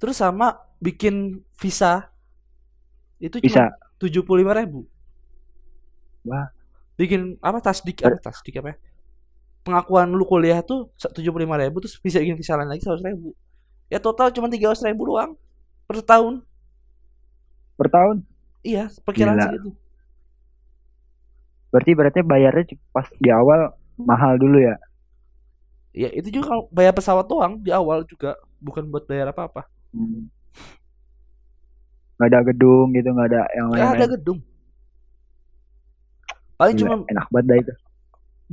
terus 0.00 0.16
sama 0.16 0.56
bikin 0.80 1.40
visa 1.60 2.08
itu 3.22 3.36
cuma 3.40 3.72
tujuh 3.96 4.22
puluh 4.26 4.44
lima 4.44 4.52
ribu. 4.52 4.84
Wah. 6.28 6.48
Bikin 7.00 7.36
apa 7.42 7.58
tasdik 7.64 8.00
apa 8.04 8.18
tasdik 8.20 8.54
apa? 8.60 8.74
ya? 8.74 8.76
Pengakuan 9.64 10.12
lu 10.12 10.28
kuliah 10.28 10.60
tuh 10.60 10.92
tujuh 11.00 11.32
puluh 11.32 11.48
lima 11.48 11.56
ribu 11.56 11.80
terus 11.80 11.96
bisa 11.96 12.20
bikin 12.20 12.36
visa 12.36 12.52
lain 12.52 12.68
lagi 12.68 12.84
seratus 12.84 13.00
ribu. 13.00 13.32
Ya 13.88 13.96
total 13.96 14.28
cuma 14.28 14.52
tiga 14.52 14.68
ratus 14.68 14.84
ribu 14.84 15.08
doang 15.08 15.32
per 15.88 16.04
tahun. 16.04 16.44
Per 17.80 17.88
tahun. 17.88 18.16
Iya, 18.60 18.92
perkiraan 19.04 19.40
Gila. 19.40 19.44
segitu. 19.48 19.70
Berarti 21.72 21.90
berarti 21.96 22.20
bayarnya 22.22 22.64
pas 22.92 23.08
di 23.16 23.32
awal 23.32 23.72
mahal 23.96 24.36
dulu 24.36 24.60
ya. 24.60 24.76
Ya 25.94 26.12
itu 26.12 26.28
juga 26.28 26.54
kalau 26.54 26.64
bayar 26.68 26.92
pesawat 26.92 27.24
doang 27.24 27.58
di 27.64 27.72
awal 27.72 28.04
juga 28.04 28.36
bukan 28.60 28.84
buat 28.88 29.08
bayar 29.08 29.32
apa-apa. 29.32 29.64
Hmm. 29.96 30.28
Nggak 32.14 32.28
ada 32.30 32.40
gedung 32.52 32.88
gitu, 32.94 33.08
nggak 33.10 33.28
ada 33.32 33.42
yang 33.56 33.66
Nggak 33.72 33.96
ada 33.96 34.08
gedung. 34.12 34.38
Paling 36.54 36.76
cuma 36.78 36.94
enak 37.10 37.26
banget 37.32 37.46
dah 37.48 37.58
itu. 37.58 37.74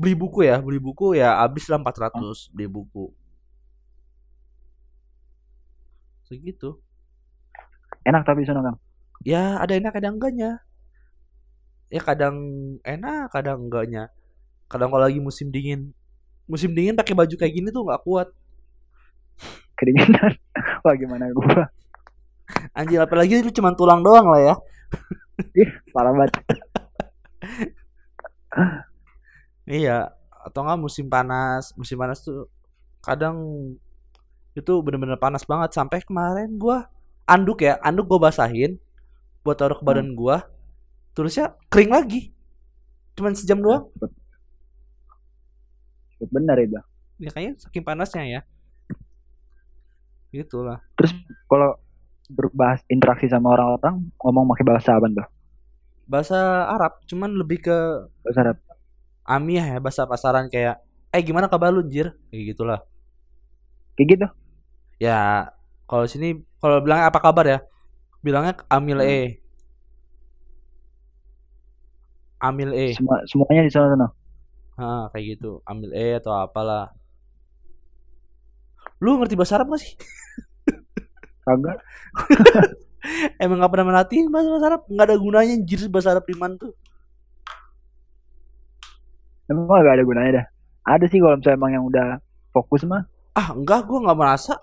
Beli 0.01 0.17
buku 0.17 0.49
ya, 0.49 0.57
beli 0.57 0.81
buku 0.81 1.13
ya 1.13 1.37
habis 1.45 1.69
lah 1.69 1.77
400 1.77 2.49
beli 2.49 2.65
buku. 2.65 3.13
Segitu. 6.25 6.81
Enak 8.01 8.25
tapi 8.25 8.41
sana 8.41 8.65
Kang. 8.65 8.81
Ya 9.21 9.61
ada 9.61 9.77
enak 9.77 9.93
kadang 9.93 10.17
enggaknya. 10.17 10.57
Ya 11.93 12.01
kadang 12.01 12.35
enak, 12.81 13.29
kadang 13.29 13.69
enggaknya. 13.69 14.09
Kadang 14.65 14.89
kalau 14.89 15.05
lagi 15.05 15.21
musim 15.21 15.53
dingin, 15.53 15.93
musim 16.49 16.73
dingin 16.73 16.97
pakai 16.97 17.13
baju 17.13 17.35
kayak 17.37 17.53
gini 17.53 17.69
tuh 17.69 17.85
nggak 17.85 18.01
kuat. 18.01 18.33
Kedinginan. 19.77 20.33
Wah 20.87 20.95
gimana 20.97 21.29
gua. 21.29 21.69
Anjir 22.73 22.97
apalagi 22.97 23.45
itu 23.45 23.53
cuma 23.53 23.77
tulang 23.77 24.01
doang 24.01 24.25
lah 24.25 24.41
ya. 24.41 24.55
Parah 25.93 26.15
banget. 26.15 26.31
Iya, 29.71 30.11
atau 30.27 30.67
enggak 30.67 30.81
musim 30.83 31.07
panas. 31.07 31.71
Musim 31.79 31.95
panas 31.95 32.19
tuh 32.19 32.51
kadang 32.99 33.39
itu 34.51 34.73
bener-bener 34.83 35.15
panas 35.15 35.47
banget 35.47 35.71
sampai 35.71 36.03
kemarin 36.03 36.59
gua 36.59 36.91
anduk 37.23 37.63
ya, 37.63 37.79
anduk 37.79 38.11
gua 38.11 38.27
basahin 38.27 38.75
buat 39.47 39.55
taruh 39.55 39.79
ke 39.79 39.83
badan 39.87 40.11
gua. 40.11 40.43
Terusnya 41.15 41.55
kering 41.71 41.91
lagi. 41.95 42.35
Cuman 43.15 43.31
sejam 43.31 43.63
doang. 43.63 43.87
Benar 46.19 46.59
itu. 46.59 46.75
Ya 47.23 47.31
kayaknya 47.31 47.55
saking 47.63 47.87
panasnya 47.87 48.27
ya. 48.27 48.41
Gitulah. 50.35 50.83
Terus 50.99 51.15
kalau 51.47 51.79
berbahas 52.27 52.83
interaksi 52.87 53.27
sama 53.27 53.55
orang-orang 53.55 54.03
ngomong 54.19 54.51
pakai 54.51 54.65
bahasa 54.67 54.95
apa 54.95 55.07
tuh? 55.11 55.27
Bahasa 56.07 56.39
Arab 56.67 56.99
cuman 57.07 57.35
lebih 57.39 57.63
ke 57.63 57.77
Bahasa 58.23 58.39
Arab. 58.43 58.57
Amiah 59.31 59.63
ya, 59.63 59.77
bahasa 59.79 60.03
pasaran 60.03 60.51
kayak 60.51 60.83
eh 61.15 61.21
gimana 61.23 61.47
kabar 61.47 61.71
lu, 61.71 61.83
Jir? 61.87 62.11
Kayak 62.27 62.43
gitulah. 62.55 62.79
Kayak 63.95 64.07
gitu. 64.11 64.27
Ya, 64.99 65.49
kalau 65.87 66.05
sini 66.05 66.43
kalau 66.59 66.83
bilangnya 66.83 67.07
apa 67.07 67.19
kabar 67.23 67.45
ya? 67.47 67.59
Bilangnya 68.21 68.53
Amil 68.67 68.99
Hmm. 69.01 69.07
E. 69.07 69.19
Amil 72.41 72.71
E. 72.73 72.87
Semua 72.97 73.21
semuanya 73.29 73.63
di 73.65 73.71
sana 73.73 73.87
sana. 73.93 74.07
Ah, 74.77 75.05
kayak 75.13 75.37
gitu. 75.37 75.61
Amil 75.65 75.93
E 75.93 76.17
atau 76.17 76.33
apalah. 76.33 76.93
Lu 79.01 79.17
ngerti 79.17 79.33
bahasa 79.33 79.57
Arab 79.57 79.73
gak 79.73 79.81
sih? 79.81 79.93
Kagak. 81.45 81.81
Emang 83.41 83.57
gak 83.61 83.71
pernah 83.73 83.87
melatih 83.93 84.29
bahasa, 84.29 84.49
bahasa 84.53 84.67
Arab? 84.69 84.81
Gak 84.89 85.05
ada 85.09 85.15
gunanya 85.17 85.53
anjir 85.57 85.81
bahasa 85.89 86.13
Arab 86.13 86.25
di 86.29 86.37
tuh. 86.37 86.73
Emang 89.51 89.67
gak 89.67 89.99
ada 89.99 90.07
gunanya 90.07 90.31
dah. 90.39 90.45
Ada 90.87 91.05
sih 91.11 91.19
kalau 91.19 91.35
misalnya 91.35 91.59
emang 91.59 91.71
yang 91.75 91.83
udah 91.83 92.07
fokus 92.55 92.87
mah. 92.87 93.03
Ah, 93.35 93.51
enggak, 93.51 93.83
gua 93.83 93.99
nggak 94.07 94.19
merasa. 94.19 94.55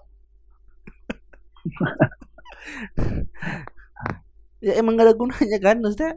ya 4.64 4.72
emang 4.80 4.96
gak 4.96 5.12
ada 5.12 5.16
gunanya 5.16 5.58
kan, 5.60 5.76
maksudnya 5.78 6.12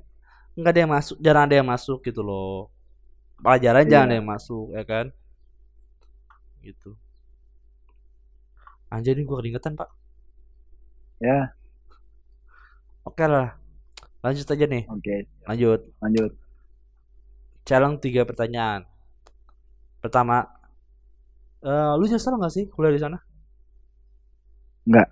nggak 0.55 0.71
ada 0.71 0.81
yang 0.83 0.91
masuk, 0.91 1.15
jarang 1.19 1.43
ada 1.47 1.55
yang 1.59 1.67
masuk 1.69 1.99
gitu 2.03 2.21
loh. 2.23 2.71
Pelajaran 3.43 3.83
Iya. 3.85 3.91
jarang 3.91 4.07
ada 4.07 4.15
yang 4.17 4.29
masuk, 4.29 4.65
ya 4.71 4.83
kan? 4.87 5.05
Gitu. 6.63 6.95
Anjir 8.87 9.15
ini 9.15 9.23
gua 9.23 9.39
keringetan, 9.43 9.75
Pak. 9.75 9.89
Ya, 11.21 11.53
Oke 13.01 13.25
lah. 13.25 13.57
Lanjut 14.21 14.45
aja 14.45 14.65
nih. 14.69 14.85
oke. 14.85 15.15
Lanjut. 15.49 15.81
Lanjut. 15.97 16.31
Challenge 17.71 18.03
tiga 18.03 18.27
pertanyaan. 18.27 18.83
Pertama, 20.03 20.43
eh 21.63 21.95
lu 21.95 22.03
nyesel 22.03 22.35
nggak 22.35 22.51
sih 22.51 22.67
kuliah 22.67 22.91
di 22.91 22.99
sana? 22.99 23.15
Nggak. 24.83 25.07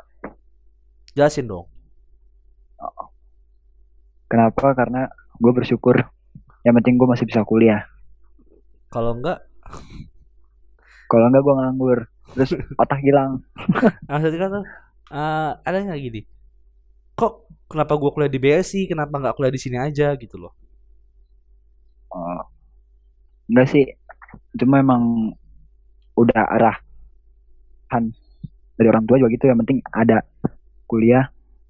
Jelasin 1.16 1.48
dong. 1.48 1.72
Kenapa? 4.28 4.76
Karena 4.76 5.08
gue 5.40 5.52
bersyukur. 5.56 6.04
Yang 6.68 6.84
penting 6.84 7.00
gue 7.00 7.08
masih 7.08 7.24
bisa 7.32 7.48
kuliah. 7.48 7.88
Kalau 8.92 9.16
enggak, 9.16 9.40
Kalau 11.08 11.32
enggak 11.32 11.48
gue 11.48 11.56
nganggur. 11.56 12.00
Terus 12.36 12.60
otak 12.76 13.00
hilang. 13.00 13.40
maksudnya 14.12 14.52
tuh 14.52 14.66
eh 15.16 15.52
ada 15.64 15.78
nggak 15.80 16.02
gini? 16.12 16.22
Kok 17.16 17.34
kenapa 17.72 17.96
gua 17.96 18.12
kuliah 18.12 18.28
di 18.28 18.36
BSI, 18.44 18.84
kenapa 18.92 19.16
nggak 19.16 19.40
kuliah 19.40 19.54
di 19.56 19.62
sini 19.64 19.80
aja 19.80 20.12
gitu 20.20 20.36
loh? 20.36 20.52
Oh. 22.14 22.44
Enggak 23.50 23.68
sih. 23.74 23.86
Cuma 24.58 24.82
emang 24.82 25.34
udah 26.14 26.42
arahan 26.60 28.04
dari 28.78 28.88
orang 28.90 29.06
tua 29.10 29.18
juga 29.22 29.34
gitu. 29.34 29.50
Yang 29.50 29.60
penting 29.66 29.80
ada 29.94 30.26
kuliah. 30.86 31.30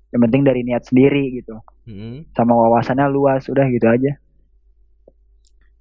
Yang 0.10 0.22
penting 0.28 0.42
dari 0.48 0.62
niat 0.66 0.84
sendiri 0.90 1.40
gitu. 1.40 1.60
Mm-mm. 1.88 2.28
Sama 2.36 2.56
wawasannya 2.56 3.08
luas. 3.12 3.48
Udah 3.48 3.68
gitu 3.70 3.88
aja. 3.88 4.18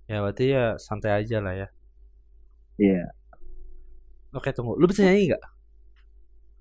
Ya 0.08 0.24
berarti 0.24 0.44
ya 0.56 0.80
santai 0.80 1.12
aja 1.20 1.36
lah 1.44 1.52
ya. 1.52 1.68
Iya. 2.80 3.12
Oke 4.32 4.52
tunggu, 4.52 4.76
lu 4.76 4.88
bisa 4.88 5.04
nyanyi 5.04 5.32
nggak? 5.32 5.44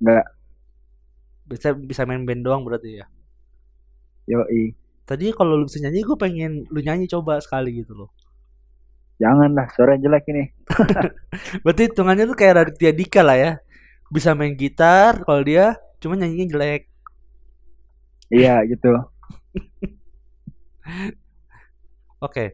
Nggak. 0.03 0.25
Bisa 1.47 1.67
bisa 1.75 2.01
main 2.03 2.27
band 2.27 2.43
doang 2.43 2.63
berarti 2.67 2.99
ya. 2.99 3.05
Yoi. 4.27 4.75
Tadi 5.07 5.31
kalau 5.31 5.55
lu 5.55 5.71
bisa 5.71 5.79
nyanyi, 5.79 6.03
gue 6.03 6.17
pengen 6.19 6.67
lu 6.67 6.83
nyanyi 6.83 7.07
coba 7.07 7.39
sekali 7.39 7.79
gitu 7.79 7.95
loh. 7.95 8.11
Jangan 9.23 9.55
lah. 9.55 9.71
Suara 9.71 9.95
jelek 9.95 10.27
ini. 10.29 10.51
Berarti 11.63 11.81
hitungannya 11.87 12.27
tuh 12.27 12.37
kayak 12.37 12.53
Raditya 12.59 12.91
Dika 12.91 13.23
lah 13.23 13.37
ya. 13.39 13.51
Bisa 14.11 14.35
main 14.35 14.51
gitar, 14.59 15.23
kalau 15.23 15.41
dia 15.47 15.79
cuma 16.03 16.19
nyanyinya 16.19 16.47
jelek. 16.51 16.91
Iya 18.27 18.59
gitu. 18.67 18.91
Oke. 22.27 22.51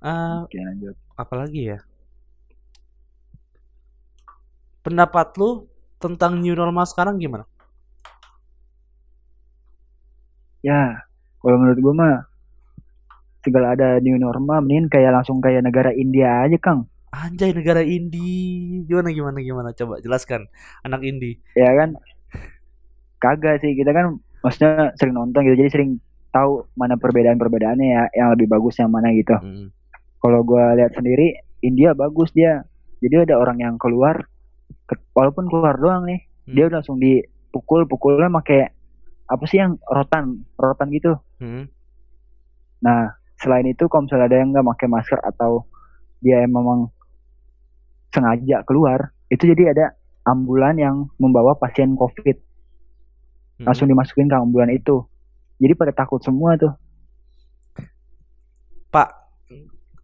Eh, 0.00 0.36
Oke 0.48 0.58
lanjut. 0.64 0.96
apalagi 1.20 1.76
ya? 1.76 1.78
Pendapat 4.80 5.36
lu 5.36 5.68
tentang 6.00 6.40
new 6.40 6.56
normal 6.56 6.88
sekarang 6.88 7.20
gimana? 7.20 7.44
Ya. 10.64 11.09
Kalau 11.40 11.56
menurut 11.56 11.78
gue 11.78 11.94
mah. 11.94 12.16
Segala 13.40 13.72
ada 13.72 13.96
new 13.98 14.14
normal. 14.14 14.60
Mending 14.60 14.88
kayak 14.88 15.12
langsung 15.12 15.40
kayak 15.40 15.60
negara 15.60 15.90
India 15.90 16.44
aja 16.44 16.56
Kang. 16.56 16.84
Anjay 17.10 17.50
negara 17.50 17.80
indie. 17.80 18.84
Gimana 18.84 19.08
gimana 19.08 19.38
gimana? 19.38 19.68
Coba 19.72 19.98
jelaskan 19.98 20.46
anak 20.80 21.00
indie. 21.02 21.40
ya 21.52 21.72
kan 21.74 21.96
kagak 23.18 23.60
sih 23.60 23.74
kita 23.74 23.90
kan 23.90 24.16
maksudnya 24.40 24.96
sering 24.96 25.12
nonton 25.12 25.42
gitu 25.42 25.56
jadi 25.58 25.70
sering 25.70 25.90
tahu 26.30 26.64
mana 26.72 26.96
perbedaan-perbedaannya 26.96 27.86
ya 27.86 28.02
yang 28.14 28.28
lebih 28.32 28.48
bagus 28.48 28.78
yang 28.78 28.88
mana 28.88 29.12
gitu 29.12 29.34
Mm. 29.34 29.68
kalau 30.16 30.40
gua 30.40 30.72
lihat 30.72 30.94
sendiri 30.94 31.36
India 31.60 31.92
bagus 31.92 32.32
dia 32.32 32.64
jadi 32.98 33.26
ada 33.26 33.36
orang 33.36 33.60
yang 33.60 33.74
keluar 33.76 34.24
ke- 34.86 35.04
walaupun 35.12 35.44
keluar 35.46 35.76
doang 35.76 36.06
nih 36.06 36.24
Hmm. 36.40 36.54
dia 36.56 36.66
langsung 36.66 36.96
dipukul 36.96 37.84
pukulnya 37.84 38.32
pakai 38.32 38.72
apa 39.30 39.44
sih 39.46 39.62
yang 39.62 39.78
rotan 39.86 40.42
rotan 40.58 40.90
gitu 40.90 41.14
Mm. 41.40 41.72
nah 42.84 43.16
selain 43.40 43.64
itu 43.64 43.88
kalau 43.88 44.04
misalnya 44.04 44.28
ada 44.28 44.36
yang 44.42 44.52
nggak 44.52 44.66
pakai 44.76 44.88
masker 44.90 45.20
atau 45.24 45.64
dia 46.20 46.44
yang 46.44 46.52
memang 46.52 46.92
sengaja 48.12 48.60
keluar 48.68 49.14
itu 49.32 49.48
jadi 49.48 49.72
ada 49.72 49.86
ambulan 50.26 50.76
yang 50.76 50.96
membawa 51.16 51.56
pasien 51.56 51.94
covid 51.94 52.36
Mm. 53.60 53.70
langsung 53.70 53.88
dimasukin 53.88 54.28
ke 54.28 54.36
ambulan 54.36 54.68
itu 54.74 55.06
jadi 55.56 55.72
pada 55.72 55.94
takut 55.94 56.20
semua 56.20 56.58
tuh 56.58 56.74
Pak, 58.90 59.06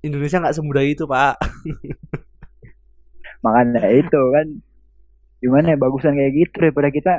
Indonesia 0.06 0.38
nggak 0.38 0.54
semudah 0.54 0.84
itu 0.86 1.10
Pak. 1.10 1.42
makanya 3.44 3.82
itu 3.90 4.20
kan 4.30 4.46
gimana 5.42 5.74
ya 5.74 5.78
bagusan 5.78 6.14
kayak 6.14 6.32
gitu 6.38 6.54
daripada 6.62 6.88
kita 6.94 7.14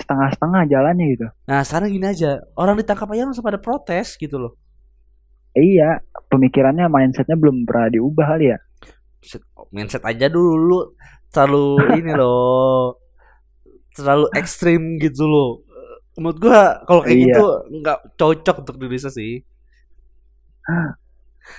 setengah-setengah 0.00 0.62
jalannya 0.66 1.06
gitu. 1.14 1.26
Nah, 1.44 1.60
sekarang 1.62 1.92
gini 1.92 2.06
aja, 2.08 2.40
orang 2.56 2.80
ditangkap 2.80 3.08
aja 3.12 3.28
langsung 3.28 3.44
pada 3.44 3.60
protes 3.60 4.16
gitu 4.16 4.36
loh. 4.36 4.52
Iya, 5.52 5.98
pemikirannya 6.30 6.86
mindsetnya 6.86 7.34
belum 7.34 7.66
pernah 7.66 7.90
diubah 7.90 8.26
kali 8.36 8.54
ya. 8.54 8.58
Set- 9.20 9.44
Mindset 9.70 10.02
aja 10.02 10.26
dulu, 10.26 10.94
terlalu 11.28 11.66
ini 12.00 12.12
loh, 12.14 12.96
terlalu 13.92 14.26
ekstrim 14.32 14.96
gitu 14.98 15.26
loh. 15.26 15.50
Menurut 16.16 16.38
gua 16.38 16.60
kalau 16.84 17.00
kayak 17.02 17.16
Iya. 17.16 17.24
gitu 17.32 17.46
nggak 17.80 17.98
cocok 18.16 18.56
untuk 18.62 18.74
di 18.76 18.82
Indonesia 18.86 19.10
sih. 19.10 19.40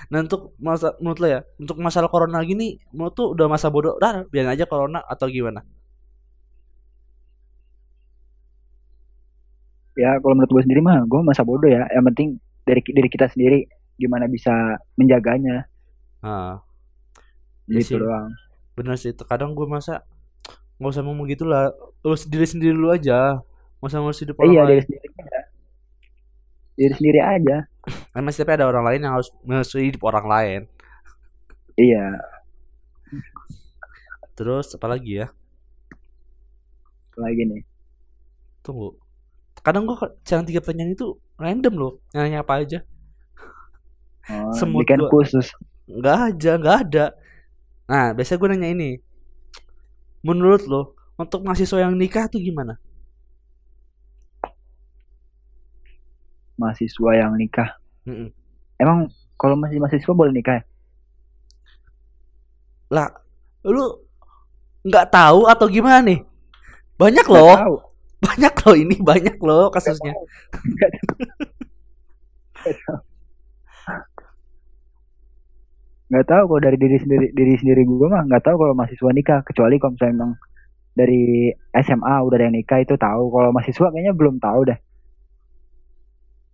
Nah 0.08 0.24
untuk 0.24 0.56
masa 0.56 0.94
menurut 1.02 1.18
lo 1.20 1.28
ya, 1.28 1.40
untuk 1.58 1.76
masalah 1.76 2.08
corona 2.08 2.40
gini, 2.42 2.80
menurut 2.94 3.12
tuh 3.12 3.26
udah 3.36 3.46
masa 3.50 3.68
bodoh, 3.68 3.98
dah 4.00 4.24
biarin 4.30 4.52
aja 4.54 4.64
corona 4.64 5.04
atau 5.04 5.28
gimana? 5.28 5.60
Ya, 9.92 10.16
kalau 10.18 10.32
menurut 10.32 10.50
gue 10.50 10.62
sendiri 10.64 10.80
mah, 10.80 11.04
gue 11.04 11.20
masa 11.20 11.44
bodoh 11.44 11.68
ya. 11.68 11.84
Yang 11.92 12.04
penting 12.12 12.28
dari 12.64 12.80
diri 12.80 13.08
kita 13.08 13.28
sendiri 13.28 13.68
gimana 13.94 14.24
bisa 14.24 14.50
menjaganya 14.96 15.68
Nah, 16.22 16.62
Iya 17.66 17.82
gitu 17.82 17.94
sih. 17.94 17.98
doang. 17.98 18.30
bener 18.72 18.96
sih. 18.96 19.12
Terkadang 19.12 19.52
gue 19.52 19.66
masa 19.66 20.00
nggak 20.78 20.92
usah 20.92 21.02
ngomong 21.02 21.26
gitu 21.28 21.44
lah, 21.44 21.70
urus 22.00 22.24
diri 22.24 22.42
sendiri 22.42 22.72
dulu 22.72 22.90
aja, 22.90 23.38
nggak 23.78 23.90
usah 23.90 24.00
ngurus 24.00 24.22
hidup 24.22 24.36
orang 24.38 24.50
Iya, 24.50 24.62
lain. 24.62 24.70
diri 24.70 24.82
sendiri 24.86 25.06
aja. 25.12 25.40
Diri 26.72 26.94
sendiri 26.96 27.20
aja. 27.20 27.56
Kan 28.14 28.22
masih 28.22 28.42
tapi 28.42 28.52
ada 28.54 28.66
orang 28.66 28.84
lain 28.86 29.00
yang 29.02 29.14
harus 29.14 29.28
ngurus 29.42 29.74
hidup 29.74 30.02
orang 30.02 30.26
lain. 30.26 30.60
Iya, 31.74 32.16
Terus 34.32 34.72
apa 34.72 34.88
lagi 34.88 35.20
ya? 35.20 35.28
lagi 37.12 37.44
nih. 37.44 37.62
Tunggu. 38.64 38.96
Kadang 39.62 39.86
gue 39.86 39.94
yang 40.26 40.42
tiga 40.42 40.58
pertanyaan 40.58 40.98
itu 40.98 41.14
random 41.38 41.74
loh, 41.78 41.92
nanya 42.10 42.42
apa 42.42 42.66
aja. 42.66 42.82
Oh, 44.26 44.50
Semut 44.54 44.86
gua. 44.86 45.06
khusus. 45.10 45.54
Nggak 45.86 46.18
aja, 46.34 46.52
nggak 46.58 46.76
ada. 46.86 47.06
Nah, 47.86 48.10
biasanya 48.14 48.38
gue 48.38 48.48
nanya 48.50 48.68
ini. 48.74 48.90
Menurut 50.22 50.66
lo, 50.66 50.94
untuk 51.18 51.42
mahasiswa 51.46 51.78
yang 51.82 51.94
nikah 51.94 52.26
tuh 52.26 52.42
gimana? 52.42 52.78
Mahasiswa 56.58 57.10
yang 57.18 57.34
nikah. 57.38 57.78
Mm-mm. 58.06 58.30
Emang 58.78 59.10
kalau 59.38 59.54
masih 59.58 59.78
mahasiswa 59.78 60.10
boleh 60.14 60.34
nikah 60.34 60.58
ya? 60.58 60.64
Lah, 62.90 63.08
lu 63.66 64.06
nggak 64.82 65.10
tahu 65.10 65.46
atau 65.46 65.66
gimana 65.70 66.02
nih? 66.02 66.22
Banyak 66.98 67.26
loh. 67.30 67.91
Banyak 68.22 68.54
loh 68.62 68.76
ini, 68.78 68.96
banyak 69.02 69.36
loh 69.42 69.66
kasusnya. 69.74 70.14
Nggak 76.12 76.26
tahu. 76.28 76.44
Kalau 76.48 76.60
dari 76.62 76.76
diri 76.78 76.96
sendiri 77.02 77.26
diri 77.34 77.54
sendiri 77.58 77.82
gue 77.88 78.08
mah 78.08 78.22
nggak 78.28 78.42
tahu 78.46 78.56
kalau 78.60 78.74
mahasiswa 78.76 79.10
nikah 79.10 79.40
kecuali 79.42 79.80
kalau 79.80 79.92
misalnya 79.96 80.14
emang 80.22 80.32
dari 80.92 81.48
SMA 81.72 82.14
udah 82.20 82.36
ada 82.36 82.44
yang 82.46 82.56
nikah 82.56 82.78
itu 82.84 82.94
tahu 83.00 83.32
kalau 83.32 83.48
mahasiswa 83.50 83.88
kayaknya 83.88 84.12
belum 84.12 84.36
tahu 84.36 84.60
deh 84.68 84.78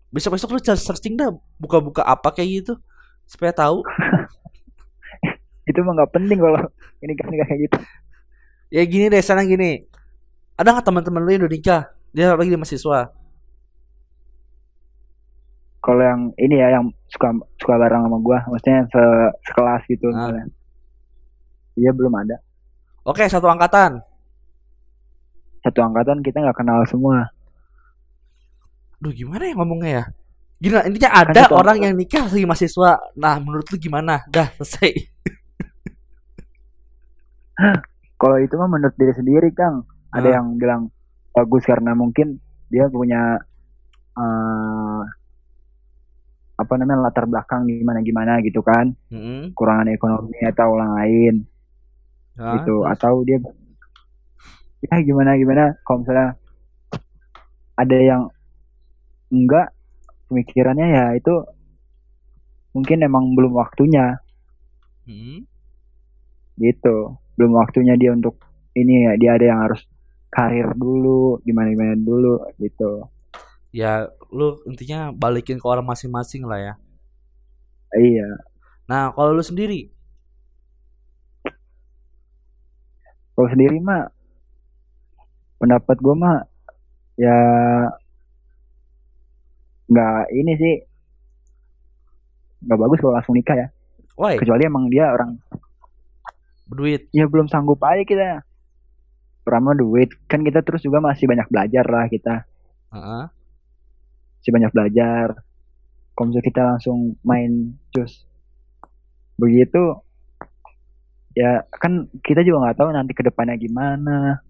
Besok-besok 0.09 0.57
lu 0.57 0.61
cari 0.65 0.81
searching 0.81 1.21
dah, 1.21 1.29
buka-buka 1.61 2.01
apa 2.01 2.33
kayak 2.33 2.65
gitu, 2.65 2.81
supaya 3.29 3.53
tahu. 3.53 3.85
itu 5.69 5.79
mah 5.85 5.93
nggak 6.01 6.13
penting 6.17 6.41
kalau 6.41 6.65
ini 7.05 7.13
kan 7.13 7.29
kayak 7.29 7.61
gitu 7.69 7.79
Ya 8.73 8.85
gini 8.85 9.13
deh, 9.13 9.21
sana 9.21 9.45
gini. 9.45 9.85
Ada 10.59 10.69
nggak 10.75 10.87
teman-teman 10.87 11.23
lu 11.23 11.31
yang 11.31 11.43
udah 11.47 11.53
nikah? 11.53 11.83
Dia 12.11 12.35
lagi 12.35 12.51
di 12.51 12.59
mahasiswa. 12.59 13.01
kalau 15.79 16.03
yang 16.05 16.21
ini 16.37 16.59
ya 16.59 16.75
yang 16.75 16.91
suka 17.09 17.33
suka 17.57 17.79
bareng 17.79 18.03
sama 18.05 18.19
gue 18.21 18.39
maksudnya 18.51 18.83
se 18.91 19.03
sekelas 19.47 19.83
gitu 19.89 20.11
Ah. 20.11 20.27
misalnya 20.29 20.45
iya 21.79 21.91
belum 21.95 22.13
ada 22.13 22.37
Oke, 23.07 23.25
satu 23.25 23.49
angkatan. 23.49 24.03
satu 25.65 25.81
angkatan 25.81 26.21
kita 26.21 26.45
nggak 26.45 26.59
kenal 26.59 26.83
semua 26.85 27.31
Duh, 29.01 29.15
gimana 29.15 29.49
ya 29.49 29.55
ngomongnya 29.55 29.91
ya? 29.91 30.05
Gini 30.59 30.75
lah, 30.77 30.85
intinya 30.85 31.11
ada 31.15 31.41
satu 31.47 31.57
orang 31.57 31.79
yang 31.81 31.95
nikah 31.95 32.27
lagi 32.27 32.43
mahasiswa. 32.45 32.91
Nah, 33.15 33.39
menurut 33.39 33.65
lu 33.71 33.79
gimana? 33.79 34.27
Dah, 34.27 34.51
selesai. 34.59 34.91
kalau 38.19 38.37
itu 38.39 38.55
mah 38.55 38.69
menurut 38.69 38.95
diri 38.95 39.15
sendiri 39.15 39.49
kang 39.55 39.87
ada 40.11 40.29
Ah. 40.29 40.35
yang 40.39 40.57
bilang 40.57 40.83
bagus 41.31 41.63
karena 41.63 41.93
mungkin 41.93 42.37
dia 42.67 42.87
punya 42.87 43.39
eh, 44.15 45.03
apa 46.59 46.73
namanya 46.75 47.07
latar 47.07 47.25
belakang 47.25 47.65
gimana 47.65 48.03
gimana 48.03 48.33
gitu 48.43 48.61
kan 48.61 48.91
Mm-mm. 49.09 49.55
kurangan 49.55 49.89
ekonomi 49.89 50.43
atau 50.43 50.75
orang 50.75 50.91
lain 50.97 51.35
Nah, 52.35 52.55
gitu 52.59 52.83
terus? 52.83 52.93
atau 52.93 53.23
dia 53.23 53.39
ya 54.81 54.97
gimana 55.01 55.35
gimana 55.35 55.75
kalau 55.83 56.03
misalnya 56.03 56.35
ada 57.75 57.97
yang 57.97 58.23
enggak 59.29 59.71
pemikirannya 60.27 60.87
ya 60.89 61.07
itu 61.15 61.35
mungkin 62.71 63.03
emang 63.03 63.35
belum 63.35 63.55
waktunya 63.55 64.19
Mm-mm. 65.05 65.47
gitu 66.59 66.97
belum 67.35 67.55
waktunya 67.55 67.95
dia 67.95 68.11
untuk 68.11 68.35
ini 68.75 69.07
ya 69.07 69.13
dia 69.15 69.31
ada 69.35 69.47
yang 69.47 69.61
harus 69.63 69.83
karir 70.35 70.69
dulu 70.77 71.41
gimana 71.47 71.69
gimana 71.73 71.95
dulu 71.97 72.35
gitu 72.61 73.05
Ya, 73.69 74.09
lu 74.33 74.65
intinya 74.65 75.13
balikin 75.13 75.61
ke 75.61 75.67
orang 75.69 75.85
masing-masing 75.85 76.49
lah 76.49 76.57
ya. 76.57 76.75
iya 77.93 78.29
Nah, 78.89 79.13
kalau 79.13 79.37
lu 79.37 79.45
sendiri, 79.45 79.93
kalau 83.37 83.49
sendiri 83.53 83.77
mah 83.79 84.09
pendapat 85.61 85.97
gue 86.01 86.15
mah 86.17 86.37
ya 87.21 87.37
nggak 89.89 90.19
ini 90.37 90.53
sih 90.61 90.75
nggak 92.65 92.79
bagus 92.79 92.99
kalau 93.01 93.15
langsung 93.17 93.37
nikah 93.37 93.57
ya 93.57 93.67
why? 94.19 94.35
kecuali 94.37 94.63
emang 94.67 94.91
dia 94.91 95.13
orang 95.13 95.39
Berduit. 96.69 97.09
ya 97.17 97.25
belum 97.25 97.49
sanggup 97.49 97.81
aja 97.81 98.05
kita 98.05 98.45
pertama 99.49 99.71
duit 99.83 100.11
kan 100.31 100.41
kita 100.47 100.61
terus 100.67 100.83
juga 100.87 100.99
masih 101.09 101.27
banyak 101.33 101.49
belajar 101.53 101.85
lah 101.95 102.07
kita 102.15 102.35
Heeh. 102.93 103.29
masih 104.39 104.53
banyak 104.57 104.73
belajar 104.75 105.27
kalau 106.17 106.43
kita 106.49 106.63
langsung 106.71 106.99
main 107.31 107.53
cus 107.95 108.13
begitu 109.39 109.83
ya 111.39 111.63
kan 111.83 111.93
kita 112.27 112.41
juga 112.47 112.57
nggak 112.69 112.77
tahu 112.81 112.91
nanti 112.93 113.13
ke 113.15 113.23
depannya 113.29 113.57
gimana 113.65 114.43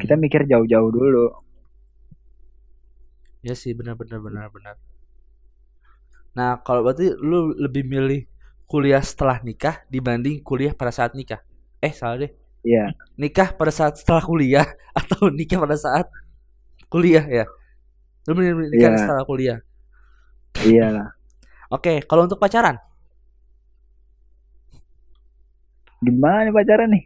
kita 0.00 0.14
Hmm. 0.14 0.22
mikir 0.24 0.42
jauh-jauh 0.50 0.90
dulu 0.92 1.26
Ya 3.46 3.54
sih, 3.62 3.72
benar 3.78 3.94
benar 4.00 4.20
benar 4.26 4.46
benar. 4.54 4.76
Nah, 6.38 6.60
kalau 6.66 6.80
berarti 6.84 7.06
lu 7.16 7.38
lebih 7.64 7.82
milih 7.92 8.20
kuliah 8.70 9.00
setelah 9.10 9.38
nikah 9.46 9.76
dibanding 9.88 10.36
kuliah 10.48 10.72
pada 10.76 10.92
saat 10.92 11.12
nikah. 11.18 11.40
Eh, 11.80 11.92
salah 11.94 12.16
deh. 12.22 12.32
Iya 12.66 12.90
Nikah 13.14 13.54
pada 13.54 13.70
saat 13.70 13.94
setelah 13.94 14.20
kuliah 14.20 14.66
atau 14.98 15.30
nikah 15.30 15.62
pada 15.62 15.78
saat 15.78 16.10
kuliah 16.90 17.22
ya? 17.22 17.44
Lu 18.26 18.34
nikah 18.34 18.90
Iya. 18.90 18.98
setelah 18.98 19.22
kuliah. 19.22 19.58
iyalah 20.60 21.14
Oke, 21.74 22.02
kalau 22.02 22.26
untuk 22.26 22.38
pacaran, 22.38 22.78
gimana 25.98 26.46
nih 26.46 26.54
pacaran 26.54 26.88
nih 26.90 27.04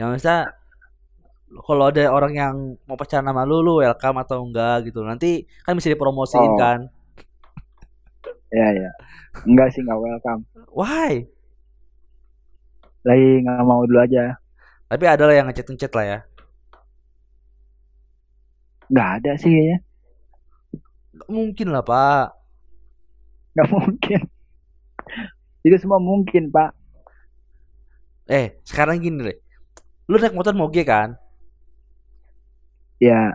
yang 0.00 0.14
bisa 0.14 0.48
kalau 1.64 1.88
ada 1.88 2.08
orang 2.08 2.32
yang 2.32 2.54
mau 2.84 2.94
pacaran 2.94 3.24
sama 3.24 3.44
lu, 3.44 3.60
lu 3.60 3.80
welcome 3.80 4.20
atau 4.20 4.44
enggak 4.44 4.92
gitu. 4.92 5.00
Nanti 5.00 5.48
kan 5.64 5.72
bisa 5.72 5.88
dipromosiin 5.88 6.44
Oh. 6.44 6.56
kan. 6.56 6.80
ya 8.48 8.68
ya 8.72 8.88
enggak 9.44 9.68
sih 9.70 9.84
nggak 9.84 10.00
welcome 10.00 10.40
Why? 10.72 11.28
lagi 13.04 13.44
nggak 13.44 13.60
mau 13.60 13.84
dulu 13.84 14.00
aja 14.00 14.40
Tapi 14.88 15.04
ada 15.04 15.22
lah 15.28 15.34
yang 15.38 15.46
ngechat-ngechat 15.48 15.92
lah 15.96 16.04
ya. 16.12 16.18
nggak 18.92 19.08
ada 19.16 19.30
sih 19.40 19.50
kayaknya 19.54 19.76
Nggak 21.14 21.28
mungkin 21.36 21.68
lah, 21.74 21.82
Pak. 21.90 22.24
nggak 23.54 23.68
mungkin 23.74 24.20
itu 25.66 25.76
semua 25.82 26.00
mungkin 26.02 26.50
pak 26.54 26.70
Eh, 28.28 28.46
sekarang 28.70 28.96
gini 29.04 29.18
deh. 29.28 29.38
Lu 30.10 30.16
naik 30.20 30.34
motor 30.38 30.54
moge 30.60 30.82
kan? 30.92 31.08
ya 33.00 33.34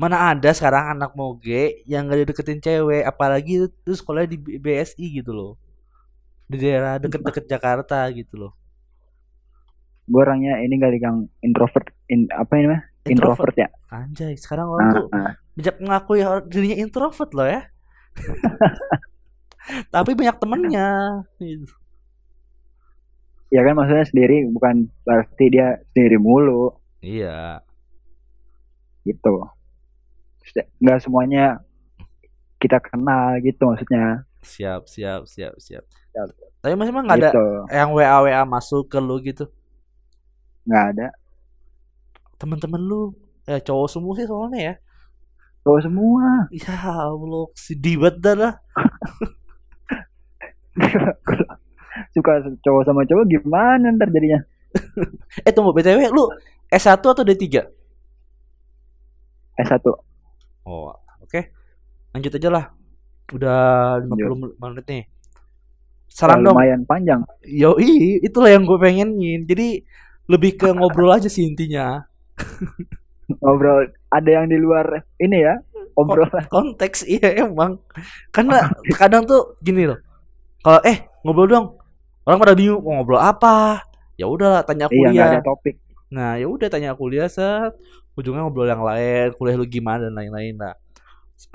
Mana 0.00 0.16
ada 0.32 0.50
sekarang 0.58 0.84
anak 0.96 1.12
moge 1.20 1.84
yang 1.92 2.08
gak 2.08 2.18
dideketin 2.24 2.60
cewek, 2.64 3.02
apalagi 3.10 3.52
itu 3.68 3.92
sekolah 4.00 4.24
di 4.32 4.36
BSI 4.64 5.06
gitu 5.20 5.30
loh. 5.38 5.52
Di 6.50 6.56
daerah 6.62 6.94
deket-deket 7.02 7.44
Jakarta 7.52 7.98
gitu 8.18 8.34
loh. 8.42 8.52
Gue 10.04 10.18
orangnya 10.18 10.58
ini 10.58 10.76
kali 10.76 10.98
kang 10.98 11.30
introvert 11.40 11.86
in 12.06 12.26
apa 12.28 12.52
ini 12.54 12.66
mah 12.68 12.82
Introvert. 13.02 13.50
introvert 13.50 13.56
ya 13.56 13.68
Anjay, 13.88 14.34
sekarang 14.34 14.66
orang 14.68 14.82
Nah, 14.84 14.94
tuh 14.94 15.06
nah. 15.10 15.32
bijak 15.52 15.76
mengakui 15.78 16.20
hal- 16.20 16.46
dirinya 16.46 16.76
introvert 16.76 17.30
loh 17.30 17.44
ya. 17.44 17.60
Tapi 19.90 20.10
banyak 20.12 20.36
temennya. 20.38 20.88
Ya 23.48 23.60
kan 23.60 23.74
maksudnya 23.74 24.02
sendiri 24.02 24.48
bukan 24.48 24.74
berarti 25.02 25.44
dia 25.48 25.68
sendiri 25.86 26.16
mulu 26.16 26.72
Iya. 26.98 27.60
gitu 29.02 29.44
nggak 30.78 30.98
semuanya 31.00 31.58
kita 32.56 32.78
kenal 32.78 33.38
gitu 33.40 33.62
maksudnya 33.64 34.26
Siap, 34.40 34.86
siap, 34.86 35.22
siap, 35.24 35.54
siap. 35.56 35.84
Siap. 36.08 36.26
Tapi 36.58 36.74
masih 36.74 36.90
emang 36.90 37.06
nggak 37.06 37.18
ada 37.18 37.28
gitu 37.28 37.44
yang 37.70 37.90
WA 37.92 38.18
WA 38.20 38.42
masuk 38.42 38.86
ke 38.86 38.98
lu 38.98 39.20
gitu. 39.20 39.46
Nggak 40.66 40.84
ada 40.96 41.06
Temen-temen 42.38 42.82
lu 42.82 43.14
eh 43.46 43.58
cowok 43.62 43.88
semua 43.90 44.12
sih 44.18 44.26
soalnya 44.26 44.60
ya. 44.60 44.74
cowok 45.62 45.80
semua 45.86 46.46
Ya 46.50 46.74
Allah, 47.06 47.46
si 47.54 47.72
Diwat 47.78 48.18
dah 48.18 48.34
lah. 48.34 48.54
suka 52.14 52.32
cowok 52.64 52.82
sama 52.88 53.04
cowok 53.04 53.24
gimana 53.28 53.92
ntar 53.94 54.08
jadinya 54.08 54.40
Eh 55.46 55.52
tunggu 55.52 55.76
BTW 55.76 56.08
lu 56.08 56.24
S1 56.72 57.04
atau 57.04 57.20
D3? 57.20 57.44
S1 59.60 59.84
Oh, 60.64 60.94
oke. 61.20 61.40
Lanjut 62.14 62.32
aja 62.38 62.48
lah. 62.48 62.64
Udah 63.34 63.98
50 64.00 64.56
menit 64.56 64.86
nih. 64.88 65.04
Saran 66.06 66.44
dong. 66.44 66.54
lumayan 66.54 66.84
panjang 66.84 67.24
Yoi, 67.42 68.20
itulah 68.20 68.52
yang 68.52 68.64
gue 68.64 68.78
pengenin. 68.78 69.44
Jadi 69.44 69.82
lebih 70.30 70.58
ke 70.58 70.68
ngobrol 70.70 71.14
aja 71.14 71.26
sih 71.26 71.46
intinya. 71.46 72.04
ngobrol 73.40 73.88
ada 74.12 74.30
yang 74.30 74.50
di 74.50 74.60
luar 74.60 75.06
ini 75.16 75.40
ya 75.40 75.56
obrolan 75.96 76.44
Konteks 76.48 77.04
iya 77.08 77.44
emang. 77.44 77.80
Karena 78.32 78.72
kadang 78.96 79.24
tuh 79.28 79.56
gini 79.60 79.88
loh. 79.88 80.00
Kalau 80.62 80.80
eh 80.84 81.08
ngobrol 81.24 81.48
dong. 81.48 81.66
Orang 82.22 82.38
pada 82.38 82.54
bingung 82.54 82.80
mau 82.86 83.02
ngobrol 83.02 83.18
apa. 83.18 83.82
Ya 84.14 84.30
udahlah 84.30 84.62
tanya 84.62 84.86
iya 84.92 85.10
kuliah. 85.10 85.26
ada 85.34 85.40
topik 85.42 85.82
Nah, 86.12 86.36
ya 86.36 86.44
udah 86.44 86.68
tanya 86.68 86.92
kuliah 86.92 87.26
set. 87.26 87.72
Ujungnya 88.12 88.44
ngobrol 88.44 88.68
yang 88.68 88.84
lain, 88.84 89.32
kuliah 89.40 89.56
lu 89.56 89.64
gimana 89.64 90.12
dan 90.12 90.14
lain-lain. 90.14 90.60
Nah, 90.60 90.76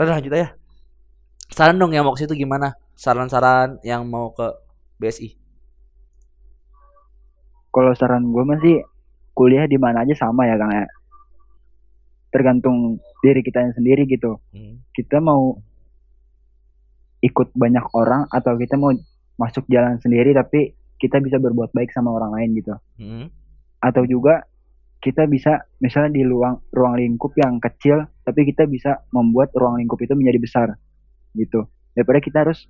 lanjut 0.02 0.34
aja. 0.34 0.58
Saran 1.54 1.78
dong 1.78 1.94
yang 1.94 2.02
mau 2.02 2.18
ke 2.18 2.26
situ 2.26 2.34
gimana? 2.34 2.74
Saran-saran 2.98 3.78
yang 3.86 4.10
mau 4.10 4.34
ke 4.34 4.58
BSI. 4.98 5.38
Kalau 7.78 7.94
saran 7.94 8.34
gue 8.34 8.42
masih 8.42 8.76
kuliah 9.38 9.70
di 9.70 9.78
mana 9.78 10.02
aja 10.02 10.18
sama 10.18 10.50
ya 10.50 10.58
kang 10.58 10.74
ya. 10.74 10.90
Tergantung 12.34 12.98
diri 13.22 13.46
kita 13.46 13.70
sendiri 13.78 14.10
gitu. 14.10 14.42
Hmm. 14.50 14.82
kita 14.98 15.22
mau 15.22 15.62
ikut 17.22 17.54
banyak 17.54 17.86
orang 17.94 18.26
atau 18.34 18.58
kita 18.58 18.82
mau 18.82 18.90
masuk 19.38 19.70
jalan 19.70 20.02
sendiri 20.02 20.34
tapi 20.34 20.74
kita 20.98 21.22
bisa 21.22 21.38
berbuat 21.38 21.70
baik 21.70 21.94
sama 21.94 22.18
orang 22.18 22.34
lain 22.34 22.50
gitu. 22.58 22.74
Hmm. 22.98 23.30
atau 23.78 24.10
juga 24.10 24.42
kita 24.98 25.30
bisa 25.30 25.70
misalnya 25.78 26.18
di 26.18 26.26
ruang 26.26 26.58
ruang 26.74 26.98
lingkup 26.98 27.38
yang 27.38 27.62
kecil 27.62 28.10
tapi 28.26 28.50
kita 28.50 28.66
bisa 28.66 29.06
membuat 29.14 29.54
ruang 29.54 29.78
lingkup 29.78 30.02
itu 30.02 30.18
menjadi 30.18 30.40
besar 30.42 30.68
gitu. 31.38 31.70
Daripada 31.94 32.20
kita 32.22 32.38
harus 32.42 32.66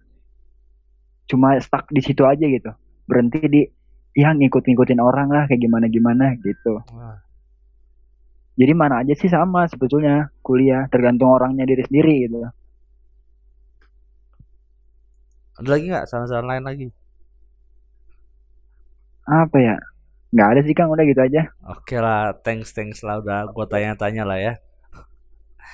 cuma 1.31 1.55
stuck 1.63 1.87
di 1.91 2.03
situ 2.03 2.27
aja 2.27 2.43
gitu. 2.43 2.71
Berhenti 3.07 3.39
di 3.47 3.61
ya 4.17 4.33
ngikut-ngikutin 4.33 4.97
orang 4.97 5.29
lah 5.29 5.45
kayak 5.45 5.61
gimana 5.61 5.85
gimana 5.87 6.33
gitu 6.41 6.81
Wah. 6.89 7.21
jadi 8.57 8.73
mana 8.73 9.05
aja 9.05 9.13
sih 9.13 9.29
sama 9.29 9.69
sebetulnya 9.69 10.33
kuliah 10.41 10.89
tergantung 10.89 11.29
orangnya 11.29 11.69
diri 11.69 11.85
sendiri 11.85 12.15
gitu 12.25 12.41
Ada 15.57 15.69
lagi 15.73 15.85
nggak 15.89 16.05
saran-saran 16.05 16.45
lain 16.45 16.65
lagi? 16.65 16.87
apa 19.27 19.57
ya 19.59 19.75
nggak 20.31 20.47
ada 20.55 20.61
sih 20.63 20.71
kang 20.71 20.87
udah 20.87 21.03
gitu 21.03 21.19
aja 21.19 21.51
Oke 21.67 21.99
lah, 21.99 22.31
thanks 22.45 22.71
thanks 22.71 23.03
lah 23.03 23.19
udah 23.19 23.51
gua 23.51 23.67
tanya-tanya 23.67 24.23
lah 24.23 24.39
ya. 24.39 24.53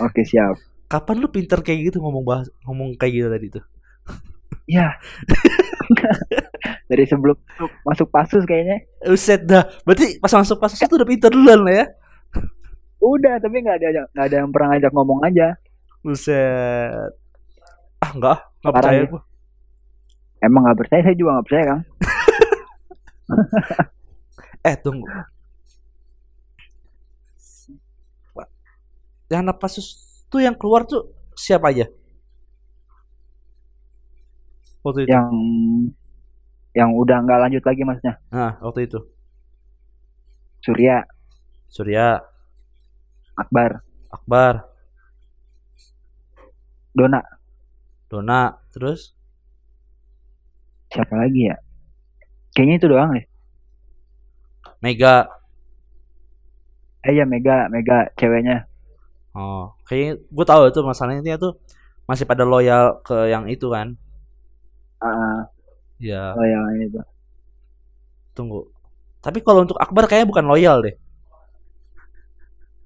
oke 0.02 0.26
siap 0.26 0.58
Kapan 0.90 1.22
lu 1.22 1.28
pinter 1.30 1.62
kayak 1.62 1.90
gitu 1.94 2.02
ngomong 2.02 2.26
bahas 2.26 2.48
ngomong 2.66 2.98
kayak 2.98 3.14
gitu 3.14 3.28
tadi 3.30 3.48
tuh? 3.54 3.64
ya 4.66 4.96
dari 6.90 7.04
sebelum 7.08 7.36
masuk, 7.84 8.08
pasus 8.10 8.44
kayaknya 8.48 8.84
Uset 9.08 9.44
dah. 9.44 9.68
Berarti 9.84 10.18
pas 10.20 10.32
masuk 10.32 10.58
pas 10.60 10.72
itu 10.72 10.94
udah 10.94 11.08
pinter 11.08 11.30
duluan 11.32 11.62
lah 11.64 11.76
ya. 11.84 11.86
udah 13.04 13.36
tapi 13.36 13.60
nggak 13.60 13.78
ada 13.84 14.08
nggak 14.16 14.26
ada 14.32 14.36
yang 14.40 14.50
pernah 14.52 14.68
ngajak 14.76 14.92
ngomong 14.96 15.20
aja 15.28 15.48
Buset. 16.04 17.12
Ah 18.00 18.12
enggak, 18.16 18.40
enggak 18.64 18.74
Parah 18.76 18.92
percaya 18.92 19.02
ya. 19.04 19.20
emang 20.44 20.62
nggak 20.68 20.80
percaya 20.80 21.02
saya 21.04 21.16
juga 21.16 21.30
nggak 21.36 21.46
percaya 21.48 21.64
kang 21.68 21.82
Eh 24.68 24.76
tunggu. 24.80 25.08
Yang 29.32 29.40
anak 29.44 29.58
pasus 29.60 29.86
tuh 30.30 30.40
yang 30.44 30.56
keluar 30.56 30.86
tuh 30.88 31.10
siapa 31.34 31.74
aja? 31.74 31.90
Waktu 34.84 35.08
itu. 35.08 35.12
yang 35.16 35.30
yang 36.76 36.90
udah 36.92 37.24
nggak 37.24 37.40
lanjut 37.40 37.64
lagi 37.64 37.82
maksudnya? 37.88 38.16
Nah, 38.34 38.60
waktu 38.60 38.86
itu. 38.90 39.00
Surya. 40.64 41.04
Surya, 41.74 42.22
Akbar. 43.34 43.82
Akbar, 44.14 44.70
Dona. 46.94 47.22
Dona, 48.06 48.54
terus? 48.70 49.18
Siapa 50.94 51.18
lagi 51.18 51.50
ya? 51.50 51.58
Kayaknya 52.54 52.76
itu 52.78 52.88
doang 52.88 53.10
deh. 53.18 53.26
Mega. 54.86 55.26
eh 57.04 57.12
ya 57.18 57.26
Mega 57.26 57.68
Mega 57.68 58.08
ceweknya. 58.16 58.70
Oh, 59.34 59.74
kayaknya 59.90 60.22
gue 60.30 60.46
tahu 60.46 60.70
itu 60.70 60.80
masalahnya 60.86 61.36
tuh 61.42 61.58
masih 62.06 62.30
pada 62.30 62.46
loyal 62.46 63.02
ke 63.02 63.34
yang 63.34 63.50
itu 63.50 63.66
kan. 63.74 63.98
Ah 65.04 65.40
Ya, 66.00 66.36
yang 66.36 66.68
itu 66.80 67.00
tunggu. 68.34 68.68
Tapi 69.20 69.40
kalau 69.40 69.64
untuk 69.64 69.78
Akbar 69.78 70.04
kayaknya 70.04 70.28
bukan 70.28 70.46
loyal 70.46 70.80
deh. 70.82 70.96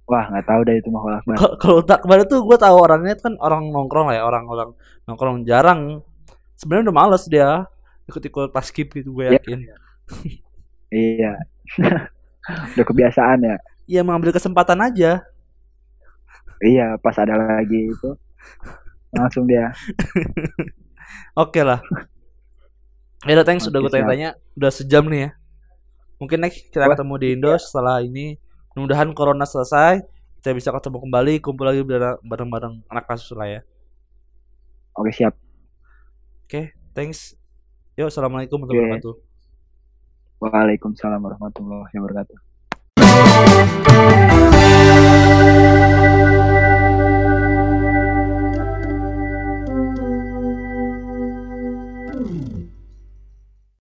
wah 0.05 0.23
nggak 0.23 0.47
tahu 0.47 0.61
deh 0.63 0.75
itu 0.77 0.87
mah 0.87 1.01
kalau 1.01 1.15
Akbar 1.19 1.35
Kalau- 1.59 1.77
untuk 1.81 1.93
Akbar 1.93 2.17
itu 2.23 2.35
gue 2.39 2.57
tahu 2.57 2.75
orangnya 2.77 3.15
kan 3.17 3.33
orang 3.37 3.67
nongkrong 3.67 4.07
lah 4.07 4.15
ya, 4.15 4.23
orang-orang 4.23 4.69
nongkrong 5.03 5.43
jarang. 5.43 5.99
Sebenarnya 6.55 6.89
udah 6.89 6.95
males 6.95 7.23
dia 7.25 7.65
ikut-ikut 8.05 8.49
pas 8.49 8.63
skip 8.63 8.87
gitu 8.89 9.11
gue 9.13 9.25
Iya. 9.27 9.35
yakin. 9.35 9.59
iya 10.87 11.31
udah 12.75 12.85
kebiasaan 12.85 13.39
ya 13.43 13.55
Iya 13.85 14.01
mengambil 14.03 14.31
kesempatan 14.31 14.79
aja. 14.79 15.27
iya 16.59 16.95
pas 16.97 17.13
ada 17.15 17.35
lagi 17.35 17.91
itu 17.91 18.09
langsung 19.11 19.43
dia 19.43 19.75
Oke 21.33 21.61
lah. 21.61 21.79
Ya 23.25 23.33
udah 23.33 23.45
thanks 23.45 23.65
udah 23.65 23.79
Oke, 23.81 23.89
gue 23.89 23.93
tanya-tanya 23.97 24.29
udah 24.53 24.71
sejam 24.71 25.03
nih 25.09 25.19
ya. 25.27 25.29
Mungkin 26.17 26.37
next 26.41 26.69
kita 26.69 26.85
ketemu 26.87 27.13
di 27.17 27.27
Indo 27.33 27.51
setelah 27.57 28.01
ini. 28.01 28.37
Mudah-mudahan 28.73 29.09
corona 29.13 29.45
selesai, 29.45 30.05
kita 30.37 30.53
bisa 30.53 30.69
ketemu 30.69 31.01
kembali, 31.01 31.33
kumpul 31.41 31.65
lagi 31.65 31.81
bareng- 31.81 32.21
bareng-bareng 32.21 32.85
anak 32.87 33.05
kasus 33.05 33.33
lah 33.33 33.49
ya. 33.49 33.61
oke 34.93 35.13
siap 35.13 35.33
Oke, 36.45 36.73
thanks. 36.93 37.33
Yuk, 37.93 38.09
assalamualaikum 38.09 38.61
warahmatullahi 38.61 38.97
wabarakatuh. 38.97 39.15
Waalaikumsalam 40.37 41.19
warahmatullahi 41.21 41.95
wabarakatuh 41.97 42.37